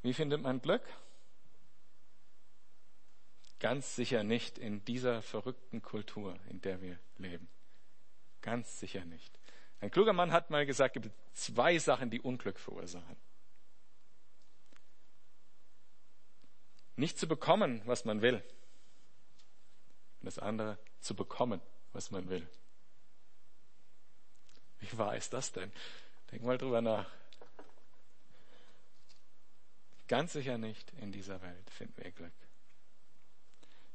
Wie 0.04 0.14
findet 0.14 0.42
man 0.42 0.62
Glück? 0.62 0.84
Ganz 3.60 3.96
sicher 3.96 4.24
nicht 4.24 4.58
in 4.58 4.86
dieser 4.86 5.22
verrückten 5.22 5.82
Kultur, 5.82 6.40
in 6.50 6.62
der 6.62 6.82
wir 6.82 7.00
leben. 7.18 7.48
Ganz 8.42 8.80
sicher 8.80 9.04
nicht. 9.06 9.40
Ein 9.80 9.92
kluger 9.92 10.14
Mann 10.14 10.32
hat 10.32 10.52
mal 10.52 10.66
gesagt, 10.66 10.98
es 10.98 11.02
gibt 11.02 11.16
zwei 11.34 11.80
Sachen, 11.80 12.12
die 12.12 12.22
Unglück 12.22 12.60
verursachen. 12.60 13.18
Nicht 16.96 17.18
zu 17.18 17.28
bekommen, 17.28 17.82
was 17.86 18.06
man 18.06 18.22
will. 18.22 18.44
Und 20.22 20.28
das 20.28 20.40
andere, 20.40 20.78
zu 21.00 21.16
bekommen, 21.16 21.62
was 21.94 22.12
man 22.12 22.30
will. 22.30 22.48
Wie 24.80 24.98
wahr 24.98 25.16
ist 25.16 25.34
das 25.34 25.52
denn? 25.52 25.72
Denk 26.32 26.44
mal 26.44 26.58
drüber 26.58 26.82
nach. 26.82 27.10
Ganz 30.08 30.34
sicher 30.34 30.58
nicht 30.58 30.92
in 30.94 31.12
dieser 31.12 31.42
Welt 31.42 31.70
finden 31.70 32.04
wir 32.04 32.12
Glück. 32.12 32.34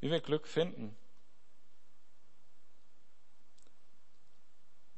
Wie 0.00 0.10
wir 0.10 0.20
Glück 0.20 0.46
finden, 0.46 0.96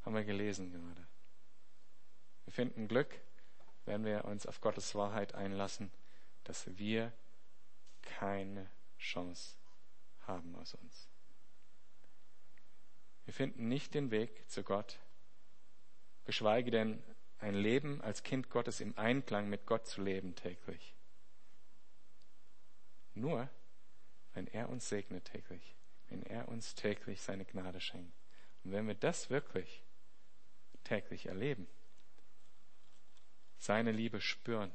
haben 0.05 0.15
wir 0.15 0.25
gelesen 0.25 0.71
gerade. 0.71 1.07
Wir 2.45 2.53
finden 2.53 2.89
Glück, 2.89 3.21
wenn 3.85 4.05
wir 4.05 4.25
uns 4.25 4.47
auf 4.47 4.61
Gottes 4.61 4.95
Wahrheit 4.95 5.35
einlassen, 5.35 5.91
dass 6.45 6.67
wir 6.79 7.13
keine 8.03 8.71
Chance 8.99 9.57
haben 10.27 10.55
aus 10.57 10.75
uns. 10.75 11.09
Wir 13.29 13.35
finden 13.35 13.69
nicht 13.69 13.93
den 13.93 14.11
Weg 14.11 14.49
zu 14.49 14.63
Gott, 14.63 14.99
geschweige 16.25 16.71
denn 16.71 17.03
ein 17.37 17.55
Leben 17.55 18.01
als 18.01 18.23
Kind 18.23 18.49
Gottes 18.49 18.81
im 18.81 18.97
Einklang 18.97 19.51
mit 19.51 19.67
Gott 19.67 19.87
zu 19.87 20.01
leben 20.01 20.35
täglich. 20.35 20.95
Nur 23.13 23.51
wenn 24.33 24.47
er 24.47 24.71
uns 24.71 24.89
segnet 24.89 25.27
täglich, 25.27 25.77
wenn 26.09 26.23
er 26.23 26.49
uns 26.49 26.75
täglich 26.75 27.21
seine 27.21 27.45
Gnade 27.45 27.83
schenkt. 27.83 28.17
Und 28.65 28.73
wenn 28.73 28.87
wir 28.87 28.95
das 28.95 29.29
wirklich 29.29 29.85
täglich 30.85 31.27
erleben, 31.27 31.69
seine 33.59 33.93
Liebe 33.93 34.23
spüren, 34.23 34.73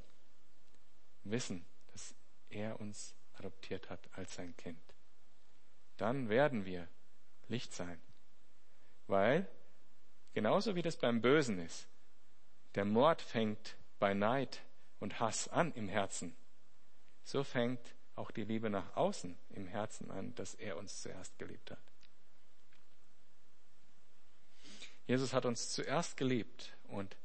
wissen, 1.23 1.65
dass 1.91 2.13
er 2.49 2.79
uns 2.79 3.15
adoptiert 3.33 3.89
hat 3.89 4.15
als 4.15 4.35
sein 4.35 4.55
Kind, 4.57 4.93
dann 5.97 6.29
werden 6.29 6.65
wir 6.65 6.87
Licht 7.47 7.73
sein. 7.73 7.99
Weil, 9.07 9.47
genauso 10.33 10.75
wie 10.75 10.81
das 10.81 10.97
beim 10.97 11.21
Bösen 11.21 11.59
ist, 11.59 11.87
der 12.75 12.85
Mord 12.85 13.21
fängt 13.21 13.75
bei 13.99 14.13
Neid 14.13 14.61
und 14.99 15.19
Hass 15.19 15.47
an 15.47 15.73
im 15.73 15.87
Herzen, 15.87 16.35
so 17.23 17.43
fängt 17.43 17.95
auch 18.15 18.31
die 18.31 18.43
Liebe 18.43 18.69
nach 18.69 18.95
außen 18.95 19.37
im 19.51 19.67
Herzen 19.67 20.11
an, 20.11 20.35
dass 20.35 20.55
er 20.55 20.77
uns 20.77 21.01
zuerst 21.01 21.37
geliebt 21.39 21.71
hat. 21.71 21.79
Jesus 25.05 25.33
hat 25.33 25.45
uns 25.45 25.71
zuerst 25.71 26.15
geliebt 26.15 26.73
und 26.87 27.17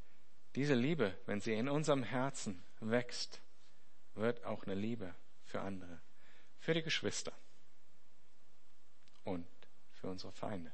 diese 0.55 0.75
Liebe, 0.75 1.17
wenn 1.27 1.41
sie 1.41 1.55
in 1.55 1.69
unserem 1.69 2.03
Herzen 2.03 2.63
wächst, 2.81 3.41
wird 4.15 4.45
auch 4.45 4.65
eine 4.65 4.75
Liebe 4.75 5.15
für 5.45 5.61
andere, 5.61 6.01
für 6.59 6.75
die 6.75 6.83
Geschwister 6.83 7.33
und 9.25 9.47
für 9.93 10.09
unsere 10.09 10.33
Feinde. 10.33 10.73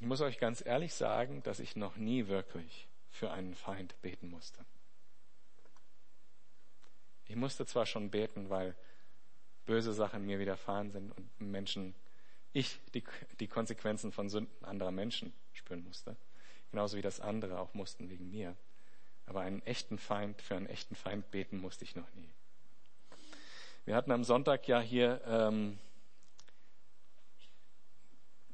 Ich 0.00 0.06
muss 0.06 0.22
euch 0.22 0.38
ganz 0.38 0.64
ehrlich 0.64 0.94
sagen, 0.94 1.42
dass 1.42 1.60
ich 1.60 1.76
noch 1.76 1.96
nie 1.96 2.26
wirklich 2.26 2.88
für 3.10 3.30
einen 3.30 3.54
Feind 3.54 4.00
beten 4.00 4.30
musste. 4.30 4.64
Ich 7.26 7.36
musste 7.36 7.66
zwar 7.66 7.84
schon 7.84 8.10
beten, 8.10 8.48
weil 8.48 8.74
böse 9.66 9.92
Sachen 9.92 10.24
mir 10.24 10.38
widerfahren 10.38 10.90
sind 10.90 11.12
und 11.12 11.40
Menschen, 11.40 11.94
ich 12.54 12.80
die, 12.94 13.04
die 13.38 13.46
Konsequenzen 13.46 14.10
von 14.10 14.30
Sünden 14.30 14.64
anderer 14.64 14.90
Menschen 14.90 15.34
spüren 15.52 15.84
musste. 15.84 16.16
Genauso 16.70 16.96
wie 16.96 17.02
das 17.02 17.20
andere 17.20 17.58
auch 17.58 17.74
mussten 17.74 18.08
wegen 18.08 18.30
mir. 18.30 18.56
Aber 19.26 19.42
einen 19.42 19.60
echten 19.62 19.98
Feind, 19.98 20.40
für 20.40 20.56
einen 20.56 20.66
echten 20.66 20.94
Feind 20.94 21.30
beten 21.30 21.58
musste 21.58 21.84
ich 21.84 21.94
noch 21.94 22.10
nie. 22.14 22.30
Wir 23.84 23.94
hatten 23.96 24.12
am 24.12 24.24
Sonntag 24.24 24.66
ja 24.66 24.80
hier 24.80 25.20
ähm, 25.26 25.78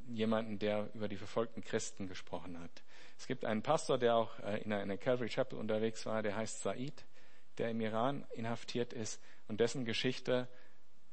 jemanden, 0.08 0.58
der 0.58 0.88
über 0.94 1.08
die 1.08 1.16
verfolgten 1.16 1.62
Christen 1.62 2.08
gesprochen 2.08 2.58
hat. 2.60 2.82
Es 3.18 3.26
gibt 3.26 3.44
einen 3.44 3.62
Pastor, 3.62 3.98
der 3.98 4.16
auch 4.16 4.38
äh, 4.40 4.62
in 4.62 4.72
einer 4.72 4.96
Calvary 4.96 5.28
Chapel 5.28 5.58
unterwegs 5.58 6.06
war, 6.06 6.22
der 6.22 6.36
heißt 6.36 6.62
Said 6.62 7.04
der 7.58 7.70
im 7.70 7.80
Iran 7.80 8.26
inhaftiert 8.34 8.92
ist 8.92 9.20
und 9.48 9.60
dessen 9.60 9.84
Geschichte 9.84 10.48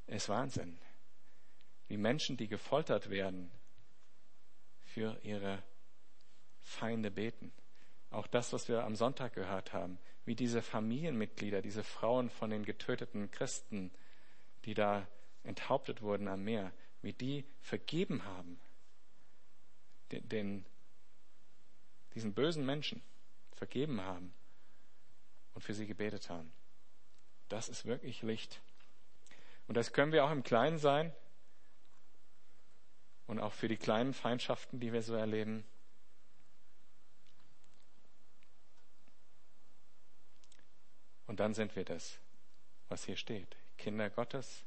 ist 0.08 0.30
Wahnsinn. 0.30 0.78
Wie 1.88 1.98
Menschen, 1.98 2.38
die 2.38 2.48
gefoltert 2.48 3.10
werden, 3.10 3.52
für 4.94 5.18
ihre 5.24 5.64
Feinde 6.60 7.10
beten. 7.10 7.52
Auch 8.12 8.28
das, 8.28 8.54
was 8.54 8.68
wir 8.68 8.84
am 8.84 8.96
Sonntag 8.96 9.34
gehört 9.34 9.74
haben, 9.74 9.98
wie 10.26 10.36
diese 10.36 10.62
Familienmitglieder, 10.62 11.62
diese 11.62 11.84
Frauen 11.84 12.30
von 12.30 12.52
den 12.52 12.64
getöteten 12.64 13.32
Christen, 13.32 13.91
die 14.66 14.76
da 14.76 15.08
enthauptet 15.44 16.02
wurden 16.02 16.28
am 16.28 16.44
Meer, 16.44 16.72
wie 17.02 17.14
die 17.14 17.44
vergeben 17.62 18.24
haben. 18.24 18.60
Den, 20.22 20.66
diesen 22.16 22.34
bösen 22.34 22.66
Menschen 22.66 23.01
vergeben 23.53 24.01
haben 24.01 24.34
und 25.53 25.61
für 25.61 25.74
sie 25.74 25.86
gebetet 25.86 26.30
haben. 26.30 26.51
Das 27.49 27.70
ist 27.70 27.86
wirklich 27.86 28.22
Licht. 28.22 28.61
Und 29.68 29.76
das 29.76 29.93
können 29.93 30.11
wir 30.11 30.26
auch 30.26 30.32
im 30.32 30.43
Kleinen 30.43 30.78
sein 30.78 31.14
und 33.28 33.39
auch 33.39 33.53
für 33.53 33.68
die 33.68 33.78
kleinen 33.78 34.14
Feindschaften, 34.14 34.80
die 34.80 34.91
wir 34.91 35.01
so 35.01 35.14
erleben. 35.14 35.64
Und 41.28 41.39
dann 41.39 41.53
sind 41.53 41.76
wir 41.76 41.86
das, 41.86 42.20
was 42.89 43.05
hier 43.05 43.16
steht. 43.16 43.55
Kinder 43.78 44.09
Gottes, 44.09 44.64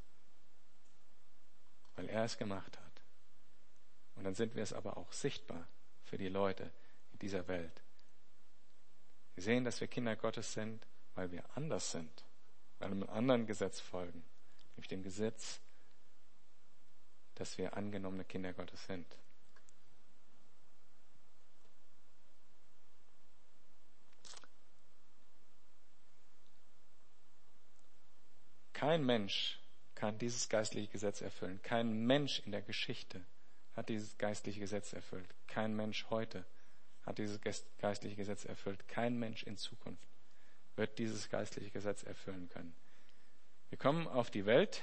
weil 1.95 2.09
er 2.09 2.25
es 2.25 2.39
gemacht 2.39 2.77
hat. 2.77 2.86
Und 4.17 4.25
dann 4.25 4.35
sind 4.35 4.55
wir 4.55 4.63
es 4.63 4.73
aber 4.73 4.97
auch 4.97 5.13
sichtbar 5.13 5.67
für 6.05 6.19
die 6.19 6.29
Leute 6.29 6.71
in 7.13 7.19
dieser 7.21 7.47
Welt. 7.49 7.83
Wir 9.35 9.43
sehen, 9.43 9.65
dass 9.65 9.81
wir 9.81 9.89
Kinder 9.89 10.17
Gottes 10.17 10.55
sind, 10.55 10.87
weil 11.15 11.31
wir 11.31 11.45
anders 11.55 11.93
sind, 11.93 12.25
weil 12.79 12.89
wir 12.89 12.97
einem 12.97 13.11
anderen 13.11 13.47
Gesetz 13.47 13.81
folgen, 13.81 14.25
nämlich 14.71 14.89
dem 14.89 15.03
Gesetz, 15.03 15.61
dass 17.35 17.59
wir 17.59 17.77
angenommene 17.77 18.25
Kinder 18.25 18.55
Gottes 18.55 18.85
sind. 18.87 19.07
Kein 28.73 29.05
Mensch 29.05 29.59
kann 29.95 30.19
dieses 30.19 30.49
geistliche 30.49 30.89
Gesetz 30.89 31.21
erfüllen. 31.21 31.61
Kein 31.63 32.07
Mensch 32.07 32.41
in 32.41 32.53
der 32.53 32.63
Geschichte 32.63 33.25
hat 33.77 33.91
dieses 33.91 34.17
geistliche 34.17 34.61
Gesetz 34.61 34.93
erfüllt. 34.93 35.29
Kein 35.47 35.77
Mensch 35.77 36.07
heute 36.11 36.45
hat 37.05 37.19
dieses 37.19 37.41
geistliche 37.79 38.17
Gesetz 38.17 38.45
erfüllt. 38.45 38.89
Kein 38.89 39.19
Mensch 39.19 39.45
in 39.45 39.57
Zukunft 39.57 40.03
wird 40.75 40.99
dieses 40.99 41.29
geistliche 41.29 41.71
Gesetz 41.71 42.03
erfüllen 42.03 42.49
können. 42.49 42.75
Wir 43.69 43.79
kommen 43.79 44.09
auf 44.09 44.31
die 44.31 44.47
Welt 44.47 44.83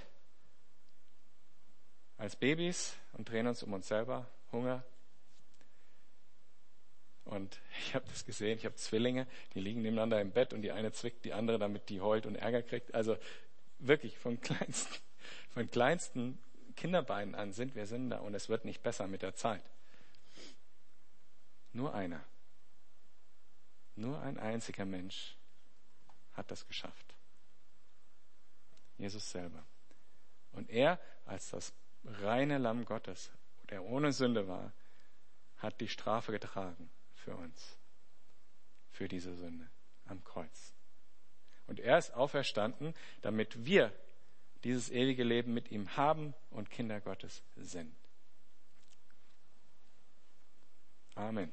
als 2.18 2.36
Babys 2.36 2.96
und 3.14 3.30
drehen 3.30 3.48
uns 3.48 3.64
um 3.64 3.74
uns 3.74 3.88
selber, 3.88 4.30
Hunger. 4.52 4.84
Und 7.26 7.60
ich 7.80 7.96
habe 7.96 8.06
das 8.10 8.26
gesehen, 8.26 8.58
ich 8.58 8.66
habe 8.66 8.76
Zwillinge, 8.76 9.28
die 9.54 9.60
liegen 9.60 9.82
nebeneinander 9.82 10.22
im 10.22 10.32
Bett 10.32 10.54
und 10.54 10.62
die 10.62 10.72
eine 10.72 10.92
zwickt 10.92 11.26
die 11.26 11.34
andere, 11.34 11.60
damit 11.60 11.90
die 11.90 12.02
heult 12.02 12.26
und 12.26 12.36
Ärger 12.36 12.62
kriegt. 12.62 12.94
Also 12.94 13.18
wirklich 13.80 14.18
von 14.18 14.40
kleinsten, 14.40 14.96
von 15.50 15.70
kleinsten 15.70 16.40
Kinderbeinen 16.74 17.36
an 17.36 17.54
sind 17.54 17.76
wir 17.76 17.88
Sünder 17.88 18.22
und 18.22 18.34
es 18.34 18.50
wird 18.50 18.66
nicht 18.66 18.84
besser 18.84 19.08
mit 19.08 19.22
der 19.22 19.36
Zeit. 19.36 19.64
Nur 21.72 21.94
einer, 21.94 22.24
nur 23.96 24.22
ein 24.22 24.38
einziger 24.38 24.86
Mensch 24.86 25.36
hat 26.34 26.52
das 26.52 26.68
geschafft. 26.68 27.16
Jesus 28.98 29.30
selber. 29.32 29.64
Und 30.52 30.70
er 30.70 31.00
als 31.26 31.50
das 31.50 31.74
reine 32.06 32.58
Lamm 32.58 32.86
Gottes, 32.86 33.32
der 33.70 33.84
ohne 33.84 34.12
Sünde 34.12 34.48
war, 34.48 34.72
hat 35.58 35.80
die 35.82 35.88
Strafe 35.88 36.32
getragen 36.32 36.90
für 37.16 37.36
uns, 37.36 37.78
für 38.92 39.08
diese 39.08 39.34
Sünde 39.36 39.68
am 40.06 40.24
Kreuz. 40.24 40.74
Und 41.68 41.80
er 41.80 41.98
ist 41.98 42.14
auferstanden, 42.14 42.94
damit 43.22 43.66
wir 43.66 43.94
dieses 44.64 44.90
ewige 44.90 45.24
Leben 45.24 45.54
mit 45.54 45.72
ihm 45.72 45.96
haben 45.98 46.34
und 46.50 46.70
Kinder 46.70 47.02
Gottes 47.02 47.44
sind. 47.56 47.94
Amen. 51.16 51.52